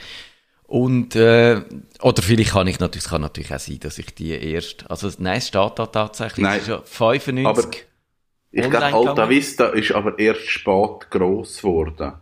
Und, 0.66 1.14
äh, 1.14 1.62
oder 2.02 2.22
vielleicht 2.22 2.52
kann 2.52 2.66
ich 2.66 2.80
natürlich, 2.80 3.04
es 3.04 3.10
kann 3.10 3.20
natürlich 3.20 3.54
auch 3.54 3.60
sein, 3.60 3.78
dass 3.80 3.98
ich 3.98 4.14
die 4.14 4.30
erst, 4.30 4.90
also 4.90 5.08
nein, 5.18 5.38
es 5.38 5.48
steht 5.48 5.72
da 5.76 5.86
tatsächlich, 5.86 6.42
nein, 6.44 6.60
ist 6.60 6.68
ja 6.68 6.82
95. 6.82 7.46
Aber 7.46 7.72
ich 8.50 8.70
glaube, 8.70 8.84
Alta 8.84 9.28
Vista 9.28 9.66
ist 9.68 9.92
aber 9.92 10.18
erst 10.18 10.48
spät 10.48 11.10
gross 11.10 11.58
geworden. 11.58 12.14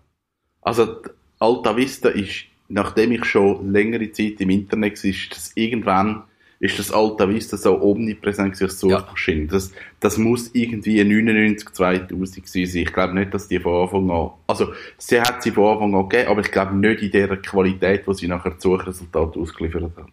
Also, 0.61 1.01
Alta 1.39 1.77
Vista 1.77 2.11
ist, 2.11 2.45
nachdem 2.69 3.13
ich 3.13 3.25
schon 3.25 3.73
längere 3.73 4.13
Zeit 4.13 4.41
im 4.41 4.51
Internet 4.51 5.03
war, 5.03 5.11
ist 5.11 5.31
das 5.31 5.53
irgendwann 5.55 6.25
ist 6.65 6.79
das 6.79 6.91
Alta 6.91 7.29
Vista 7.29 7.57
so 7.57 7.81
omnipräsent 7.81 8.61
als 8.61 8.81
Suchmaschine. 8.81 9.43
Ja. 9.43 9.53
Das, 9.53 9.73
das 10.01 10.17
muss 10.17 10.51
irgendwie 10.55 11.05
99, 11.05 11.73
2000 11.73 12.49
sein. 12.49 12.63
Ich 12.63 12.93
glaube 12.93 13.15
nicht, 13.15 13.35
dass 13.35 13.49
die 13.49 13.61
von 13.61 13.83
Anfang 13.83 14.11
an, 14.11 14.31
also, 14.47 14.73
sie 14.97 15.21
hat 15.21 15.43
sie 15.43 15.51
von 15.51 15.75
Anfang 15.75 15.95
an 15.95 16.09
gegeben, 16.09 16.31
aber 16.31 16.41
ich 16.41 16.51
glaube 16.51 16.75
nicht 16.75 17.03
in 17.03 17.11
der 17.11 17.37
Qualität, 17.37 18.07
wo 18.07 18.15
sie 18.15 18.29
nachher 18.29 18.53
das 18.53 18.63
Suchresultat 18.63 19.37
ausgeliefert 19.37 19.83
hat. 19.83 20.07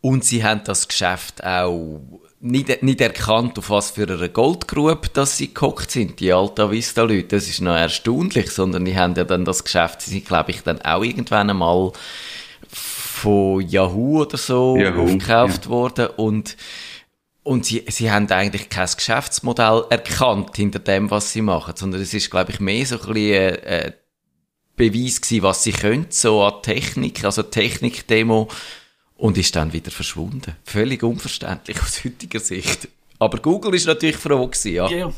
Und 0.00 0.24
sie 0.24 0.44
haben 0.44 0.62
das 0.64 0.88
Geschäft 0.88 1.44
auch 1.44 2.00
nicht, 2.40 2.82
nicht 2.82 3.00
erkannt, 3.00 3.58
auf 3.58 3.70
was 3.70 3.90
für 3.90 4.08
eine 4.08 4.28
Goldgrube 4.28 5.08
dass 5.12 5.36
sie 5.36 5.48
gekocht 5.48 5.90
sind, 5.90 6.20
die 6.20 6.32
Alta 6.32 6.70
Vista 6.70 7.02
Leute. 7.02 7.36
Das 7.36 7.48
ist 7.48 7.60
noch 7.60 7.74
erstaunlich, 7.74 8.50
sondern 8.50 8.84
die 8.84 8.96
haben 8.96 9.14
ja 9.14 9.24
dann 9.24 9.44
das 9.44 9.64
Geschäft, 9.64 10.02
sie 10.02 10.10
sind, 10.12 10.26
glaube 10.26 10.52
ich, 10.52 10.62
dann 10.62 10.80
auch 10.82 11.02
irgendwann 11.02 11.50
einmal 11.50 11.92
von 13.16 13.60
Yahoo 13.66 14.20
oder 14.20 14.36
so 14.36 14.76
Yahoo, 14.76 15.04
aufgekauft 15.04 15.64
ja. 15.64 15.70
worden 15.70 16.06
und 16.16 16.56
und 17.42 17.64
sie, 17.64 17.84
sie 17.88 18.10
haben 18.10 18.28
eigentlich 18.30 18.68
kein 18.68 18.88
Geschäftsmodell 18.88 19.84
erkannt 19.88 20.56
hinter 20.56 20.80
dem, 20.80 21.12
was 21.12 21.32
sie 21.32 21.42
machen, 21.42 21.74
sondern 21.76 22.00
es 22.02 22.12
ist, 22.12 22.28
glaube 22.28 22.50
ich, 22.50 22.58
mehr 22.58 22.84
so 22.84 23.00
ein 23.00 23.14
bisschen 23.14 23.56
ein, 23.56 23.84
ein 23.84 23.94
Beweis 24.74 25.20
gewesen, 25.20 25.42
was 25.44 25.62
sie 25.62 25.70
können, 25.70 26.06
so 26.08 26.42
an 26.42 26.60
Technik, 26.62 27.24
also 27.24 27.44
Technik-Demo, 27.44 28.48
und 29.16 29.38
ist 29.38 29.54
dann 29.54 29.72
wieder 29.72 29.92
verschwunden. 29.92 30.56
Völlig 30.64 31.04
unverständlich 31.04 31.80
aus 31.82 32.04
heutiger 32.04 32.40
Sicht. 32.40 32.88
Aber 33.20 33.38
Google 33.38 33.74
ist 33.76 33.86
natürlich 33.86 34.16
froh 34.16 34.48
gewesen, 34.48 34.72
ja. 34.74 34.88
ja. 34.88 35.12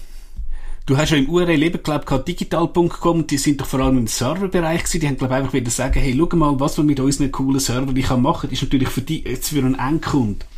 Du 0.89 0.97
hast 0.97 1.11
ja 1.11 1.19
im 1.19 1.29
URL 1.29 1.63
eben, 1.63 1.83
glaub, 1.83 2.25
digital.com, 2.25 3.27
die 3.27 3.37
sind 3.37 3.61
doch 3.61 3.67
vor 3.67 3.81
allem 3.81 3.99
im 3.99 4.07
Serverbereich 4.07 4.85
gewesen, 4.85 5.01
die 5.01 5.07
haben, 5.07 5.19
glaub, 5.19 5.33
einfach 5.33 5.53
wieder 5.53 5.71
sagen, 5.71 6.01
hey, 6.01 6.17
schau 6.17 6.35
mal, 6.35 6.59
was 6.59 6.79
wir 6.79 6.85
mit 6.85 6.99
unseren 6.99 7.31
coolen 7.31 7.61
Server 7.61 7.93
machen 8.17 8.41
kann. 8.41 8.51
Ist 8.51 8.63
natürlich 8.63 8.89
für 8.89 9.03
die, 9.03 9.23
jetzt 9.23 9.51
für 9.51 9.59
einen 9.59 9.79
Endkunden, 9.79 10.49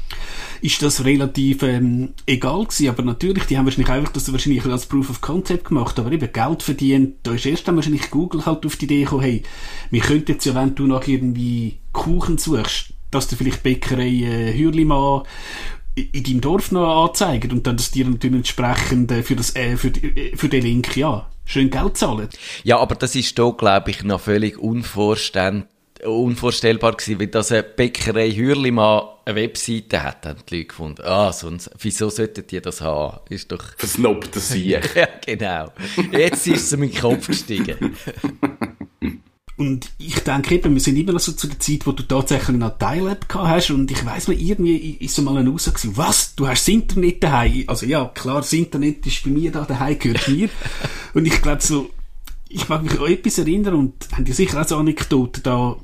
ist 0.61 0.81
das 0.83 1.05
relativ, 1.05 1.65
ähm, 1.65 2.11
egal 2.27 2.63
gewesen, 2.63 2.91
aber 2.91 3.03
natürlich, 3.03 3.47
die 3.47 3.59
haben 3.59 3.65
wahrscheinlich 3.65 3.91
einfach 3.91 4.13
das 4.13 4.31
wahrscheinlich 4.31 4.65
als 4.67 4.87
Proof 4.87 5.11
of 5.11 5.21
Concept 5.21 5.65
gemacht, 5.65 5.99
aber 5.99 6.13
eben 6.13 6.33
Geld 6.33 6.63
verdient, 6.63 7.17
da 7.25 7.33
ist 7.33 7.47
erst 7.47 7.67
dann 7.67 7.75
wahrscheinlich 7.75 8.09
Google 8.13 8.47
halt 8.47 8.65
auf 8.65 8.77
die 8.77 8.85
Idee 8.85 9.03
gekommen, 9.03 9.23
hey, 9.23 9.43
wir 9.91 10.01
könnten 10.01 10.31
jetzt 10.31 10.45
ja, 10.45 10.55
wenn 10.55 10.77
du 10.77 10.87
nach 10.87 11.09
irgendwie 11.09 11.81
Kuchen 11.91 12.39
suchst, 12.39 12.93
dass 13.11 13.27
du 13.27 13.35
vielleicht 13.35 13.65
Bäckerei 13.65 14.07
äh, 14.07 14.57
Hürlimann 14.57 15.25
in 15.95 16.23
deinem 16.23 16.41
Dorf 16.41 16.73
noch 16.73 17.09
anzeigen 17.09 17.53
und 17.53 17.67
dann 17.67 17.77
das 17.77 17.91
dir 17.91 18.07
natürlich 18.07 18.37
entsprechend 18.37 19.11
äh, 19.11 19.23
für, 19.23 19.37
das, 19.37 19.55
äh, 19.57 19.77
für, 19.77 19.91
die, 19.91 20.07
äh, 20.07 20.37
für 20.37 20.49
den 20.49 20.63
Link, 20.63 20.97
ja, 20.97 21.29
schön 21.45 21.71
Geld 21.71 21.97
zahlen. 21.97 22.29
Ja, 22.65 22.79
aber 22.79 22.95
das 22.95 23.15
ist 23.15 23.39
da, 23.39 23.51
glaube 23.51 23.91
ich, 23.91 24.05
noch 24.05 24.21
völlig 24.21 24.59
unvorstellbar 24.59 25.67
unvorstellbar 26.05 26.93
gewesen, 26.93 27.21
weil 27.21 27.27
das 27.27 27.53
eine 27.53 27.63
Bäckerei 27.63 28.31
Hürli 28.31 28.71
mal 28.71 29.19
eine 29.25 29.37
Webseite 29.37 30.03
hat, 30.03 30.25
haben 30.27 30.41
die 30.49 30.57
Leute 30.57 30.69
gefunden. 30.69 31.03
Ah, 31.05 31.33
sonst, 31.33 31.71
wieso 31.79 32.09
sollten 32.09 32.47
die 32.47 32.61
das 32.61 32.81
haben? 32.81 33.21
Ist 33.29 33.53
doch... 33.53 33.63
Versnobter 33.77 34.41
Sieg. 34.41 34.81
ja, 34.95 35.09
genau. 35.25 35.73
Jetzt 36.11 36.47
ist 36.47 36.65
es 36.65 36.73
in 36.73 36.81
meinen 36.81 36.95
Kopf 36.95 37.27
gestiegen. 37.27 37.97
Und 39.61 39.91
ich 39.99 40.19
denke 40.21 40.55
eben, 40.55 40.73
wir 40.73 40.81
sind 40.81 40.97
immer 40.97 41.13
noch 41.13 41.21
so 41.21 41.33
zu 41.33 41.47
der 41.47 41.61
Zeit, 41.61 41.87
wo 41.87 41.93
du 41.93 42.03
tatsächlich 42.03 42.57
noch 42.57 42.79
Dial-App 42.79 43.29
gehabt 43.29 43.47
hast 43.47 43.71
und 43.71 43.91
ich 43.91 44.07
weiss 44.07 44.27
noch, 44.27 44.35
irgendwie 44.35 44.93
ist 45.01 45.15
so 45.15 45.21
mal 45.21 45.37
eine 45.37 45.51
Aussage 45.51 45.77
gewesen, 45.77 45.99
was, 45.99 46.35
du 46.35 46.49
hast 46.49 46.67
das 46.67 46.69
Internet 46.69 47.23
daheim? 47.23 47.65
Also 47.67 47.85
ja, 47.85 48.07
klar, 48.07 48.37
das 48.37 48.55
Internet 48.55 49.07
ist 49.07 49.23
bei 49.23 49.29
mir 49.29 49.53
da, 49.53 49.67
daheim 49.67 49.99
gehört 49.99 50.29
mir. 50.29 50.49
und 51.13 51.27
ich 51.27 51.43
glaube 51.43 51.61
so, 51.61 51.91
ich 52.49 52.71
mag 52.71 52.83
mich 52.83 52.99
an 52.99 53.13
etwas 53.13 53.37
erinnern 53.37 53.75
und 53.75 53.93
haben 54.13 54.25
die 54.25 54.33
sicher 54.33 54.63
auch 54.63 54.67
so 54.67 54.79
Anekdoten 54.79 55.43
da, 55.43 55.77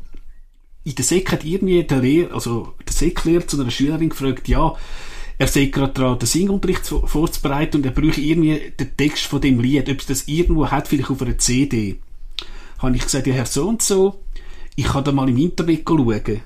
in 0.84 0.94
der 0.94 1.04
Sek 1.04 1.30
hat 1.30 1.44
irgendwie 1.44 1.84
der 1.84 1.98
Lehrer, 1.98 2.32
also 2.34 2.72
der 2.86 2.94
Seklehrer 2.94 3.46
zu 3.46 3.60
einer 3.60 3.70
Schülerin 3.70 4.08
gefragt, 4.08 4.48
ja, 4.48 4.74
er 5.36 5.48
sei 5.48 5.66
gerade 5.66 5.92
dran, 5.92 6.18
den 6.18 6.26
Singunterricht 6.26 6.86
vorzubereiten 6.86 7.76
und 7.76 7.84
er 7.84 7.92
bräuchte 7.92 8.22
irgendwie 8.22 8.72
den 8.80 8.96
Text 8.96 9.24
von 9.24 9.42
dem 9.42 9.60
Lied, 9.60 9.90
ob 9.90 10.00
es 10.00 10.06
das 10.06 10.28
irgendwo 10.28 10.70
hat, 10.70 10.88
vielleicht 10.88 11.10
auf 11.10 11.20
einer 11.20 11.36
CD 11.36 11.98
habe 12.78 12.96
ich 12.96 13.02
gesagt, 13.02 13.26
ja, 13.26 13.34
Herr 13.34 13.46
so 13.46 13.68
und 13.68 13.82
so, 13.82 14.22
ich 14.74 14.84
kann 14.84 15.04
da 15.04 15.12
mal 15.12 15.28
im 15.28 15.38
Internet 15.38 15.82
schauen. 15.86 16.42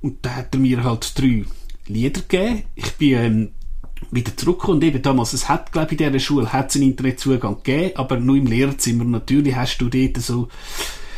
Und 0.00 0.24
da 0.24 0.36
hat 0.36 0.54
er 0.54 0.60
mir 0.60 0.84
halt 0.84 1.18
drei 1.18 1.44
Lieder 1.86 2.20
gegeben. 2.20 2.62
Ich 2.74 2.92
bin 2.94 3.12
ähm, 3.12 3.50
wieder 4.10 4.36
zurückgekommen 4.36 4.78
und 4.78 4.84
eben 4.84 5.02
damals, 5.02 5.32
es 5.32 5.48
hat, 5.48 5.72
glaube 5.72 5.94
ich, 5.94 6.00
in 6.00 6.06
dieser 6.12 6.20
Schule 6.20 6.52
hat 6.52 6.74
einen 6.74 6.84
Internetzugang 6.84 7.62
gegeben, 7.62 7.96
aber 7.96 8.18
nur 8.18 8.36
im 8.36 8.46
Lehrerzimmer. 8.46 9.04
Natürlich 9.04 9.54
hast 9.56 9.78
du 9.78 9.88
dort 9.88 10.16
so 10.18 10.48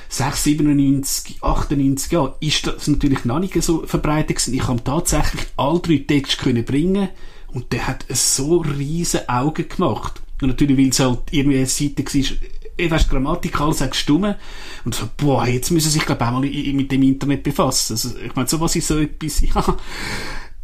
6, 0.08 0.44
97, 0.44 1.42
98, 1.42 2.12
ja, 2.12 2.34
ist 2.40 2.66
das 2.66 2.88
natürlich 2.88 3.24
noch 3.24 3.40
nicht 3.40 3.60
so 3.62 3.86
verbreitet 3.86 4.36
gewesen. 4.36 4.54
Ich 4.54 4.66
habe 4.66 4.82
tatsächlich 4.82 5.46
all 5.56 5.80
drei 5.80 5.98
Texte 5.98 6.42
können 6.42 6.64
bringen 6.64 7.08
und 7.48 7.72
der 7.72 7.86
hat 7.86 8.06
so 8.08 8.58
riesen 8.58 9.28
Augen 9.28 9.68
gemacht. 9.68 10.22
Und 10.40 10.48
natürlich, 10.48 10.78
weil 10.78 10.88
es 10.88 11.00
halt 11.00 11.20
irgendwie 11.30 11.58
eine 11.58 11.66
Seite 11.66 12.04
war, 12.04 12.48
weißt, 12.78 13.10
Grammatik, 13.10 13.60
alles 13.60 13.80
hat 13.80 13.90
gestummen. 13.92 14.36
Und 14.84 14.94
so, 14.94 15.08
boah, 15.16 15.46
jetzt 15.46 15.70
müssen 15.70 15.90
sich, 15.90 16.06
glaube 16.06 16.22
ich, 16.22 16.28
auch 16.28 16.32
mal 16.32 16.40
mit 16.40 16.92
dem 16.92 17.02
Internet 17.02 17.42
befassen. 17.42 17.94
Also, 17.94 18.18
ich 18.18 18.34
meine, 18.34 18.48
sowas 18.48 18.76
ist 18.76 18.88
so 18.88 18.98
etwas, 18.98 19.40
ja, 19.54 19.76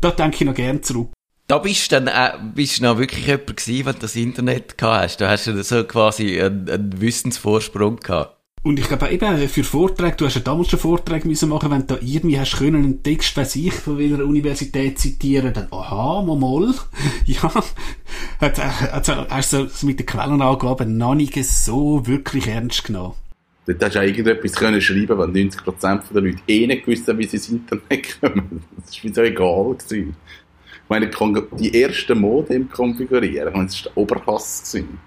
da 0.01 0.11
denke 0.11 0.37
ich 0.37 0.45
noch 0.45 0.55
gern 0.55 0.83
zurück. 0.83 1.11
Da 1.47 1.59
bist 1.59 1.93
du 1.93 2.01
dann 2.01 2.09
auch, 2.09 2.39
bist 2.55 2.79
du 2.79 2.85
noch 2.85 2.99
wirklich 2.99 3.27
jemand 3.27 3.57
gewesen, 3.57 3.87
wenn 3.87 3.95
du 3.95 4.01
das 4.01 4.17
Internet 4.17 4.79
gehabt 4.79 5.03
hast. 5.03 5.21
Da 5.21 5.29
hast 5.29 5.47
du 5.47 5.63
so 5.63 5.85
quasi 5.85 6.41
einen, 6.41 6.69
einen 6.71 7.01
Wissensvorsprung 7.01 7.97
gehabt. 7.97 8.34
Und 8.65 8.79
ich 8.79 8.89
glaube 8.89 9.11
eben 9.11 9.47
für 9.47 9.63
Vorträge, 9.63 10.17
du 10.17 10.25
hast 10.25 10.37
ja 10.37 10.41
damals 10.41 10.71
schon 10.71 10.79
Vorträge 10.79 11.29
müssen 11.29 11.51
machen, 11.51 11.71
wenn 11.71 11.87
du 11.87 11.95
da 11.95 11.99
irgendwie 12.01 12.39
hast 12.39 12.57
können 12.57 12.83
einen 12.83 13.03
Text, 13.03 13.37
weiß 13.37 13.57
ich, 13.57 13.75
von 13.75 13.99
welcher 13.99 14.25
Universität 14.25 14.99
zitieren, 14.99 15.53
dann, 15.53 15.69
aha, 15.71 16.23
mal, 16.23 16.35
mal, 16.35 16.75
ja, 17.27 17.43
hat, 18.41 18.59
hat, 18.59 19.31
hast 19.31 19.53
du 19.53 19.69
mit 19.83 19.99
den 19.99 20.07
Quellenangaben 20.07 20.97
noch 20.97 21.15
nicht 21.15 21.37
so 21.45 22.07
wirklich 22.07 22.47
ernst 22.47 22.85
genommen? 22.85 23.13
Dort 23.67 23.85
hast 23.85 23.97
du 23.97 23.99
auch 23.99 24.05
irgendetwas 24.05 24.53
können 24.53 24.81
schreiben, 24.81 25.19
weil 25.19 25.29
90% 25.29 26.03
der 26.15 26.23
Leute 26.23 26.39
eh 26.49 26.67
nicht 26.67 26.87
gewusst 26.87 27.07
haben, 27.07 27.19
wie 27.19 27.27
sie 27.27 27.37
ins 27.37 27.51
Internet 27.51 28.21
kommen. 28.21 28.63
Das 28.87 29.05
war 29.05 29.15
so 29.15 29.23
egal. 29.23 29.75
Gewesen. 29.75 30.17
Ich 30.85 30.89
meine, 30.89 31.11
die 31.59 31.83
ersten 31.83 32.19
Modem 32.19 32.71
konfigurieren, 32.71 33.49
ich 33.49 33.55
meine, 33.55 33.67
das 33.67 33.85
war 33.85 33.93
der 33.93 33.97
Oberhass. 33.99 34.73
Gewesen. 34.73 34.99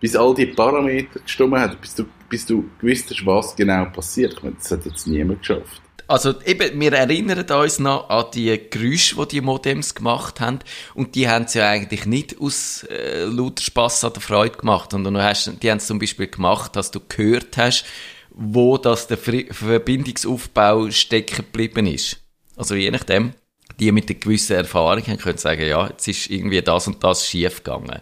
Bis 0.00 0.14
all 0.14 0.34
die 0.34 0.46
Parameter 0.46 1.20
gestimmt 1.20 1.56
haben, 1.56 1.76
bis 1.80 1.94
du, 1.94 2.04
bis 2.28 2.46
du 2.46 2.68
gewusst 2.80 3.10
hast, 3.10 3.26
was 3.26 3.56
genau 3.56 3.86
passiert. 3.86 4.34
Ich 4.34 4.42
meine, 4.42 4.56
das 4.56 4.70
hat 4.70 4.84
jetzt 4.84 5.06
niemand 5.06 5.40
geschafft. 5.40 5.82
Also 6.08 6.40
eben, 6.46 6.80
wir 6.80 6.92
erinnern 6.94 7.44
uns 7.50 7.78
noch 7.78 8.08
an 8.08 8.26
die 8.32 8.58
Geräusche, 8.70 9.16
die 9.16 9.28
die 9.28 9.40
Modems 9.42 9.94
gemacht 9.94 10.40
haben. 10.40 10.60
Und 10.94 11.14
die 11.14 11.28
haben 11.28 11.44
es 11.44 11.52
ja 11.52 11.68
eigentlich 11.68 12.06
nicht 12.06 12.40
aus 12.40 12.84
äh, 12.84 13.24
lauter 13.24 13.62
Spass 13.62 14.02
an 14.04 14.14
der 14.14 14.22
Freude 14.22 14.56
gemacht, 14.56 14.92
sondern 14.92 15.14
du 15.14 15.22
hast, 15.22 15.52
die 15.62 15.70
haben 15.70 15.76
es 15.76 15.86
zum 15.86 15.98
Beispiel 15.98 16.28
gemacht, 16.28 16.76
dass 16.76 16.90
du 16.90 17.00
gehört 17.06 17.58
hast, 17.58 17.84
wo 18.30 18.78
das 18.78 19.06
der 19.06 19.18
Verbindungsaufbau 19.18 20.90
stecken 20.90 21.44
geblieben 21.44 21.86
ist. 21.86 22.22
Also 22.56 22.74
je 22.74 22.90
nachdem, 22.90 23.34
die 23.78 23.92
mit 23.92 24.08
einer 24.08 24.18
gewissen 24.18 24.56
Erfahrung 24.56 25.06
haben 25.06 25.18
können 25.18 25.38
sagen, 25.38 25.66
ja, 25.66 25.88
jetzt 25.88 26.08
ist 26.08 26.30
irgendwie 26.30 26.62
das 26.62 26.86
und 26.86 27.04
das 27.04 27.26
schief 27.26 27.62
gegangen. 27.62 28.00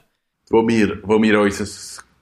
Wo 0.49 0.67
wir, 0.67 0.99
wo 1.03 1.21
wir 1.21 1.41
unser 1.41 1.67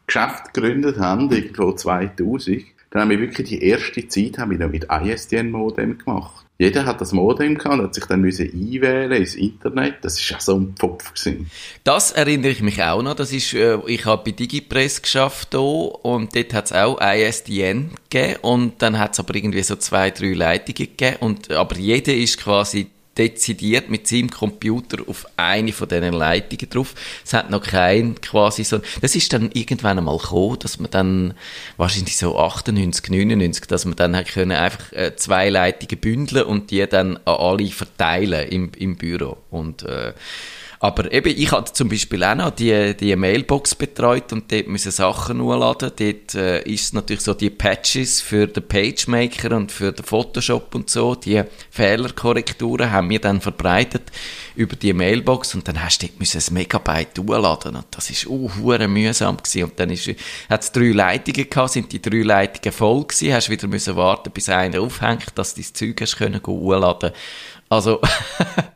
Geschäft 0.06 0.54
gegründet 0.54 0.98
haben, 0.98 1.30
irgendwo 1.30 1.72
2000, 1.72 2.64
dann 2.90 3.02
haben 3.02 3.10
wir 3.10 3.20
wirklich 3.20 3.48
die 3.48 3.62
erste 3.62 4.06
Zeit 4.06 4.38
haben 4.38 4.52
wir 4.52 4.58
noch 4.58 4.70
mit 4.70 4.86
ISDN-Modem 4.90 5.98
gemacht. 5.98 6.44
Jeder 6.56 6.86
hat 6.86 7.00
das 7.00 7.10
Modem 7.12 7.58
gehabt 7.58 7.74
und 7.74 7.82
hat 7.82 7.94
sich 7.94 8.04
dann 8.04 8.20
müssen 8.20 8.48
einwählen 8.52 9.10
ins 9.10 9.34
Internet. 9.34 9.96
Das 10.02 10.20
ist 10.20 10.30
ja 10.30 10.38
so 10.38 10.54
ein 10.56 10.74
Pfopf 10.78 11.12
gewesen. 11.12 11.50
Das 11.82 12.12
erinnere 12.12 12.52
ich 12.52 12.62
mich 12.62 12.80
auch 12.80 13.02
noch. 13.02 13.16
Das 13.16 13.32
ist, 13.32 13.52
äh, 13.54 13.78
ich 13.88 14.04
habe 14.04 14.22
bei 14.24 14.30
Digipress 14.30 15.02
geschafft 15.02 15.56
und 15.56 16.36
dort 16.36 16.54
hat 16.54 16.66
es 16.66 16.72
auch 16.72 17.00
ISDN 17.00 17.90
gegeben 18.08 18.38
und 18.42 18.80
dann 18.80 19.00
hat 19.00 19.14
es 19.14 19.18
aber 19.18 19.34
irgendwie 19.34 19.64
so 19.64 19.74
zwei, 19.74 20.10
drei 20.10 20.34
Leitungen 20.34 20.76
gegeben 20.76 21.16
und, 21.18 21.50
aber 21.50 21.76
jeder 21.76 22.14
ist 22.14 22.38
quasi 22.38 22.86
dezidiert 23.16 23.90
mit 23.90 24.06
seinem 24.08 24.30
Computer 24.30 24.98
auf 25.06 25.26
eine 25.36 25.72
von 25.72 25.88
diesen 25.88 26.12
Leitungen 26.12 26.68
drauf. 26.70 26.94
Es 27.24 27.32
hat 27.32 27.50
noch 27.50 27.62
kein 27.62 28.20
quasi 28.20 28.64
so, 28.64 28.80
das 29.00 29.14
ist 29.14 29.32
dann 29.32 29.50
irgendwann 29.52 29.98
einmal 29.98 30.18
gekommen, 30.18 30.58
dass 30.60 30.78
man 30.78 30.90
dann, 30.90 31.34
wahrscheinlich 31.76 32.16
so 32.16 32.38
98, 32.38 33.10
99, 33.10 33.66
dass 33.66 33.84
man 33.84 33.96
dann 33.96 34.16
hat 34.16 34.28
können 34.28 34.52
einfach 34.52 34.92
äh, 34.92 35.14
zwei 35.16 35.50
Leitungen 35.50 36.00
bündeln 36.00 36.44
und 36.44 36.70
die 36.70 36.86
dann 36.86 37.16
an 37.24 37.36
alle 37.36 37.66
verteilen 37.68 38.48
im, 38.48 38.72
im 38.76 38.96
Büro. 38.96 39.36
Und, 39.50 39.82
äh, 39.82 40.12
aber 40.80 41.12
eben, 41.12 41.34
ich 41.36 41.52
hatte 41.52 41.72
zum 41.72 41.88
Beispiel 41.88 42.22
auch 42.24 42.34
noch 42.34 42.50
die, 42.50 42.94
die 42.96 43.14
Mailbox 43.16 43.74
betreut 43.74 44.32
und 44.32 44.50
dort 44.50 44.68
müssen 44.68 44.90
Sachen 44.90 45.40
hochladen. 45.40 45.92
Dort 45.96 46.34
äh, 46.34 46.62
ist 46.62 46.94
natürlich 46.94 47.22
so 47.22 47.34
die 47.34 47.50
Patches 47.50 48.20
für 48.20 48.46
den 48.46 48.66
PageMaker 48.66 49.56
und 49.56 49.72
für 49.72 49.92
den 49.92 50.04
Photoshop 50.04 50.74
und 50.74 50.90
so, 50.90 51.14
die 51.14 51.42
Fehlerkorrekturen 51.70 52.90
haben 52.90 53.10
wir 53.10 53.20
dann 53.20 53.40
verbreitet 53.40 54.10
über 54.56 54.76
die 54.76 54.92
Mailbox 54.92 55.54
und 55.54 55.66
dann 55.66 55.82
hast 55.82 56.02
du 56.02 56.06
dort 56.06 56.20
müssen 56.20 56.40
ein 56.40 56.54
Megabyte 56.54 57.18
hochladen 57.18 57.76
und 57.76 57.86
das 57.90 58.10
ist 58.10 58.26
uh, 58.26 58.50
mühsam 58.88 59.36
gewesen. 59.36 59.64
Und 59.64 59.78
dann 59.78 59.90
hat 59.90 60.62
es 60.62 60.72
drei 60.72 60.90
Leitungen 60.90 61.48
gehabt, 61.48 61.72
sind 61.72 61.92
die 61.92 62.02
drei 62.02 62.22
Leitungen 62.22 62.72
voll 62.72 63.04
gewesen, 63.04 63.32
hast 63.32 63.50
wieder 63.50 63.68
müssen 63.68 63.96
warten, 63.96 64.30
bis 64.32 64.48
einer 64.48 64.80
aufhängt, 64.80 65.26
dass 65.34 65.54
du 65.54 65.62
dein 65.62 65.74
Zeug 65.74 66.00
hast 66.00 66.16
können 66.16 66.40
hochladen. 66.46 67.12
Also 67.68 68.00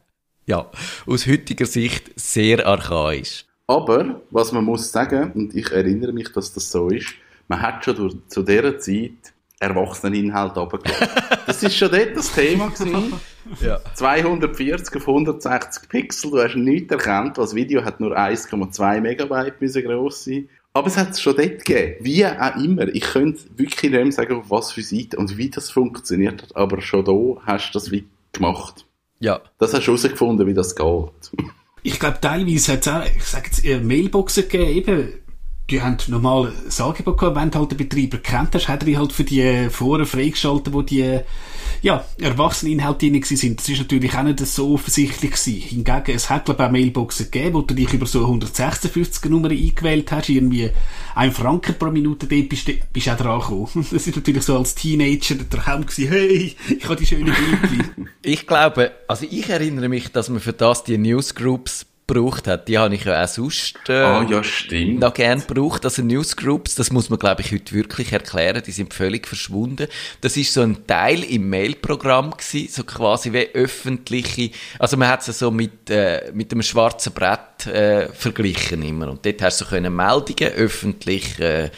ja, 0.48 0.66
aus 1.06 1.26
heutiger 1.26 1.66
Sicht 1.66 2.10
sehr 2.16 2.66
archaisch. 2.66 3.44
Aber, 3.66 4.22
was 4.30 4.50
man 4.50 4.64
muss 4.64 4.90
sagen, 4.90 5.30
und 5.34 5.54
ich 5.54 5.70
erinnere 5.70 6.12
mich, 6.12 6.32
dass 6.32 6.54
das 6.54 6.70
so 6.70 6.88
ist, 6.88 7.08
man 7.48 7.60
hat 7.60 7.84
schon 7.84 7.96
durch, 7.96 8.16
zu 8.28 8.42
dieser 8.42 8.78
Zeit 8.78 9.34
Erwachseneninhalt 9.60 10.56
runtergeladen. 10.56 11.08
das 11.46 11.62
ist 11.62 11.76
schon 11.76 11.90
dort 11.90 12.16
das 12.16 12.32
Thema 12.32 12.68
gewesen. 12.68 13.12
ja. 13.60 13.78
240 13.94 14.96
auf 14.96 15.08
160 15.08 15.88
Pixel, 15.88 16.30
du 16.30 16.42
hast 16.42 16.56
nichts 16.56 16.92
erkannt, 16.92 17.36
das 17.36 17.54
Video 17.54 17.84
hat 17.84 18.00
nur 18.00 18.16
1,2 18.16 19.00
Megabyte 19.00 19.60
müssen 19.60 19.82
gross 19.82 20.24
sein. 20.24 20.48
Aber 20.72 20.86
es 20.86 20.96
hat 20.96 21.10
es 21.10 21.20
schon 21.20 21.36
dort 21.36 21.64
gegeben. 21.64 21.96
Wie 22.00 22.24
auch 22.24 22.56
immer. 22.56 22.88
Ich 22.88 23.02
könnte 23.02 23.42
wirklich 23.56 23.90
nicht 23.90 24.02
mehr 24.02 24.12
sagen, 24.12 24.36
auf 24.36 24.50
was 24.50 24.72
für 24.72 24.82
Seite 24.82 25.16
und 25.16 25.36
wie 25.36 25.50
das 25.50 25.70
funktioniert 25.70 26.42
hat, 26.42 26.56
aber 26.56 26.80
schon 26.80 27.04
da 27.04 27.12
hast 27.44 27.70
du 27.70 27.78
das 27.78 27.90
wie 27.90 28.06
gemacht. 28.32 28.86
Ja. 29.20 29.40
Das 29.58 29.74
hast 29.74 29.82
du 29.82 29.92
herausgefunden, 29.92 30.46
wie 30.46 30.54
das 30.54 30.74
geht. 30.74 31.30
Ich 31.82 31.98
glaube, 31.98 32.18
teilweise 32.20 32.72
hat 32.72 32.80
es 32.80 32.88
auch, 32.88 33.04
ich 33.04 33.24
sage 33.24 33.50
jetzt, 33.52 33.84
Mailboxen 33.84 34.48
gegeben, 34.48 34.70
eben, 34.70 35.12
die 35.70 35.82
haben 35.82 35.98
normal 36.06 36.52
Angebot 36.78 37.18
gehabt, 37.18 37.36
wenn 37.36 37.50
du 37.50 37.58
halt 37.58 37.70
den 37.72 37.78
Betreiber 37.78 38.18
kennt 38.18 38.54
hast, 38.54 38.68
hat 38.68 38.86
er 38.86 38.98
halt 38.98 39.12
für 39.12 39.24
die 39.24 39.68
Foren 39.68 40.06
freigeschaltet, 40.06 40.72
wo 40.72 40.80
die, 40.80 41.20
ja, 41.82 42.04
Erwachseneninhalte 42.18 43.10
drin 43.10 43.22
sind. 43.22 43.60
Das 43.60 43.68
ist 43.68 43.78
natürlich 43.78 44.14
auch 44.14 44.22
nicht 44.22 44.40
so 44.40 44.72
offensichtlich 44.72 45.32
gewesen. 45.32 45.60
Hingegen, 45.60 46.14
es 46.14 46.30
hat, 46.30 46.46
glaube 46.46 46.64
ich, 46.64 46.70
Mailboxen 46.70 47.30
gegeben, 47.30 47.54
wo 47.54 47.60
du 47.60 47.74
dich 47.74 47.92
über 47.92 48.06
so 48.06 48.20
156 48.20 49.30
Nummer 49.30 49.50
eingewählt 49.50 50.10
hast, 50.10 50.30
irgendwie 50.30 50.70
ein 51.14 51.32
Franken 51.32 51.74
pro 51.78 51.90
Minute, 51.90 52.26
dort 52.26 52.48
bist, 52.48 52.70
bist 52.92 53.06
du 53.06 53.12
auch 53.12 53.16
dran 53.16 53.40
gekommen. 53.40 53.86
Das 53.98 54.06
ist 54.06 54.16
natürlich 54.16 54.44
so 54.44 54.56
als 54.56 54.74
Teenager 54.74 55.34
der 55.34 55.50
Traum 55.50 55.84
gewesen, 55.84 56.08
hey, 56.08 56.56
ich 56.68 56.84
habe 56.84 56.96
die 56.96 57.06
schöne 57.06 57.32
Bildchen. 57.32 58.08
ich 58.22 58.46
glaube, 58.46 58.92
also 59.06 59.26
ich 59.28 59.48
erinnere 59.48 59.88
mich, 59.88 60.12
dass 60.12 60.28
man 60.28 60.40
für 60.40 60.52
das 60.52 60.84
die 60.84 60.96
Newsgroups 60.96 61.87
gebraucht 62.08 62.46
hat, 62.46 62.68
die 62.68 62.78
habe 62.78 62.94
ich 62.94 63.04
ja 63.04 63.22
auch 63.22 63.28
sonst 63.28 63.76
äh, 63.88 63.92
ah, 63.92 64.26
ja, 64.28 64.42
stimmt. 64.42 65.00
noch 65.00 65.14
gern 65.14 65.44
gebraucht. 65.46 65.84
Also 65.84 66.02
Newsgroups, 66.02 66.74
das 66.74 66.90
muss 66.90 67.10
man 67.10 67.18
glaube 67.18 67.42
ich 67.42 67.52
heute 67.52 67.72
wirklich 67.74 68.12
erklären, 68.12 68.62
die 68.66 68.72
sind 68.72 68.94
völlig 68.94 69.28
verschwunden. 69.28 69.86
Das 70.22 70.36
ist 70.36 70.52
so 70.52 70.62
ein 70.62 70.86
Teil 70.86 71.22
im 71.22 71.48
Mailprogramm 71.50 72.30
gewesen, 72.30 72.68
so 72.72 72.84
quasi 72.84 73.32
wie 73.32 73.48
öffentliche, 73.54 74.50
also 74.78 74.96
man 74.96 75.08
hat 75.08 75.28
es 75.28 75.38
so 75.38 75.50
mit, 75.50 75.90
äh, 75.90 76.32
mit 76.32 76.50
einem 76.50 76.62
schwarzen 76.62 77.12
Brett 77.12 77.66
äh, 77.66 78.08
verglichen 78.08 78.82
immer 78.82 79.08
und 79.08 79.24
dort 79.24 79.42
hast 79.42 79.60
du 79.60 79.64
so 79.64 79.70
können 79.70 79.94
Meldungen 79.94 80.52
öffentlich 80.54 81.38
äh, 81.38 81.70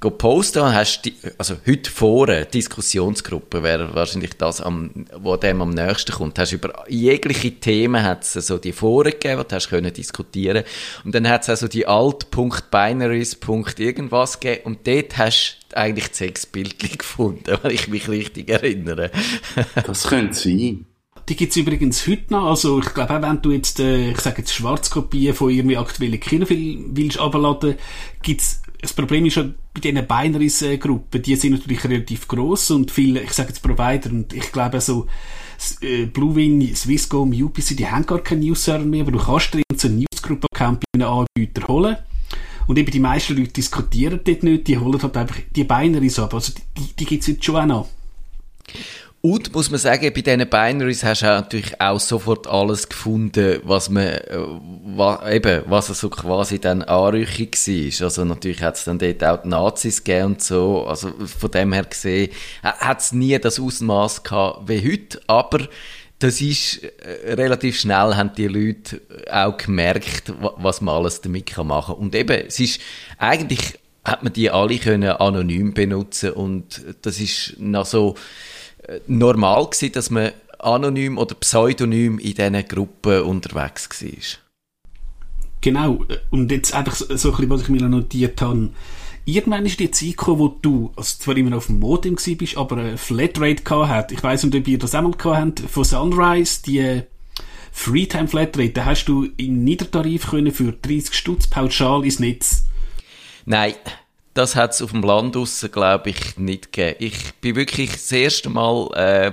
posten 0.00 0.62
hast 0.62 1.02
die, 1.02 1.14
also 1.38 1.56
heute 1.66 1.90
vor 1.90 2.26
Diskussionsgruppe 2.26 3.64
wäre 3.64 3.94
wahrscheinlich 3.94 4.34
das, 4.34 4.60
am, 4.60 5.06
wo 5.18 5.36
dem 5.36 5.60
am 5.60 5.70
nächsten 5.70 6.12
kommt. 6.12 6.38
Hast 6.38 6.52
über 6.52 6.84
jegliche 6.88 7.52
Themen 7.52 8.02
hat 8.04 8.22
es 8.22 8.34
so 8.46 8.58
die 8.58 8.72
Foren 8.72 9.10
gegeben, 9.10 9.42
die 9.50 9.54
du 9.54 9.68
können 9.68 9.92
diskutieren 9.92 10.62
und 11.04 11.14
dann 11.14 11.28
hat 11.28 11.42
es 11.42 11.50
also 11.50 11.66
die 11.66 11.86
alt.binaries. 11.86 13.34
irgendwas 13.80 14.38
gegeben 14.38 14.62
und 14.66 14.86
dort 14.86 15.18
hast 15.18 15.58
du 15.70 15.76
eigentlich 15.76 16.08
sechs 16.12 16.46
Bildchen 16.46 16.90
gefunden, 16.98 17.58
wenn 17.62 17.72
ich 17.72 17.88
mich 17.88 18.08
richtig 18.08 18.50
erinnere. 18.50 19.10
das 19.84 20.04
könnte 20.04 20.34
sein. 20.34 20.86
Die 21.28 21.36
gibt's 21.36 21.56
übrigens 21.56 22.06
heute 22.06 22.32
noch. 22.32 22.46
Also, 22.46 22.78
ich 22.78 22.94
glaube, 22.94 23.14
auch 23.14 23.22
wenn 23.22 23.42
du 23.42 23.50
jetzt, 23.50 23.80
äh, 23.80 24.12
ich 24.12 24.20
sage 24.20 24.38
jetzt 24.38 24.54
Schwarzkopien 24.54 25.34
von 25.34 25.50
irgendwie 25.50 25.76
aktuellen 25.76 26.18
Kinofilmen 26.18 26.96
willst 26.96 27.18
abladen, 27.18 27.74
gibt's 28.22 28.57
das 28.80 28.92
Problem 28.92 29.26
ist 29.26 29.34
schon 29.34 29.54
bei 29.74 29.80
diesen 29.80 30.06
Binaries-Gruppen, 30.06 31.22
die 31.22 31.36
sind 31.36 31.52
natürlich 31.52 31.84
relativ 31.84 32.28
groß 32.28 32.72
und 32.72 32.90
viele, 32.90 33.22
ich 33.22 33.32
sage 33.32 33.48
jetzt 33.48 33.62
Provider 33.62 34.10
und 34.10 34.32
ich 34.32 34.52
glaube 34.52 34.80
so 34.80 35.06
äh, 35.80 36.06
Bluewin, 36.06 36.74
Swisscom, 36.74 37.32
UPC, 37.32 37.76
die 37.76 37.88
haben 37.88 38.06
gar 38.06 38.20
keinen 38.20 38.40
News-Server 38.40 38.84
mehr, 38.84 39.02
aber 39.02 39.12
du 39.12 39.18
kannst 39.18 39.54
dir 39.54 39.62
so 39.76 39.88
einen 39.88 40.04
Newsgroup-Account 40.12 40.80
bei 40.80 40.86
einem 41.00 41.26
Anbieter 41.36 41.66
holen 41.66 41.96
und 42.68 42.78
eben 42.78 42.90
die 42.90 43.00
meisten 43.00 43.36
Leute 43.36 43.52
diskutieren 43.52 44.20
dort 44.22 44.42
nicht, 44.42 44.68
die 44.68 44.78
holen 44.78 45.02
halt 45.02 45.16
einfach 45.16 45.36
die 45.54 45.64
Binaries 45.64 46.18
ab, 46.18 46.34
also 46.34 46.52
die, 46.76 46.94
die 46.98 47.04
gibt's 47.04 47.26
jetzt 47.26 47.44
schon 47.44 47.56
auch 47.56 47.66
noch. 47.66 47.88
Und 49.20 49.52
muss 49.52 49.68
man 49.68 49.80
sagen, 49.80 50.12
bei 50.14 50.20
diesen 50.20 50.48
Binaries 50.48 51.02
hast 51.02 51.22
du 51.22 51.26
natürlich 51.26 51.80
auch 51.80 51.98
sofort 51.98 52.46
alles 52.46 52.88
gefunden, 52.88 53.60
was 53.64 53.90
man, 53.90 54.04
äh, 54.04 54.38
wa, 54.84 55.28
eben, 55.28 55.64
was 55.66 55.88
so 55.88 56.08
quasi 56.08 56.60
dann 56.60 56.82
anrüchig 56.82 57.56
war. 57.56 58.04
Also 58.06 58.24
natürlich 58.24 58.62
hat 58.62 58.76
es 58.76 58.84
dann 58.84 59.00
dort 59.00 59.24
auch 59.24 59.42
die 59.42 59.48
Nazis 59.48 60.04
gegeben 60.04 60.26
und 60.26 60.42
so. 60.42 60.86
Also 60.86 61.12
von 61.26 61.50
dem 61.50 61.72
her 61.72 61.82
gesehen, 61.82 62.30
hat 62.62 63.00
es 63.00 63.12
nie 63.12 63.36
das 63.40 63.58
Ausmaß 63.58 64.22
gehabt 64.22 64.68
wie 64.68 64.92
heute, 64.92 65.20
aber 65.26 65.66
das 66.20 66.40
ist 66.40 66.84
äh, 66.84 67.34
relativ 67.34 67.78
schnell 67.78 68.14
haben 68.14 68.32
die 68.36 68.48
Leute 68.48 69.00
auch 69.32 69.56
gemerkt, 69.56 70.32
was 70.38 70.80
man 70.80 70.94
alles 70.94 71.20
damit 71.20 71.56
machen 71.56 71.86
kann. 71.86 71.96
Und 71.96 72.14
eben, 72.14 72.46
es 72.46 72.60
ist 72.60 72.80
eigentlich 73.18 73.78
hat 74.04 74.22
man 74.22 74.32
die 74.32 74.50
alle 74.50 74.78
können 74.78 75.10
anonym 75.10 75.74
benutzen 75.74 76.32
und 76.32 76.82
das 77.02 77.20
ist 77.20 77.56
noch 77.58 77.84
so 77.84 78.14
normal 79.06 79.66
gewesen, 79.66 79.92
dass 79.92 80.10
man 80.10 80.32
anonym 80.58 81.18
oder 81.18 81.34
pseudonym 81.34 82.18
in 82.18 82.34
diesen 82.34 82.68
Gruppen 82.68 83.22
unterwegs 83.22 83.88
war. 84.02 84.10
Genau. 85.60 86.04
Und 86.30 86.50
jetzt 86.50 86.74
einfach 86.74 86.94
so, 86.94 87.04
ein 87.06 87.16
bisschen, 87.16 87.50
was 87.50 87.62
ich 87.62 87.68
mir 87.68 87.88
notiert 87.88 88.40
habe. 88.40 88.70
Irgendwann 89.24 89.66
ist 89.66 89.78
die 89.78 89.90
Zeit 89.90 90.16
gekommen, 90.16 90.38
wo 90.38 90.48
du, 90.48 90.90
also 90.96 91.18
zwar 91.18 91.36
immer 91.36 91.56
auf 91.56 91.66
dem 91.66 91.80
Modem 91.80 92.16
bist, 92.16 92.56
aber 92.56 92.78
eine 92.78 92.96
Flatrate 92.96 93.62
gehabt 93.62 93.88
hast. 93.88 94.12
Ich 94.12 94.22
weiss 94.22 94.42
nicht, 94.42 94.56
ob 94.56 94.66
ihr 94.66 94.78
das 94.78 94.94
einmal 94.94 95.12
gehabt 95.12 95.60
habt, 95.60 95.70
von 95.70 95.84
Sunrise, 95.84 96.62
die 96.64 97.02
Freetime 97.70 98.26
Flatrate, 98.26 98.70
da 98.70 98.86
hast 98.86 99.04
du 99.04 99.28
im 99.36 99.64
Niedertarif 99.64 100.30
können 100.30 100.52
für 100.52 100.72
30 100.72 101.14
Stutz 101.14 101.46
pauschal 101.46 102.04
ins 102.04 102.18
Netz. 102.18 102.64
Nein, 103.44 103.74
das 104.38 104.54
hat 104.54 104.72
es 104.72 104.82
auf 104.82 104.92
dem 104.92 105.02
Land 105.02 105.34
draussen, 105.34 105.72
glaube 105.72 106.10
ich, 106.10 106.38
nicht 106.38 106.72
gegeben. 106.72 106.96
Ich 107.00 107.34
bin 107.40 107.56
wirklich 107.56 107.90
das 107.90 108.12
erste 108.12 108.48
Mal, 108.48 108.88
äh, 108.94 109.32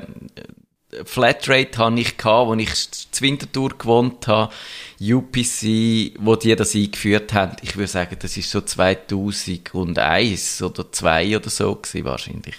Flatrate 1.04 1.78
hatte 1.78 2.00
ich 2.00 2.18
gehabt, 2.18 2.50
als 2.50 2.62
ich 2.62 3.12
zur 3.12 3.28
Wintertour 3.28 3.70
gewohnt 3.78 4.28
habe. 4.28 4.52
UPC, 5.00 6.16
wo 6.20 6.36
die 6.36 6.56
das 6.56 6.74
eingeführt 6.74 7.34
haben. 7.34 7.56
Ich 7.62 7.76
würde 7.76 7.90
sagen, 7.90 8.16
das 8.20 8.36
ist 8.36 8.50
so 8.50 8.62
2001 8.62 10.64
oder 10.64 10.92
2002 10.92 11.38
oder 11.38 11.50
so 11.50 11.76
gewesen, 11.76 12.06
wahrscheinlich. 12.06 12.56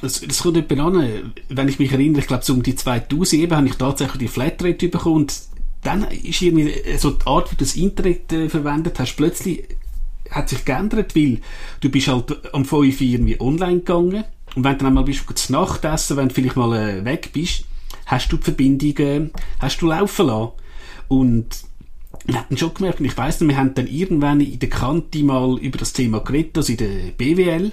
Das, 0.00 0.20
das 0.20 0.42
kommt 0.42 0.56
nicht 0.56 0.80
an. 0.80 1.32
Wenn 1.48 1.68
ich 1.68 1.80
mich 1.80 1.90
erinnere, 1.90 2.20
ich 2.20 2.28
glaube, 2.28 2.44
so 2.44 2.52
um 2.52 2.62
die 2.62 2.76
2000 2.76 3.42
eben 3.42 3.56
habe 3.56 3.66
ich 3.66 3.74
tatsächlich 3.74 4.18
die 4.18 4.28
Flatrate 4.28 4.88
bekommen 4.88 5.22
und 5.22 5.34
dann 5.82 6.04
ist 6.04 6.40
irgendwie 6.40 6.72
so 6.98 7.10
die 7.10 7.26
Art, 7.26 7.50
wie 7.50 7.56
du 7.56 7.64
das 7.64 7.74
Internet 7.74 8.32
äh, 8.32 8.48
verwendet 8.48 8.98
hast, 8.98 9.16
plötzlich 9.16 9.64
hat 10.30 10.48
sich 10.48 10.64
geändert, 10.64 11.14
weil 11.14 11.40
du 11.80 11.90
bist 11.90 12.08
halt 12.08 12.54
am 12.54 12.64
5 12.64 13.00
irgendwie 13.00 13.40
online 13.40 13.78
gegangen 13.78 14.24
und 14.54 14.64
wenn 14.64 14.72
du 14.72 14.78
dann 14.78 14.88
einmal 14.88 15.04
bist, 15.04 15.24
zu 15.34 15.52
Nacht 15.52 15.84
essen, 15.84 16.16
wenn 16.16 16.28
du 16.28 16.34
vielleicht 16.34 16.56
mal 16.56 16.76
äh, 16.76 17.04
weg 17.04 17.30
bist, 17.32 17.64
hast 18.06 18.30
du 18.30 18.36
die 18.36 18.44
Verbindung, 18.44 18.96
äh, 18.98 19.30
hast 19.58 19.80
du 19.80 19.86
laufen 19.86 20.26
lassen. 20.26 20.52
Und 21.08 21.46
wir 22.24 22.36
hatten 22.36 22.56
schon 22.56 22.74
gemerkt, 22.74 23.00
und 23.00 23.06
ich 23.06 23.16
weiss 23.16 23.40
noch, 23.40 23.48
wir 23.48 23.56
haben 23.56 23.74
dann 23.74 23.86
irgendwann 23.86 24.40
in 24.40 24.58
der 24.58 24.70
Kante 24.70 25.22
mal 25.22 25.58
über 25.58 25.78
das 25.78 25.92
Thema 25.92 26.20
geredet, 26.20 26.56
also 26.56 26.72
in 26.72 26.78
der 26.78 27.10
BWL, 27.16 27.72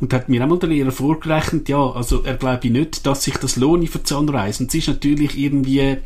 und 0.00 0.12
hat 0.12 0.28
mir 0.28 0.42
einmal 0.42 0.58
der 0.58 0.68
Lehrer 0.68 0.90
vorgerechnet, 0.90 1.68
ja, 1.68 1.90
also 1.90 2.22
er 2.22 2.34
glaube 2.34 2.70
nicht, 2.70 3.06
dass 3.06 3.24
sich 3.24 3.36
das 3.38 3.56
lohnt 3.56 3.88
für 3.88 4.02
Zahnreisen. 4.02 4.66
Es 4.66 4.74
ist 4.74 4.88
natürlich 4.88 5.38
irgendwie, 5.38 5.98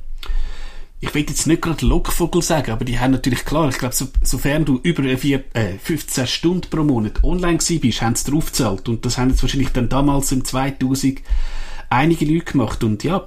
ich 1.01 1.15
will 1.15 1.27
jetzt 1.29 1.47
nicht 1.47 1.63
gerade 1.63 1.85
Lockvogel 1.85 2.43
sagen, 2.43 2.71
aber 2.71 2.85
die 2.85 2.99
haben 2.99 3.13
natürlich 3.13 3.45
klar, 3.45 3.69
ich 3.69 3.79
glaube, 3.79 3.95
so, 3.95 4.09
sofern 4.23 4.65
du 4.65 4.81
über 4.83 5.03
vier, 5.19 5.45
äh, 5.53 5.79
15 5.79 6.27
Stunden 6.27 6.71
pro 6.71 6.85
Monat 6.85 7.23
online 7.23 7.59
gewesen 7.59 7.81
bist, 7.81 8.01
haben 8.01 8.15
sie 8.15 8.31
draufgezahlt. 8.31 8.89
Und 8.89 9.05
das 9.05 9.19
haben 9.19 9.31
jetzt 9.31 9.43
wahrscheinlich 9.43 9.71
dann 9.71 9.89
damals 9.89 10.33
im 10.33 10.45
2000 10.45 11.21
einige 11.91 12.25
Leute 12.25 12.53
gemacht. 12.53 12.83
Und 12.83 13.05
ja, 13.05 13.27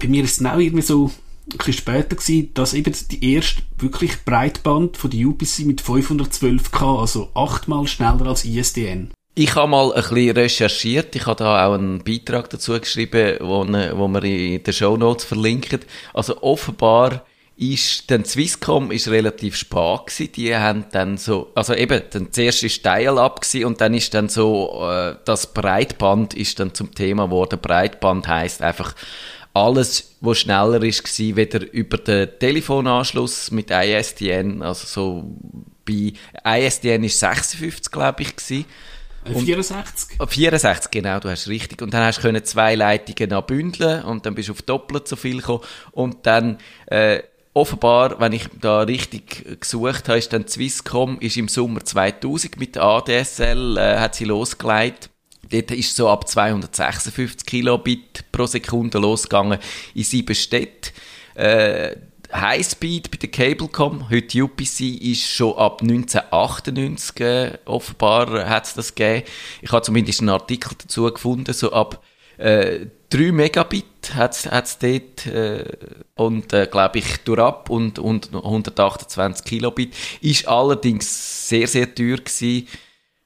bei 0.00 0.06
mir 0.06 0.22
ist 0.22 0.40
es 0.40 0.46
auch 0.46 0.58
irgendwie 0.58 0.82
so 0.82 1.10
ein 1.50 1.58
bisschen 1.58 1.72
später 1.72 2.16
gewesen, 2.16 2.54
dass 2.54 2.72
eben 2.72 2.94
die 3.10 3.32
erste 3.32 3.62
wirklich 3.78 4.24
Breitband 4.24 4.96
von 4.96 5.10
der 5.10 5.26
UPC 5.26 5.60
mit 5.66 5.82
512k, 5.82 7.00
also 7.00 7.30
achtmal 7.34 7.86
schneller 7.88 8.26
als 8.26 8.44
ISDN. 8.44 9.10
Ich 9.34 9.54
habe 9.54 9.68
mal 9.70 9.94
ein 9.94 10.02
bisschen 10.02 10.30
recherchiert. 10.30 11.16
Ich 11.16 11.24
habe 11.24 11.42
da 11.42 11.66
auch 11.66 11.72
einen 11.72 12.04
Beitrag 12.04 12.50
dazu 12.50 12.78
geschrieben, 12.78 13.38
wo, 13.40 13.64
ne, 13.64 13.92
wo 13.96 14.06
wir 14.08 14.22
in 14.24 14.62
den 14.62 14.74
Show 14.74 14.98
Notes 14.98 15.24
verlinken. 15.24 15.80
Also 16.12 16.42
offenbar 16.42 17.24
ist 17.56 18.10
dann 18.10 18.26
Swisscom 18.26 18.90
ist 18.90 19.08
relativ 19.08 19.56
spät 19.56 20.06
gewesen. 20.06 20.32
Die 20.32 20.54
haben 20.54 20.84
dann 20.92 21.16
so, 21.16 21.50
also 21.54 21.74
eben, 21.74 22.02
dann 22.10 22.30
zuerst 22.30 22.62
ist 22.62 22.84
Dial-Up 22.84 23.40
und 23.64 23.80
dann 23.80 23.94
ist 23.94 24.12
dann 24.12 24.28
so, 24.28 24.86
äh, 24.90 25.16
das 25.24 25.54
Breitband 25.54 26.34
ist 26.34 26.60
dann 26.60 26.74
zum 26.74 26.94
Thema 26.94 27.26
geworden. 27.26 27.58
Breitband 27.60 28.28
heißt 28.28 28.60
einfach 28.60 28.94
alles, 29.54 30.14
was 30.20 30.40
schneller 30.40 30.82
ist 30.82 31.04
gewesen, 31.04 31.36
weder 31.36 31.72
über 31.72 31.96
den 31.96 32.28
Telefonanschluss 32.38 33.50
mit 33.50 33.70
ISDN, 33.70 34.60
also 34.60 34.86
so 34.86 35.24
bei 35.86 36.12
ISDN 36.44 37.04
ist 37.04 37.18
56, 37.18 37.90
glaube 37.90 38.22
ich, 38.22 38.36
gewesen 38.36 38.66
64? 39.24 40.18
64, 40.26 40.90
genau, 40.90 41.20
du 41.20 41.30
hast 41.30 41.48
richtig. 41.48 41.82
Und 41.82 41.94
dann 41.94 42.04
hast 42.04 42.18
du 42.18 42.22
können 42.22 42.44
zwei 42.44 42.74
Leitungen 42.74 43.32
anbündeln 43.32 44.02
und 44.04 44.26
dann 44.26 44.34
bist 44.34 44.48
du 44.48 44.52
auf 44.52 44.62
doppelt 44.62 45.06
so 45.06 45.16
viel 45.16 45.38
gekommen. 45.38 45.62
Und 45.92 46.26
dann, 46.26 46.58
äh, 46.86 47.22
offenbar, 47.54 48.20
wenn 48.20 48.32
ich 48.32 48.48
da 48.60 48.80
richtig 48.82 49.60
gesucht 49.60 50.08
habe, 50.08 50.18
ist 50.18 50.32
dann 50.32 50.48
Swisscom 50.48 51.18
ist 51.20 51.36
im 51.36 51.48
Sommer 51.48 51.84
2000 51.84 52.58
mit 52.58 52.74
der 52.74 52.82
ADSL, 52.82 53.76
äh, 53.76 53.98
hat 53.98 54.14
sie 54.14 54.24
losgelegt. 54.24 55.10
Dort 55.50 55.70
ist 55.70 55.94
so 55.94 56.08
ab 56.08 56.26
256 56.28 57.46
Kilobit 57.46 58.24
pro 58.32 58.46
Sekunde 58.46 58.98
losgegangen 58.98 59.58
in 59.94 60.04
sieben 60.04 60.34
Städten. 60.34 60.92
Äh, 61.34 61.96
Highspeed 62.32 63.10
bei 63.10 63.18
der 63.18 63.30
Cablecom, 63.30 64.08
heute 64.08 64.42
UPC, 64.42 64.80
ist 65.02 65.28
schon 65.28 65.56
ab 65.56 65.82
1998 65.82 67.20
äh, 67.20 67.58
offenbar 67.66 68.48
hat 68.48 68.66
es 68.66 68.74
das 68.74 68.94
gegeben. 68.94 69.26
Ich 69.60 69.70
habe 69.70 69.82
zumindest 69.82 70.20
einen 70.20 70.30
Artikel 70.30 70.74
dazu 70.78 71.04
gefunden, 71.12 71.52
so 71.52 71.72
ab 71.72 72.02
äh, 72.38 72.86
3 73.10 73.32
Megabit 73.32 74.14
hat 74.14 74.34
es 74.46 74.78
dort 74.78 75.26
äh, 75.26 75.64
und 76.14 76.52
äh, 76.54 76.66
glaube 76.70 76.98
ich 76.98 77.18
durchab 77.18 77.68
und, 77.68 77.98
und 77.98 78.34
128 78.34 79.44
Kilobit. 79.44 79.94
Ist 80.22 80.48
allerdings 80.48 81.48
sehr, 81.48 81.68
sehr 81.68 81.94
teuer 81.94 82.16
gewesen, 82.16 82.66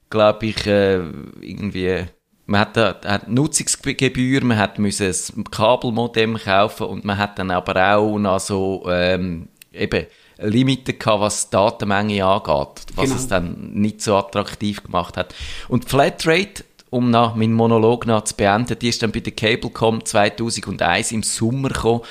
glaube 0.09 0.47
ich, 0.47 0.67
äh, 0.67 0.99
irgendwie 1.41 2.05
man 2.47 2.61
hat, 2.61 2.77
hat 2.77 3.27
Nutzungsgebühr, 3.27 4.43
man 4.43 4.57
hat 4.57 4.79
müssen 4.79 5.13
ein 5.37 5.43
Kabelmodem 5.43 6.37
kaufen 6.37 6.87
und 6.87 7.05
man 7.05 7.17
hat 7.17 7.37
dann 7.37 7.51
aber 7.51 7.95
auch 7.95 8.17
noch 8.17 8.39
so 8.39 8.85
ähm, 8.89 9.49
eben 9.73 10.05
Limiten 10.39 10.97
gehabt, 10.97 11.21
was 11.21 11.49
die 11.49 11.55
Datenmenge 11.55 12.25
angeht, 12.25 12.85
was 12.95 13.05
genau. 13.05 13.15
es 13.15 13.27
dann 13.27 13.73
nicht 13.73 14.01
so 14.01 14.15
attraktiv 14.15 14.83
gemacht 14.83 15.17
hat. 15.17 15.35
Und 15.67 15.89
Flatrate, 15.89 16.63
um 16.89 17.09
nach 17.09 17.35
meinen 17.35 17.53
Monolog 17.53 18.05
noch 18.05 18.23
zu 18.23 18.35
beenden, 18.35 18.79
die 18.79 18.89
ist 18.89 19.03
dann 19.03 19.11
bei 19.11 19.19
der 19.19 19.33
Cablecom 19.33 20.05
2001 20.05 21.11
im 21.11 21.23
Sommer 21.23 21.69
gekommen, 21.69 22.01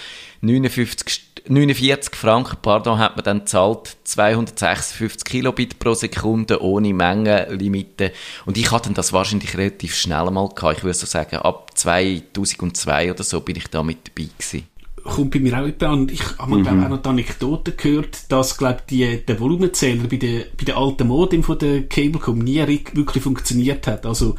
59 0.42 1.25
49 1.48 2.14
Franken, 2.14 2.56
pardon, 2.60 2.98
hat 2.98 3.16
man 3.16 3.24
dann 3.24 3.46
zahlt 3.46 3.96
256 4.04 5.24
Kilobit 5.24 5.78
pro 5.78 5.94
Sekunde 5.94 6.62
ohne 6.62 6.92
Mengenlimite. 6.92 8.12
Und 8.44 8.56
ich 8.56 8.70
hatte 8.70 8.90
das 8.92 9.12
wahrscheinlich 9.12 9.56
relativ 9.56 9.94
schnell 9.94 10.30
mal 10.30 10.48
gehabt. 10.48 10.78
Ich 10.78 10.84
würde 10.84 10.98
so 10.98 11.06
sagen, 11.06 11.36
ab 11.36 11.70
2002 11.74 13.10
oder 13.12 13.22
so 13.22 13.40
bin 13.40 13.56
ich 13.56 13.68
da 13.68 13.82
mit 13.82 13.98
dabei 14.08 14.28
gewesen 14.38 14.66
kommt 15.06 15.30
bei 15.30 15.38
mir 15.38 15.58
auch 15.58 15.66
etwa 15.66 15.92
an. 15.92 16.08
Ich 16.08 16.22
habe 16.38 16.56
mhm. 16.56 16.62
glaube 16.62 16.84
auch 16.84 16.88
noch 16.88 17.02
die 17.02 17.08
Anekdote 17.08 17.72
gehört, 17.72 18.30
dass 18.30 18.58
glaube 18.58 18.82
die 18.90 19.24
der 19.24 19.40
Volumenzähler 19.40 20.08
bei 20.08 20.16
der 20.16 20.46
bei 20.58 20.64
der 20.64 20.76
alten 20.76 21.06
Modem 21.06 21.42
von 21.42 21.58
der 21.58 21.84
Cablecom 21.84 22.38
nie 22.38 22.66
wirklich 22.92 23.22
funktioniert 23.22 23.86
hat. 23.86 24.04
Also 24.04 24.34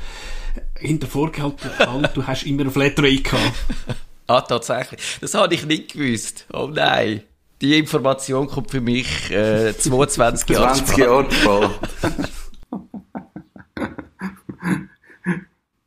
hinter 0.78 1.08
vorgehalten, 1.08 1.70
du 2.14 2.28
hast 2.28 2.44
immer 2.44 2.62
eine 2.62 2.72
Flatrate 2.72 3.22
gehabt. 3.22 3.54
Ah, 4.28 4.42
tatsächlich. 4.42 5.18
Das 5.22 5.34
habe 5.34 5.54
ich 5.54 5.66
nicht 5.66 5.94
gewusst. 5.94 6.46
Oh 6.52 6.70
nein. 6.72 7.24
Die 7.62 7.80
Information 7.80 8.48
kommt 8.48 8.70
für 8.70 8.82
mich 8.82 9.32
äh, 9.32 9.76
22 9.76 10.50
Jahre 10.50 10.74
20 10.76 10.98
Jahre 10.98 11.32
spät. 11.32 11.80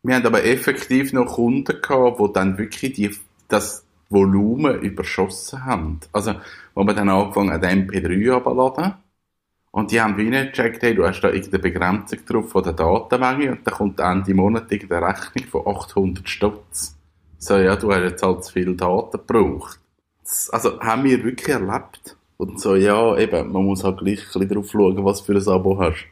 Wir 0.03 0.15
haben 0.15 0.27
aber 0.27 0.45
effektiv 0.45 1.13
noch 1.13 1.27
Kunden 1.27 1.81
gehabt, 1.81 2.19
die 2.19 2.33
dann 2.33 2.59
wirklich 2.59 2.95
die, 2.95 3.15
das 3.49 3.85
Volumen 4.09 4.81
überschossen 4.81 5.65
haben. 5.65 6.01
Also, 6.13 6.35
wo 6.75 6.83
wir 6.85 6.95
dann 6.95 7.11
angefangen 7.11 7.53
haben, 7.53 7.61
den 7.61 7.89
MP3 7.89 8.35
abzuladen. 8.35 8.95
Und 9.71 9.93
die 9.93 10.01
haben 10.01 10.17
wie 10.17 10.31
nicht 10.31 10.55
gecheckt, 10.55 10.83
hey, 10.83 10.95
du 10.95 11.07
hast 11.07 11.21
da 11.21 11.29
irgendeine 11.29 11.63
Begrenzung 11.63 12.19
drauf 12.27 12.51
von 12.51 12.65
der 12.65 12.73
Datenmenge 12.73 13.53
und 13.53 13.65
dann 13.65 13.75
kommt 13.75 14.01
Ende 14.01 14.35
Monat 14.35 14.73
irgendeine 14.73 15.07
Rechnung 15.07 15.47
von 15.49 15.67
800 15.69 16.29
Stutz 16.29 16.97
so, 17.41 17.57
ja, 17.57 17.75
du 17.75 17.91
hast 17.93 18.03
jetzt 18.03 18.23
halt 18.23 18.45
zu 18.45 18.53
viel 18.53 18.77
Daten 18.77 19.13
gebraucht. 19.13 19.81
Das, 20.23 20.51
also, 20.51 20.79
haben 20.79 21.05
wir 21.05 21.25
wirklich 21.25 21.49
erlebt. 21.49 22.17
Und 22.37 22.61
so, 22.61 22.77
ja, 22.77 23.17
eben, 23.17 23.51
man 23.51 23.65
muss 23.65 23.83
halt 23.83 23.99
gleich 23.99 24.21
ein 24.21 24.25
bisschen 24.25 24.49
drauf 24.49 24.71
schauen, 24.71 25.05
was 25.05 25.23
für 25.23 25.33
ein 25.33 25.49
Abo 25.49 25.79
hast. 25.79 26.07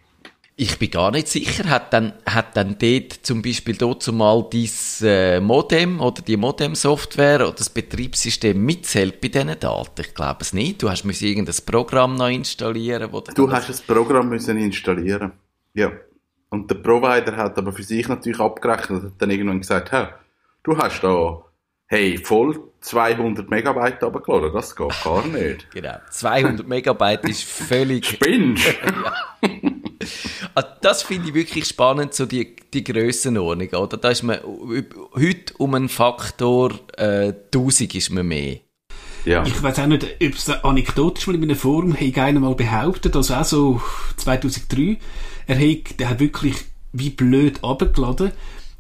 Ich 0.56 0.78
bin 0.78 0.90
gar 0.90 1.12
nicht 1.12 1.28
sicher, 1.28 1.68
hat 1.70 1.92
dann, 1.92 2.14
hat 2.26 2.56
dann 2.56 2.76
dort 2.80 3.12
zum 3.12 3.42
Beispiel 3.42 3.76
dort 3.76 4.02
zumal 4.02 4.44
dein 4.50 4.68
äh, 5.02 5.38
Modem 5.38 6.00
oder 6.00 6.20
die 6.20 6.36
Modem-Software 6.36 7.46
oder 7.46 7.52
das 7.52 7.70
Betriebssystem 7.70 8.60
mitzählt 8.64 9.20
bei 9.20 9.28
diesen 9.28 9.60
Daten? 9.60 10.00
Ich 10.00 10.14
glaube 10.14 10.38
es 10.40 10.52
nicht. 10.52 10.82
Du 10.82 10.90
hast 10.90 11.04
müssen 11.04 11.28
irgendein 11.28 11.54
Programm 11.64 12.16
noch 12.16 12.28
installieren. 12.28 13.12
Wo 13.12 13.20
du 13.20 13.52
hast 13.52 13.68
das 13.68 13.82
Programm 13.82 14.30
müssen 14.30 14.58
installieren. 14.58 15.32
Ja. 15.74 15.92
Und 16.48 16.70
der 16.70 16.76
Provider 16.76 17.36
hat 17.36 17.56
aber 17.58 17.72
für 17.72 17.82
sich 17.82 18.08
natürlich 18.08 18.40
abgerechnet 18.40 19.02
und 19.02 19.04
hat 19.04 19.12
dann 19.18 19.30
irgendwann 19.30 19.60
gesagt, 19.60 19.92
hey, 19.92 20.08
du 20.68 20.76
hast 20.76 21.02
da, 21.02 21.42
hey, 21.87 22.18
voll 22.18 22.61
200 22.81 23.48
Megabyte 23.50 24.02
runtergeladen, 24.02 24.52
das 24.52 24.76
geht 24.76 25.02
gar 25.02 25.26
nicht. 25.26 25.70
genau, 25.72 25.96
200 26.11 26.66
Megabyte 26.66 27.28
ist 27.28 27.44
völlig... 27.44 28.07
Spinnst! 28.07 28.74
Ah, 30.54 30.62
das 30.81 31.02
finde 31.02 31.28
ich 31.28 31.35
wirklich 31.35 31.66
spannend, 31.66 32.14
so 32.14 32.24
die, 32.24 32.57
die 32.72 32.83
Grössenordnung, 32.83 33.68
oder? 33.70 33.96
Da 33.96 34.11
ist 34.11 34.22
man 34.22 34.38
heute 35.14 35.54
um 35.59 35.74
einen 35.74 35.88
Faktor 35.88 36.72
äh, 36.96 37.33
1000 37.52 37.94
ist 37.96 38.11
man 38.11 38.26
mehr. 38.26 38.59
Ja. 39.24 39.44
Ich 39.44 39.61
weiß 39.61 39.81
auch 39.81 39.87
nicht, 39.87 40.04
ob 40.04 40.33
es 40.33 40.48
anekdotisch 40.48 41.26
mal 41.26 41.37
in 41.37 41.42
einem 41.42 41.57
Forum 41.57 41.95
hat 41.95 42.18
einer 42.18 42.40
mal 42.40 42.55
behauptet, 42.55 43.14
also 43.14 43.34
auch 43.34 43.45
so 43.45 43.82
2003, 44.16 44.99
er 45.47 45.57
hat, 45.57 46.01
der 46.01 46.11
hat 46.11 46.20
wirklich 46.20 46.57
wie 46.92 47.11
blöd 47.11 47.62
abgeladen 47.62 48.32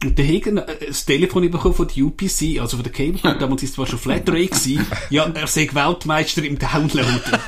Und 0.04 0.16
dann 0.16 0.28
haben 0.28 0.62
das 0.86 1.04
Telefon 1.04 1.50
bekommen 1.50 1.74
von 1.74 1.88
der 1.88 2.04
UPC, 2.04 2.60
also 2.60 2.76
von 2.76 2.84
der 2.84 2.92
Cable, 2.92 3.36
damals 3.38 3.64
ist 3.64 3.70
es 3.70 3.74
zwar 3.74 3.86
schon 3.86 3.98
Flatrate 3.98 4.46
gewesen, 4.46 4.86
ja, 5.10 5.24
er 5.24 5.46
sei 5.48 5.68
Weltmeister 5.72 6.44
im 6.44 6.56
Downloaden. 6.56 7.38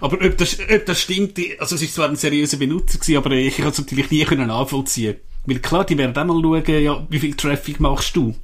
aber 0.00 0.24
ob 0.24 0.38
das, 0.38 0.56
ob 0.58 0.86
das 0.86 1.00
stimmt, 1.00 1.38
also 1.58 1.74
es 1.74 1.82
ist 1.82 1.94
zwar 1.94 2.08
ein 2.08 2.16
seriöser 2.16 2.56
Benutzer 2.56 2.98
gewesen, 2.98 3.16
aber 3.18 3.32
ich 3.32 3.58
kann 3.58 3.68
es 3.68 3.78
natürlich 3.78 4.10
nie 4.10 4.24
können 4.24 4.48
nachvollziehen. 4.48 5.16
Weil 5.44 5.58
klar, 5.58 5.84
die 5.84 5.98
werden 5.98 6.16
auch 6.16 6.24
mal 6.24 6.62
schauen, 6.62 6.82
ja, 6.82 7.06
wie 7.10 7.18
viel 7.18 7.34
Traffic 7.34 7.78
machst 7.78 8.16
du? 8.16 8.34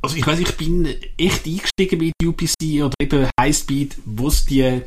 Also 0.00 0.16
ich 0.16 0.26
weiß, 0.26 0.38
ich 0.40 0.56
bin 0.56 0.86
echt 1.18 1.46
eingestiegen 1.46 1.98
bei 1.98 2.12
der 2.20 2.28
UPC 2.28 2.84
oder 2.84 2.94
eben 2.98 3.28
Highspeed, 3.40 3.96
wo 4.04 4.28
es 4.28 4.46
die 4.46 4.82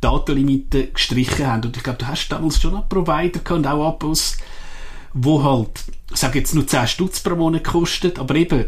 Datenlimite 0.00 0.88
gestrichen 0.88 1.46
haben. 1.46 1.64
Und 1.64 1.76
ich 1.76 1.82
glaube, 1.82 1.98
du 1.98 2.06
hast 2.06 2.28
damals 2.28 2.60
schon 2.60 2.74
einen 2.74 2.88
Provider 2.88 3.40
gehabt 3.40 3.50
und 3.50 3.66
auch 3.66 3.86
Abos, 3.86 4.36
wo 5.12 5.42
halt, 5.42 5.84
ich 6.10 6.16
sage 6.16 6.38
jetzt 6.38 6.54
nur 6.54 6.66
10 6.66 6.88
Stutz 6.88 7.20
pro 7.20 7.36
Monat 7.36 7.64
kostet, 7.64 8.18
aber 8.18 8.34
eben, 8.34 8.66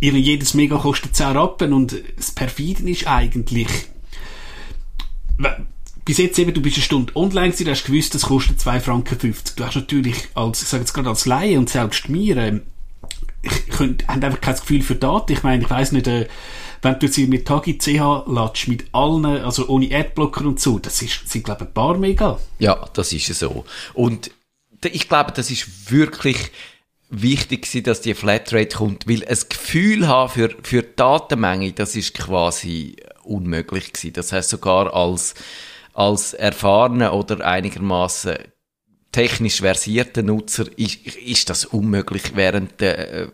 jedes 0.00 0.54
Mega 0.54 0.78
kostet 0.78 1.16
10 1.16 1.36
Rappen 1.36 1.72
und 1.72 1.96
das 2.16 2.30
Perfiden 2.30 2.88
ist 2.88 3.06
eigentlich, 3.06 3.68
bis 6.04 6.18
jetzt 6.18 6.38
eben, 6.38 6.54
du 6.54 6.62
bist 6.62 6.76
eine 6.76 6.84
Stunde 6.84 7.14
online 7.16 7.48
gewesen, 7.48 7.64
du 7.66 7.70
hast 7.70 7.84
gewusst, 7.84 8.14
das 8.14 8.22
kostet 8.22 8.60
2 8.60 8.80
Franken 8.80 9.18
50. 9.18 9.56
Du 9.56 9.64
hast 9.64 9.74
natürlich 9.74 10.28
als, 10.34 10.62
ich 10.62 10.68
sage 10.68 10.82
jetzt 10.82 10.94
gerade 10.94 11.08
als 11.08 11.26
Laie 11.26 11.58
und 11.58 11.68
selbst 11.68 12.08
mir, 12.08 12.36
ähm, 12.36 12.62
ich 13.42 13.68
könnte, 13.68 14.06
haben 14.08 14.22
einfach 14.22 14.40
kein 14.40 14.56
Gefühl 14.56 14.82
für 14.82 14.94
Daten. 14.94 15.32
Ich 15.32 15.42
meine, 15.42 15.62
ich 15.62 15.70
weiß 15.70 15.92
nicht, 15.92 16.06
äh, 16.06 16.26
wenn 16.82 16.98
du 16.98 17.06
jetzt 17.06 17.18
mit 17.18 17.46
Tagi 17.46 17.78
CH 17.78 18.24
latsch, 18.26 18.68
mit 18.68 18.86
allen, 18.92 19.26
also 19.26 19.68
ohne 19.68 19.94
Adblocker 19.94 20.44
und 20.44 20.60
so, 20.60 20.78
das 20.78 21.02
ist, 21.02 21.28
sind, 21.28 21.44
glaube 21.44 21.64
ich, 21.64 21.68
ein 21.68 21.74
paar 21.74 21.98
Mega. 21.98 22.38
Ja, 22.58 22.88
das 22.94 23.12
ist 23.12 23.26
so. 23.34 23.64
Und 23.94 24.30
ich 24.84 25.08
glaube, 25.08 25.32
das 25.32 25.50
ist 25.50 25.90
wirklich 25.90 26.50
wichtig 27.10 27.62
gewesen, 27.62 27.84
dass 27.84 28.00
die 28.00 28.14
Flatrate 28.14 28.76
kommt, 28.76 29.08
weil 29.08 29.24
ein 29.24 29.38
Gefühl 29.48 30.06
haben 30.08 30.30
für, 30.30 30.50
für 30.62 30.82
die 30.82 30.96
Datenmenge, 30.96 31.72
das 31.72 31.96
ist 31.96 32.14
quasi 32.14 32.96
unmöglich 33.22 33.92
gewesen. 33.92 34.12
Das 34.12 34.32
heißt 34.32 34.50
sogar 34.50 34.94
als, 34.94 35.34
als 35.94 36.34
erfahrener 36.34 37.14
oder 37.14 37.44
einigermaßen 37.46 38.36
technisch 39.12 39.60
versierter 39.60 40.22
Nutzer 40.22 40.66
ist, 40.76 41.06
ist 41.06 41.50
das 41.50 41.64
unmöglich 41.64 42.36
während 42.36 42.80
der, 42.80 43.12
äh, 43.12 43.28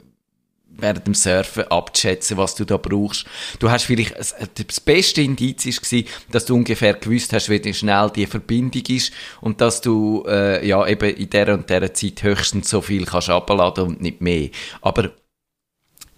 während 0.78 1.06
dem 1.06 1.14
Surfen 1.14 1.64
abzuschätzen, 1.64 2.36
was 2.36 2.54
du 2.54 2.64
da 2.64 2.76
brauchst. 2.76 3.26
Du 3.58 3.70
hast 3.70 3.84
vielleicht, 3.84 4.14
das 4.16 4.80
beste 4.80 5.22
Indiz 5.22 5.66
ist 5.66 5.82
gewesen, 5.82 6.08
dass 6.30 6.44
du 6.44 6.54
ungefähr 6.54 6.94
gewusst 6.94 7.32
hast, 7.32 7.48
wie 7.48 7.74
schnell 7.74 8.10
die 8.14 8.26
Verbindung 8.26 8.82
ist 8.88 9.12
und 9.40 9.60
dass 9.60 9.80
du, 9.80 10.24
äh, 10.26 10.66
ja, 10.66 10.86
eben 10.86 11.14
in 11.14 11.30
der 11.30 11.54
und 11.54 11.70
der 11.70 11.94
Zeit 11.94 12.22
höchstens 12.22 12.70
so 12.70 12.80
viel 12.80 13.04
kannst 13.04 13.30
abladen 13.30 13.84
und 13.84 14.00
nicht 14.00 14.20
mehr. 14.20 14.50
Aber 14.80 15.10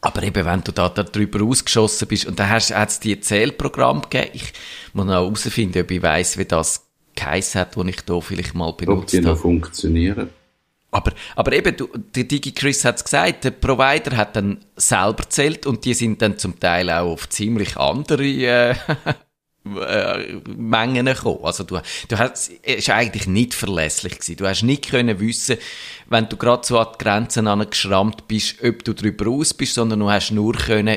aber 0.02 0.22
eben, 0.22 0.44
wenn 0.44 0.62
du 0.62 0.70
da, 0.70 0.88
da 0.88 1.02
drüber 1.02 1.42
ausgeschossen 1.42 2.06
bist, 2.06 2.26
und 2.26 2.38
dann 2.38 2.48
hast, 2.48 2.72
hat 2.72 2.90
es 2.90 3.00
dir 3.00 3.20
Zählprogramm 3.20 4.02
gegeben, 4.02 4.30
ich 4.34 4.52
muss 4.92 5.06
noch 5.06 5.14
herausfinden, 5.14 5.82
ob 5.82 5.90
ich 5.90 6.00
weiss, 6.00 6.38
wie 6.38 6.44
das 6.44 6.86
geheissen 7.16 7.62
hat, 7.62 7.76
das 7.76 7.86
ich 7.86 8.00
da 8.02 8.20
vielleicht 8.20 8.54
mal 8.54 8.72
benutzt 8.72 8.88
habe. 8.88 9.00
Ob 9.00 9.06
die 9.06 9.20
noch 9.20 9.38
funktionieren. 9.38 10.28
Aber, 10.96 11.12
aber 11.34 11.52
eben, 11.52 11.76
du, 11.76 11.88
der 12.14 12.24
DigiChris 12.24 12.86
hat 12.86 12.96
es 12.96 13.04
gesagt, 13.04 13.44
der 13.44 13.50
Provider 13.50 14.16
hat 14.16 14.34
dann 14.34 14.64
selber 14.76 15.28
zählt 15.28 15.66
und 15.66 15.84
die 15.84 15.92
sind 15.92 16.22
dann 16.22 16.38
zum 16.38 16.58
Teil 16.58 16.88
auch 16.88 17.12
auf 17.12 17.28
ziemlich 17.28 17.76
andere 17.76 18.24
äh, 18.24 18.70
äh, 19.66 20.40
Mengen 20.46 21.04
gekommen. 21.04 21.40
Also 21.42 21.64
du, 21.64 21.78
du 22.08 22.18
hast, 22.18 22.50
es 22.62 22.76
ist 22.76 22.88
eigentlich 22.88 23.26
nicht 23.26 23.52
verlässlich 23.52 24.14
gewesen. 24.14 24.36
Du 24.36 24.46
hast 24.46 24.62
nicht 24.62 24.88
können 24.88 25.20
wissen, 25.20 25.58
wenn 26.08 26.30
du 26.30 26.38
gerade 26.38 26.66
so 26.66 26.78
an 26.78 26.88
die 26.94 27.04
Grenzen 27.04 27.46
angeschrammt 27.46 28.26
bist, 28.26 28.64
ob 28.64 28.82
du 28.82 28.94
drüber 28.94 29.26
raus 29.26 29.52
bist, 29.52 29.74
sondern 29.74 30.00
du 30.00 30.10
hast 30.10 30.30
nur 30.30 30.54
können 30.54 30.96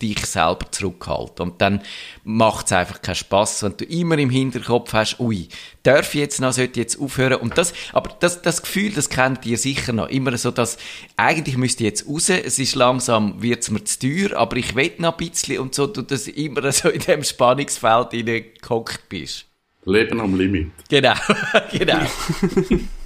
dich 0.00 0.24
selber 0.26 0.70
zurückhalten. 0.70 1.50
Und 1.50 1.60
dann 1.60 1.82
macht 2.24 2.66
es 2.66 2.72
einfach 2.72 3.02
keinen 3.02 3.14
Spass, 3.14 3.62
wenn 3.62 3.76
du 3.76 3.84
immer 3.84 4.18
im 4.18 4.30
Hinterkopf 4.30 4.92
hast, 4.92 5.20
ui, 5.20 5.48
darf 5.82 6.14
ich 6.14 6.20
jetzt 6.20 6.40
noch, 6.40 6.52
sollte 6.52 6.72
ich 6.72 6.76
jetzt 6.76 7.00
aufhören? 7.00 7.40
Und 7.40 7.58
das, 7.58 7.72
aber 7.92 8.14
das, 8.20 8.42
das 8.42 8.62
Gefühl, 8.62 8.92
das 8.92 9.08
kennt 9.08 9.44
ihr 9.46 9.58
sicher 9.58 9.92
noch. 9.92 10.08
Immer 10.08 10.36
so, 10.36 10.50
dass, 10.50 10.78
eigentlich 11.16 11.56
müsste 11.56 11.84
ich 11.84 11.90
jetzt 11.90 12.08
raus, 12.08 12.28
es 12.28 12.58
ist 12.58 12.74
langsam, 12.74 13.42
wird 13.42 13.62
es 13.62 13.70
mir 13.70 13.84
zu 13.84 13.98
teuer, 13.98 14.36
aber 14.36 14.56
ich 14.56 14.74
will 14.74 14.92
noch 14.98 15.18
ein 15.18 15.28
bisschen 15.28 15.58
und 15.58 15.74
so, 15.74 15.86
du 15.86 16.02
das 16.02 16.28
immer 16.28 16.70
so 16.72 16.88
in 16.88 17.00
dem 17.00 17.24
Spannungsfeld 17.24 18.12
hineingehockt 18.12 19.08
bist. 19.08 19.46
Leben 19.84 20.20
am 20.20 20.36
Limit. 20.36 20.70
Genau, 20.88 21.14
genau. 21.72 22.00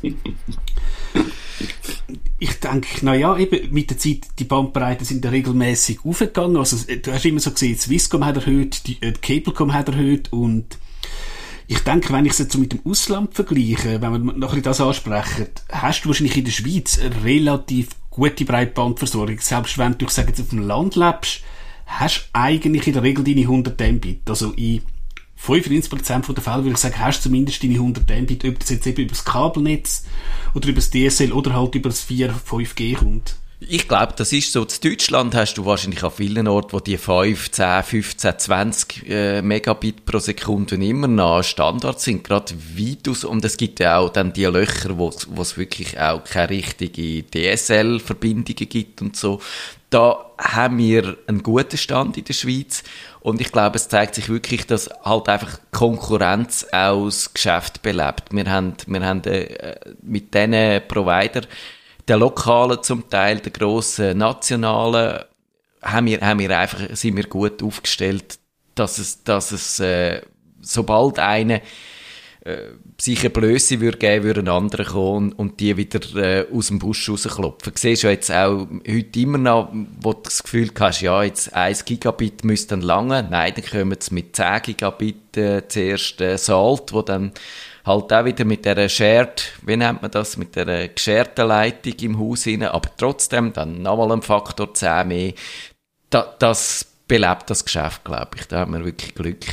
ich 2.40 2.58
denke, 2.58 2.88
na 3.02 3.14
ja, 3.14 3.36
eben 3.36 3.72
mit 3.72 3.90
der 3.90 3.98
Zeit, 3.98 4.26
die 4.38 4.44
Bandbreiten 4.44 5.04
sind 5.04 5.24
ja 5.24 5.30
regelmäßig 5.30 6.00
aufgegangen. 6.04 6.56
Also, 6.56 6.76
du 6.86 7.12
hast 7.12 7.24
immer 7.26 7.38
so 7.38 7.50
gesehen, 7.50 7.78
Swisscom 7.78 8.24
hat 8.24 8.36
erhöht, 8.36 8.86
die, 8.86 8.96
äh, 9.02 9.12
Cablecom 9.12 9.74
hat 9.74 9.88
erhöht 9.88 10.32
und 10.32 10.78
ich 11.66 11.80
denke, 11.80 12.12
wenn 12.12 12.24
ich 12.24 12.32
es 12.32 12.38
jetzt 12.38 12.52
so 12.52 12.58
mit 12.58 12.72
dem 12.72 12.80
Ausland 12.84 13.34
vergleiche, 13.34 14.00
wenn 14.02 14.12
wir 14.12 14.18
noch 14.18 14.54
ein 14.54 14.62
das 14.62 14.80
ansprechen, 14.80 15.46
hast 15.70 16.02
du 16.02 16.08
wahrscheinlich 16.08 16.36
in 16.36 16.44
der 16.46 16.50
Schweiz 16.50 16.98
eine 16.98 17.22
relativ 17.22 17.90
gute 18.08 18.44
Breitbandversorgung. 18.44 19.38
Selbst 19.38 19.78
wenn 19.78 19.96
du, 19.96 20.06
ich 20.06 20.10
sage 20.10 20.28
jetzt, 20.28 20.40
auf 20.40 20.48
dem 20.48 20.66
Land 20.66 20.96
lebst, 20.96 21.42
hast 21.86 22.22
du 22.32 22.38
eigentlich 22.40 22.86
in 22.86 22.94
der 22.94 23.02
Regel 23.02 23.22
deine 23.22 23.42
100 23.42 23.78
Mbit. 23.78 24.28
Also 24.28 24.52
in 24.52 24.82
95% 25.46 26.32
der 26.34 26.42
Fälle 26.42 26.64
würde 26.64 26.72
ich 26.72 26.78
sagen, 26.78 26.98
hast 26.98 27.20
du 27.20 27.22
zumindest 27.24 27.62
deine 27.62 27.74
100 27.74 28.08
Mbit, 28.22 28.44
ob 28.44 28.58
das 28.58 28.70
jetzt 28.70 28.86
eben 28.86 29.02
über 29.02 29.10
das 29.10 29.24
Kabelnetz 29.24 30.04
oder 30.54 30.68
über 30.68 30.80
das 30.80 30.90
DSL 30.90 31.32
oder 31.32 31.54
halt 31.54 31.74
über 31.74 31.88
das 31.88 32.00
4, 32.00 32.34
5G 32.34 32.96
kommt. 32.96 33.36
Ich 33.68 33.86
glaube, 33.88 34.14
das 34.16 34.32
ist 34.32 34.52
so. 34.52 34.62
In 34.62 34.68
Deutschland 34.82 35.34
hast 35.34 35.54
du 35.54 35.66
wahrscheinlich 35.66 36.02
an 36.02 36.10
vielen 36.10 36.48
Orten, 36.48 36.72
wo 36.72 36.80
die 36.80 36.96
5, 36.96 37.50
10, 37.50 37.82
15, 37.82 38.38
20 38.38 39.08
äh, 39.08 39.42
Megabit 39.42 40.06
pro 40.06 40.18
Sekunde 40.18 40.76
immer 40.76 41.08
noch 41.08 41.42
Standard 41.42 42.00
sind, 42.00 42.24
gerade 42.24 42.54
Vitus. 42.56 43.22
Und 43.22 43.44
es 43.44 43.58
gibt 43.58 43.80
ja 43.80 43.98
auch 43.98 44.08
dann 44.08 44.32
die 44.32 44.46
Löcher, 44.46 44.96
wo 44.96 45.08
es 45.08 45.58
wirklich 45.58 46.00
auch 46.00 46.24
keine 46.24 46.50
richtige 46.50 47.22
DSL-Verbindungen 47.22 48.68
gibt 48.68 49.02
und 49.02 49.16
so. 49.16 49.40
Da 49.90 50.24
haben 50.38 50.78
wir 50.78 51.18
einen 51.26 51.42
guten 51.42 51.76
Stand 51.76 52.16
in 52.16 52.24
der 52.24 52.32
Schweiz. 52.32 52.84
Und 53.20 53.40
ich 53.40 53.50
glaube, 53.50 53.76
es 53.76 53.88
zeigt 53.88 54.14
sich 54.14 54.28
wirklich, 54.28 54.66
dass 54.66 54.88
halt 55.04 55.28
einfach 55.28 55.58
Konkurrenz 55.72 56.64
aus 56.72 57.34
Geschäft 57.34 57.82
belebt. 57.82 58.24
Wir 58.30 58.48
haben, 58.50 58.74
wir 58.86 59.04
haben 59.04 59.22
äh, 59.24 59.74
mit 60.00 60.32
diesen 60.32 60.80
Provider, 60.86 61.42
der 62.06 62.16
lokalen 62.16 62.82
zum 62.82 63.10
Teil, 63.10 63.40
der 63.40 63.52
grossen 63.52 64.18
nationalen, 64.18 65.24
haben 65.82 66.06
wir, 66.06 66.20
haben 66.20 66.38
wir 66.38 66.56
einfach, 66.56 66.80
sind 66.92 67.16
wir 67.16 67.24
gut 67.24 67.62
aufgestellt, 67.62 68.38
dass 68.74 68.98
es, 68.98 69.22
dass 69.24 69.50
es, 69.52 69.80
äh, 69.80 70.22
sobald 70.60 71.18
eine 71.18 71.62
äh, 72.42 72.70
sich 72.98 73.20
eine 73.20 73.30
Blöße 73.30 73.80
würde 73.80 73.98
geben, 73.98 74.24
würde 74.24 74.40
ein 74.40 74.48
anderer 74.48 74.84
kommen 74.84 75.32
und 75.32 75.60
die 75.60 75.76
wieder 75.76 76.00
äh, 76.16 76.46
aus 76.52 76.68
dem 76.68 76.78
Busch 76.78 77.08
rausklopfen. 77.08 77.72
Du 77.74 77.78
siehst 77.78 78.02
ja 78.02 78.10
jetzt 78.10 78.30
auch 78.30 78.66
heute 78.88 79.20
immer 79.20 79.38
noch, 79.38 79.72
wo 80.00 80.14
du 80.14 80.22
das 80.22 80.42
Gefühl 80.42 80.70
hast, 80.78 81.02
ja, 81.02 81.22
jetzt 81.22 81.54
1 81.54 81.84
Gigabit 81.84 82.44
müsste 82.44 82.68
dann 82.68 82.80
lange. 82.80 83.26
Nein, 83.30 83.52
dann 83.54 83.64
kommen 83.64 83.96
sie 84.00 84.14
mit 84.14 84.34
10 84.34 84.62
Gigabit 84.62 85.36
äh, 85.36 85.68
zuerst 85.68 86.20
äh, 86.20 86.38
Salt, 86.38 86.92
wo 86.92 87.02
dann 87.02 87.32
halt 87.84 88.12
auch 88.12 88.24
wieder 88.24 88.44
mit 88.44 88.64
der 88.64 88.88
Shared, 88.88 89.52
wie 89.62 89.76
nennt 89.76 90.02
man 90.02 90.10
das, 90.10 90.36
mit 90.36 90.56
der 90.56 90.88
gescherten 90.88 91.48
Leitung 91.48 91.94
im 92.00 92.18
Haus 92.18 92.46
rein, 92.46 92.62
aber 92.62 92.90
trotzdem 92.96 93.52
dann 93.52 93.82
nochmal 93.82 94.12
ein 94.12 94.22
Faktor 94.22 94.72
10 94.72 95.08
mehr. 95.08 95.32
Da, 96.08 96.34
das 96.38 96.86
belebt 97.06 97.50
das 97.50 97.64
Geschäft, 97.64 98.04
glaube 98.04 98.30
ich. 98.36 98.46
Da 98.48 98.60
haben 98.60 98.72
wir 98.72 98.84
wirklich 98.84 99.14
Glück 99.14 99.44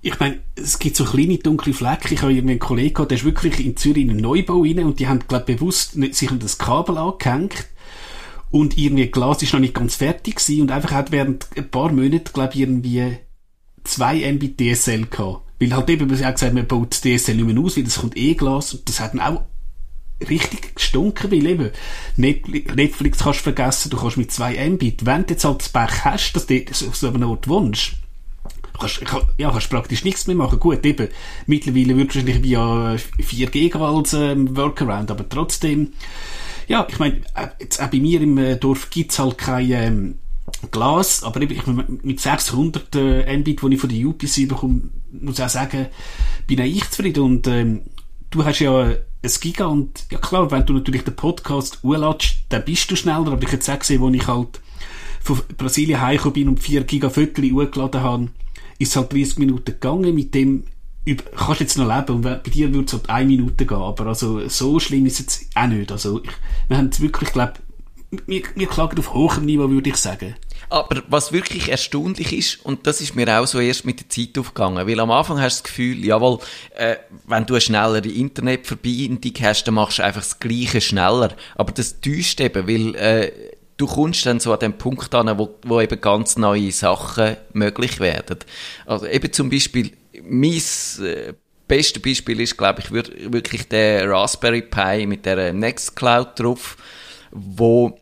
ich 0.00 0.18
meine, 0.20 0.40
es 0.54 0.78
gibt 0.78 0.96
so 0.96 1.04
kleine 1.04 1.38
dunkle 1.38 1.72
Flecken. 1.72 2.14
Ich 2.14 2.22
habe 2.22 2.32
irgendwie 2.32 2.52
einen 2.52 2.60
Kollegen 2.60 2.94
gehabt, 2.94 3.10
der 3.10 3.18
ist 3.18 3.24
wirklich 3.24 3.64
in 3.64 3.76
Zürich 3.76 4.04
in 4.04 4.10
einen 4.10 4.20
Neubau 4.20 4.62
rein 4.62 4.78
und 4.80 5.00
die 5.00 5.08
haben, 5.08 5.20
glaube 5.26 5.54
bewusst 5.54 5.92
sich 6.14 6.30
an 6.30 6.38
das 6.38 6.58
Kabel 6.58 6.98
angehängt. 6.98 7.66
Und 8.50 8.78
irgendwie 8.78 9.08
Glas 9.08 9.42
ist 9.42 9.52
noch 9.52 9.60
nicht 9.60 9.74
ganz 9.74 9.96
fertig 9.96 10.36
gewesen 10.36 10.62
und 10.62 10.70
einfach 10.70 10.92
hat 10.92 11.12
während 11.12 11.48
ein 11.56 11.70
paar 11.70 11.92
Monaten, 11.92 12.32
glaube 12.32 12.54
ich, 12.54 12.60
irgendwie 12.60 13.18
zwei 13.84 14.32
Mbit 14.32 14.58
DSL 14.58 15.06
gehabt. 15.06 15.42
Weil 15.60 15.74
halt 15.74 15.90
eben, 15.90 16.08
man 16.08 16.24
hat 16.24 16.36
gesagt, 16.36 16.54
man 16.54 16.66
baut 16.66 16.92
das 16.92 17.00
DSL 17.00 17.34
nicht 17.34 17.46
mehr 17.46 17.62
aus, 17.62 17.76
weil 17.76 17.84
das 17.84 17.98
kommt 17.98 18.16
eh 18.16 18.34
Glas 18.34 18.74
und 18.74 18.88
das 18.88 19.00
hat 19.00 19.14
dann 19.14 19.20
auch 19.20 19.42
richtig 20.28 20.74
gestunken, 20.74 21.30
weil 21.30 21.46
eben 21.46 21.70
Netflix 22.16 23.18
kannst 23.18 23.40
du 23.40 23.44
vergessen, 23.44 23.90
du 23.90 23.96
kannst 23.96 24.16
mit 24.16 24.32
zwei 24.32 24.68
Mbit, 24.68 25.04
wenn 25.04 25.26
du 25.26 25.34
jetzt 25.34 25.44
halt 25.44 25.60
das 25.60 25.68
Pech 25.68 26.04
hast, 26.04 26.32
dass 26.32 26.46
du 26.46 26.64
so 26.92 27.08
einem 27.08 27.28
Ort 27.28 27.48
wohnst, 27.48 27.94
kannst, 28.78 29.02
ja, 29.38 29.50
kannst 29.50 29.70
praktisch 29.70 30.04
nichts 30.04 30.26
mehr 30.26 30.36
machen. 30.36 30.58
Gut, 30.58 30.84
eben, 30.84 31.08
mittlerweile 31.46 31.96
wird 31.96 32.08
wahrscheinlich 32.08 32.42
via 32.42 32.96
4G 33.18 33.74
als 33.76 34.12
ähm, 34.12 34.56
Workaround, 34.56 35.10
aber 35.10 35.28
trotzdem, 35.28 35.92
ja, 36.66 36.86
ich 36.88 36.98
meine, 36.98 37.16
äh, 37.34 37.48
jetzt 37.60 37.82
auch 37.82 37.88
bei 37.88 37.98
mir 37.98 38.20
im 38.20 38.38
äh, 38.38 38.56
Dorf 38.56 38.90
gibt's 38.90 39.18
halt 39.18 39.38
kein 39.38 39.70
ähm, 39.70 40.18
Glas, 40.70 41.22
aber 41.22 41.42
eben, 41.42 41.54
ich, 41.54 41.66
mit 42.02 42.20
600 42.20 42.94
äh, 42.96 43.36
Mbit, 43.36 43.62
die 43.62 43.74
ich 43.74 43.80
von 43.80 43.90
der 43.90 44.06
UPC 44.06 44.48
bekomme, 44.48 44.82
muss 45.12 45.38
ich 45.38 45.44
auch 45.44 45.48
sagen, 45.48 45.86
bin 46.46 46.60
auch 46.60 46.64
ich 46.64 46.88
zufrieden. 46.90 47.22
Und 47.22 47.46
ähm, 47.46 47.82
du 48.30 48.44
hast 48.44 48.60
ja 48.60 48.94
ein 49.22 49.30
Giga 49.40 49.66
und 49.66 50.06
ja 50.10 50.18
klar, 50.18 50.50
wenn 50.50 50.64
du 50.64 50.74
natürlich 50.74 51.04
den 51.04 51.16
Podcast 51.16 51.80
urlatsch, 51.82 52.38
dann 52.48 52.64
bist 52.64 52.90
du 52.90 52.96
schneller, 52.96 53.32
aber 53.32 53.42
ich 53.42 53.52
hätte 53.52 53.72
auch 53.72 53.78
gesehen, 53.78 54.00
wo 54.00 54.08
ich 54.10 54.26
halt 54.26 54.60
von 55.20 55.40
Brasilien 55.56 56.00
heimgekommen 56.00 56.34
bin 56.34 56.48
und 56.48 56.62
4 56.62 56.84
Giga 56.84 57.10
Viertel 57.10 57.52
urgeladen 57.52 58.00
habe, 58.00 58.28
ist 58.78 58.90
es 58.90 58.96
halt 58.96 59.12
30 59.12 59.38
Minuten 59.38 59.72
gegangen, 59.72 60.14
mit 60.14 60.34
dem 60.34 60.64
kannst 61.36 61.60
du 61.60 61.64
jetzt 61.64 61.78
noch 61.78 61.88
leben 61.88 62.16
und 62.16 62.22
bei 62.22 62.50
dir 62.50 62.72
würde 62.72 62.86
es 62.86 62.92
halt 62.92 63.08
eine 63.08 63.26
Minute 63.26 63.64
gehen, 63.64 63.78
aber 63.78 64.06
also 64.06 64.46
so 64.48 64.78
schlimm 64.78 65.06
ist 65.06 65.14
es 65.14 65.20
jetzt 65.20 65.56
auch 65.56 65.66
nicht. 65.66 65.90
Also 65.90 66.22
ich, 66.22 66.30
wir 66.68 66.76
haben 66.76 66.90
es 66.90 67.00
wirklich, 67.00 67.32
glaube 67.32 67.54
wir, 68.26 68.42
wir 68.54 68.66
klagen 68.66 68.98
auf 68.98 69.12
hohem 69.12 69.44
Niveau, 69.44 69.68
würde 69.68 69.90
ich 69.90 69.96
sagen. 69.96 70.34
Aber 70.70 71.02
was 71.08 71.32
wirklich 71.32 71.68
erstaunlich 71.68 72.32
ist, 72.32 72.64
und 72.64 72.86
das 72.86 73.00
ist 73.00 73.14
mir 73.14 73.28
auch 73.38 73.46
so 73.46 73.60
erst 73.60 73.84
mit 73.84 74.00
der 74.00 74.08
Zeit 74.08 74.38
aufgegangen, 74.38 74.86
weil 74.86 75.00
am 75.00 75.10
Anfang 75.10 75.40
hast 75.40 75.58
du 75.58 75.62
das 75.62 75.70
Gefühl, 75.70 76.04
jawohl, 76.04 76.38
äh, 76.74 76.96
wenn 77.26 77.46
du 77.46 77.54
eine 77.54 77.60
schnellere 77.60 78.08
Internetverbindung 78.08 79.32
hast, 79.40 79.64
dann 79.64 79.74
machst 79.74 79.98
du 79.98 80.04
einfach 80.04 80.22
das 80.22 80.40
Gleiche 80.40 80.80
schneller. 80.80 81.34
Aber 81.54 81.72
das 81.72 82.00
täuscht 82.00 82.40
eben, 82.40 82.66
weil 82.66 82.94
äh, 82.96 83.32
du 83.78 83.86
kommst 83.86 84.26
dann 84.26 84.40
so 84.40 84.52
an 84.52 84.58
den 84.58 84.76
Punkt 84.76 85.14
an, 85.14 85.38
wo, 85.38 85.56
wo 85.62 85.80
eben 85.80 86.00
ganz 86.00 86.36
neue 86.36 86.70
Sachen 86.72 87.36
möglich 87.54 87.98
werden. 88.00 88.38
Also 88.84 89.06
eben 89.06 89.32
zum 89.32 89.48
Beispiel, 89.48 89.92
mein 90.22 90.60
äh, 91.00 91.32
beste 91.66 92.00
Beispiel 92.00 92.40
ist, 92.40 92.58
glaube 92.58 92.80
ich, 92.80 92.90
wirklich 92.90 93.68
der 93.68 94.10
Raspberry 94.10 94.62
Pi 94.62 95.06
mit 95.06 95.24
der 95.24 95.52
Nextcloud 95.54 96.38
drauf, 96.38 96.76
wo 97.30 97.98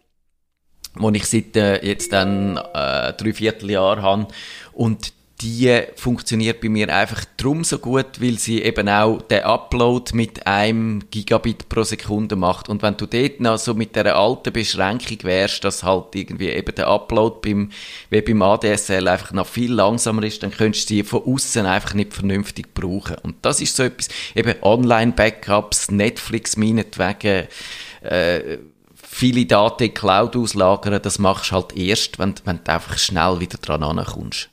wo 0.98 1.10
ich 1.10 1.26
seit 1.26 1.54
äh, 1.56 1.84
jetzt 1.84 2.10
dann 2.14 2.56
äh, 2.56 3.12
drei 3.12 3.34
Vierteljahr 3.34 4.00
habe 4.00 4.28
und 4.72 5.12
die 5.42 5.82
funktioniert 5.96 6.62
bei 6.62 6.70
mir 6.70 6.88
einfach 6.94 7.24
drum 7.36 7.62
so 7.62 7.78
gut, 7.78 8.20
weil 8.20 8.38
sie 8.38 8.62
eben 8.62 8.88
auch 8.88 9.20
den 9.20 9.42
Upload 9.42 10.16
mit 10.16 10.46
einem 10.46 11.10
Gigabit 11.10 11.68
pro 11.68 11.82
Sekunde 11.82 12.36
macht. 12.36 12.70
Und 12.70 12.82
wenn 12.82 12.96
du 12.96 13.06
dort 13.06 13.40
noch 13.40 13.58
so 13.58 13.74
mit 13.74 13.94
der 13.96 14.16
alten 14.16 14.52
Beschränkung 14.52 15.18
wärst, 15.22 15.62
dass 15.64 15.82
halt 15.82 16.14
irgendwie 16.14 16.48
eben 16.48 16.74
der 16.74 16.88
Upload 16.88 17.40
beim, 17.42 17.70
wie 18.08 18.22
beim 18.22 18.40
ADSL 18.40 19.06
einfach 19.08 19.32
noch 19.32 19.46
viel 19.46 19.72
langsamer 19.72 20.22
ist, 20.22 20.42
dann 20.42 20.52
könntest 20.52 20.88
du 20.88 20.94
sie 20.94 21.02
von 21.02 21.22
außen 21.24 21.66
einfach 21.66 21.92
nicht 21.92 22.14
vernünftig 22.14 22.72
brauchen. 22.72 23.16
Und 23.22 23.36
das 23.42 23.60
ist 23.60 23.76
so 23.76 23.82
etwas, 23.82 24.08
eben 24.34 24.54
Online-Backups, 24.62 25.90
Netflix 25.90 26.56
meinetwegen, 26.56 27.48
äh, 28.00 28.58
viele 28.94 29.44
Daten 29.44 29.84
in 29.84 29.94
Cloud 29.94 30.34
auslagern, 30.34 31.00
das 31.02 31.18
machst 31.18 31.50
du 31.50 31.56
halt 31.56 31.76
erst, 31.76 32.18
wenn, 32.18 32.34
wenn 32.44 32.60
du 32.64 32.72
einfach 32.72 32.96
schnell 32.96 33.38
wieder 33.40 33.58
dran 33.58 33.82
ankommst. 33.82 34.48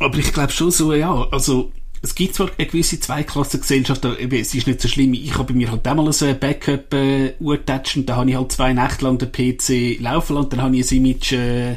Aber 0.00 0.18
ich 0.18 0.32
glaube 0.32 0.50
schon 0.50 0.70
so, 0.70 0.94
ja, 0.94 1.28
also 1.30 1.72
es 2.02 2.14
gibt 2.14 2.34
zwar 2.34 2.48
eine 2.56 2.66
gewisse 2.66 2.98
Zweiklassengesellschaft, 2.98 4.04
aber 4.06 4.16
es 4.32 4.54
ist 4.54 4.66
nicht 4.66 4.80
so 4.80 4.88
schlimm. 4.88 5.12
Ich 5.12 5.34
habe 5.34 5.52
bei 5.52 5.54
mir 5.54 5.70
halt 5.70 5.86
einmal 5.86 6.10
so 6.12 6.24
ein 6.24 6.38
Backup 6.38 6.94
äh, 6.94 7.34
urgetatscht 7.38 7.98
und 7.98 8.06
da 8.06 8.16
habe 8.16 8.30
ich 8.30 8.36
halt 8.36 8.50
zwei 8.50 8.72
Nächte 8.72 9.04
lang 9.04 9.18
den 9.18 9.30
PC 9.30 10.00
laufen 10.00 10.34
lassen 10.34 10.44
und 10.44 10.52
dann 10.52 10.62
habe 10.62 10.76
ich 10.76 10.90
ein 10.90 10.96
Image 10.96 11.32
äh, 11.32 11.72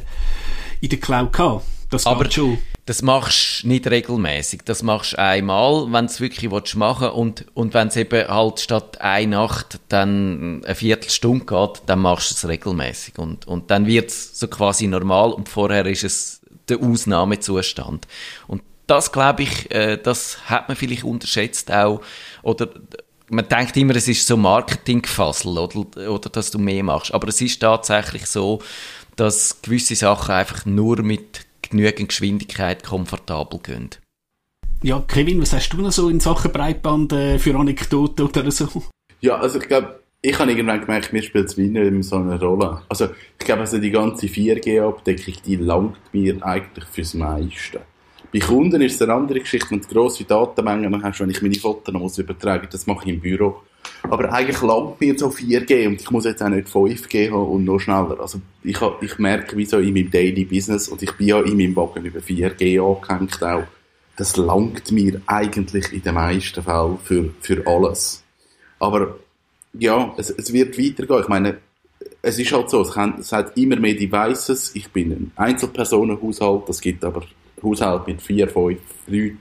in 0.80 0.90
der 0.90 1.00
Cloud 1.00 1.34
gehabt. 1.34 1.66
Das 1.90 2.06
aber 2.06 2.32
schon. 2.32 2.58
das 2.86 3.02
machst 3.02 3.64
du 3.64 3.68
nicht 3.68 3.86
regelmäßig. 3.86 4.62
Das 4.64 4.82
machst 4.82 5.14
du 5.14 5.20
einmal, 5.20 5.92
wenn 5.92 6.08
du 6.08 6.12
es 6.12 6.22
wirklich 6.22 6.50
machen 6.50 7.08
willst. 7.08 7.16
Und, 7.16 7.46
und 7.54 7.74
wenn 7.74 7.90
es 7.90 7.98
eben 7.98 8.28
halt 8.28 8.62
statt 8.62 9.02
eine 9.02 9.36
Nacht 9.36 9.80
dann 9.90 10.64
eine 10.64 10.76
Viertelstunde 10.76 11.46
geht, 11.46 11.82
dann 11.86 12.00
machst 12.00 12.32
du 12.32 12.36
es 12.36 12.48
regelmäßig. 12.48 13.20
Und, 13.20 13.46
und 13.48 13.70
dann 13.70 13.86
wird 13.86 14.10
es 14.10 14.40
so 14.40 14.48
quasi 14.48 14.88
normal 14.88 15.34
und 15.34 15.50
vorher 15.50 15.86
ist 15.86 16.06
es 16.06 16.43
der 16.70 16.82
Ausnahmezustand. 16.82 18.08
Und 18.48 18.62
das 18.88 19.12
glaube 19.12 19.44
ich, 19.44 19.72
äh, 19.72 19.98
das 19.98 20.50
hat 20.50 20.68
man 20.68 20.78
vielleicht 20.78 21.04
unterschätzt 21.04 21.72
auch. 21.72 22.02
Oder 22.42 22.70
man 23.30 23.48
denkt 23.48 23.78
immer, 23.78 23.96
es 23.96 24.08
ist 24.08 24.28
so 24.28 24.38
Marketingfassel 24.38 25.58
oder, 25.58 26.10
oder 26.10 26.30
dass 26.30 26.52
du 26.52 26.60
mehr 26.60 26.84
machst. 26.84 27.14
Aber 27.14 27.28
es 27.28 27.42
ist 27.42 27.62
tatsächlich 27.62 28.26
so, 28.26 28.62
dass 29.16 29.62
gewisse 29.62 29.96
Sachen 29.96 30.34
einfach 30.34 30.66
nur 30.66 31.02
mit 31.02 31.46
genügend 31.62 32.10
Geschwindigkeit 32.10 32.84
komfortabel 32.84 33.60
gehen. 33.60 33.90
Ja, 34.82 35.00
Kevin, 35.08 35.42
was 35.42 35.54
hast 35.54 35.70
du 35.70 35.78
noch 35.78 35.94
so 35.94 36.10
in 36.10 36.20
Sachen 36.20 36.52
Breitband 36.52 37.14
äh, 37.14 37.40
für 37.40 37.56
Anekdoten 37.56 38.28
oder 38.28 38.52
so? 38.52 38.68
Ja, 39.22 39.38
also 39.38 39.60
ich 39.60 39.68
glaube, 39.68 40.03
ich 40.26 40.40
habe 40.40 40.52
irgendwann 40.52 40.80
gemerkt, 40.80 41.12
mir 41.12 41.22
spielt 41.22 41.50
es 41.50 41.58
nicht 41.58 42.04
so 42.06 42.16
eine 42.16 42.40
Rolle. 42.40 42.82
Also 42.88 43.10
ich 43.38 43.46
glaube, 43.46 43.62
also 43.62 43.78
die 43.78 43.92
ganze 43.92 44.28
4G-Abdeckung, 44.28 45.34
die 45.46 45.58
langt 45.58 46.14
mir 46.14 46.42
eigentlich 46.46 46.86
fürs 46.86 47.14
meiste. 47.14 47.82
Bei 48.32 48.40
Kunden 48.40 48.82
ist 48.82 48.96
es 48.96 49.02
eine 49.02 49.14
andere 49.14 49.42
Geschichte, 49.42 49.72
wenn 49.72 49.82
du 49.82 49.88
grosse 49.90 50.24
Datenmengen 50.24 51.04
hast, 51.04 51.20
wenn 51.20 51.30
ich 51.30 51.42
meine 51.42 51.56
Fotos 51.56 51.94
noch 51.94 52.18
übertragen 52.18 52.70
das 52.72 52.88
mache 52.88 53.04
ich 53.04 53.16
im 53.16 53.20
Büro. 53.20 53.64
Aber 54.04 54.32
eigentlich 54.32 54.62
langt 54.62 55.02
mir 55.02 55.20
so 55.20 55.28
4G 55.28 55.88
und 55.88 56.02
ich 56.02 56.10
muss 56.10 56.24
jetzt 56.24 56.42
auch 56.42 56.48
nicht 56.48 56.70
5G 56.70 57.30
haben 57.30 57.46
und 57.46 57.66
noch 57.66 57.80
schneller. 57.80 58.18
Also 58.22 58.40
ich, 58.64 58.80
ich 59.02 59.20
merke, 59.20 59.58
wie 59.58 59.66
so 59.66 59.80
in 59.80 59.94
meinem 59.94 60.10
Daily 60.10 60.46
Business, 60.46 60.88
und 60.88 61.04
ich 61.04 61.12
bin 61.12 61.28
ja 61.28 61.42
in 61.42 61.58
meinem 61.58 61.76
Wagen 61.76 62.06
über 62.06 62.20
4G 62.20 62.82
angehängt 62.82 63.44
auch, 63.44 63.64
das 64.16 64.38
langt 64.38 64.90
mir 64.90 65.22
eigentlich 65.26 65.92
in 65.92 66.02
den 66.02 66.14
meisten 66.14 66.64
Fällen 66.64 66.98
für, 67.04 67.30
für 67.42 67.68
alles. 67.68 68.24
Aber 68.80 69.18
ja, 69.74 70.14
es, 70.18 70.30
es 70.30 70.54
wird 70.54 70.78
weitergehen. 70.78 71.22
Ich 71.22 71.28
meine, 71.28 71.58
es 72.22 72.40
ist 72.40 72.52
halt 72.52 72.70
so, 72.70 72.82
es, 72.82 72.92
kann, 72.92 73.16
es 73.20 73.32
hat 73.32 73.58
immer 73.58 73.76
mehr 73.76 73.96
Devices. 73.96 74.76
Ich 74.76 74.92
bin 74.92 75.12
ein 75.12 75.32
Einzelpersonenhaushalt, 75.36 76.70
es 76.70 76.82
gibt 76.82 77.04
aber 77.04 77.24
Haushalt 77.62 78.08
mit 78.08 78.22
vier, 78.22 78.48
fünf 78.48 78.80
Leuten. 79.08 79.38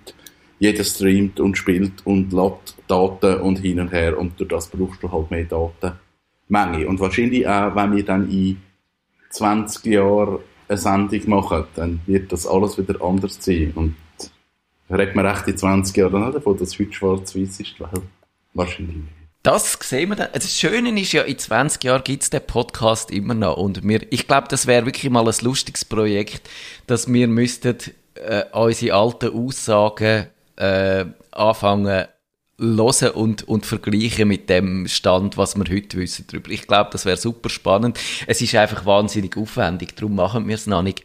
Jeder 0.59 0.85
streamt 0.85 1.41
und 1.41 1.59
spielt 1.59 2.07
und 2.07 2.33
lädt 2.33 2.77
Daten 2.87 3.41
und 3.41 3.59
hin 3.59 3.81
und 3.81 3.93
her 3.93 4.17
und 4.17 4.39
durch 4.39 4.49
das 4.49 4.69
brauchst 4.69 5.03
du 5.03 5.11
halt 5.11 5.31
mehr 5.31 5.45
Datenmenge. 5.45 6.87
Und 6.87 7.01
wahrscheinlich 7.01 7.47
auch, 7.47 7.75
wenn 7.75 7.97
wir 7.97 8.05
dann 8.05 8.31
in 8.31 8.59
20 9.31 9.85
Jahren 9.87 10.39
eine 10.69 10.79
Sendung 10.79 11.29
machen, 11.29 11.65
dann 11.75 12.01
wird 12.07 12.31
das 12.31 12.47
alles 12.47 12.79
wieder 12.79 13.03
anders 13.03 13.39
sein. 13.41 13.73
Und 13.75 13.97
regt 14.89 15.17
man 15.17 15.27
recht 15.27 15.49
in 15.49 15.57
20 15.57 15.97
Jahren 15.97 16.33
davon, 16.33 16.57
dass 16.57 16.79
heute 16.79 16.93
schwarz-weiß 16.93 17.61
ist, 17.61 17.81
weil 17.81 17.91
wahrscheinlich 18.55 18.97
nicht. 18.97 19.22
Das 19.43 19.77
sehen 19.83 20.11
wir 20.11 20.17
dann. 20.17 20.29
Also 20.29 20.47
das 20.47 20.57
Schöne 20.57 21.01
ist 21.01 21.13
ja, 21.13 21.23
in 21.23 21.37
20 21.37 21.83
Jahren 21.83 22.05
gibt 22.05 22.23
es 22.23 22.31
den 22.31 22.47
Podcast 22.47 23.11
immer 23.11 23.35
noch. 23.35 23.57
Und 23.57 23.87
wir, 23.87 24.01
ich 24.11 24.29
glaube, 24.29 24.47
das 24.49 24.69
wäre 24.69 24.87
wirklich 24.87 25.11
mal 25.11 25.27
ein 25.27 25.35
lustiges 25.43 25.85
Projekt, 25.85 26.49
dass 26.87 27.13
wir 27.13 27.27
müssten 27.27 27.77
äh, 28.15 28.45
unsere 28.53 28.97
alten 28.97 29.35
Aussagen 29.35 30.29
äh, 30.57 31.05
anfangen 31.33 32.07
hören 32.61 33.11
und, 33.15 33.49
und 33.49 33.67
vergleichen 33.67 34.29
mit 34.29 34.49
dem 34.49 34.87
Stand, 34.87 35.37
was 35.37 35.57
wir 35.57 35.65
heute 35.75 35.99
wissen 35.99 36.27
darüber. 36.29 36.51
Ich 36.51 36.69
glaube, 36.69 36.91
das 36.93 37.05
wäre 37.05 37.17
super 37.17 37.49
spannend. 37.49 37.99
Es 38.29 38.41
ist 38.41 38.55
einfach 38.55 38.87
wahnsinnig 38.87 39.37
aufwendig, 39.37 39.97
darum 39.97 40.15
machen 40.15 40.47
wir 40.47 40.55
es 40.55 40.69
noch 40.69 40.83
nicht. 40.83 41.05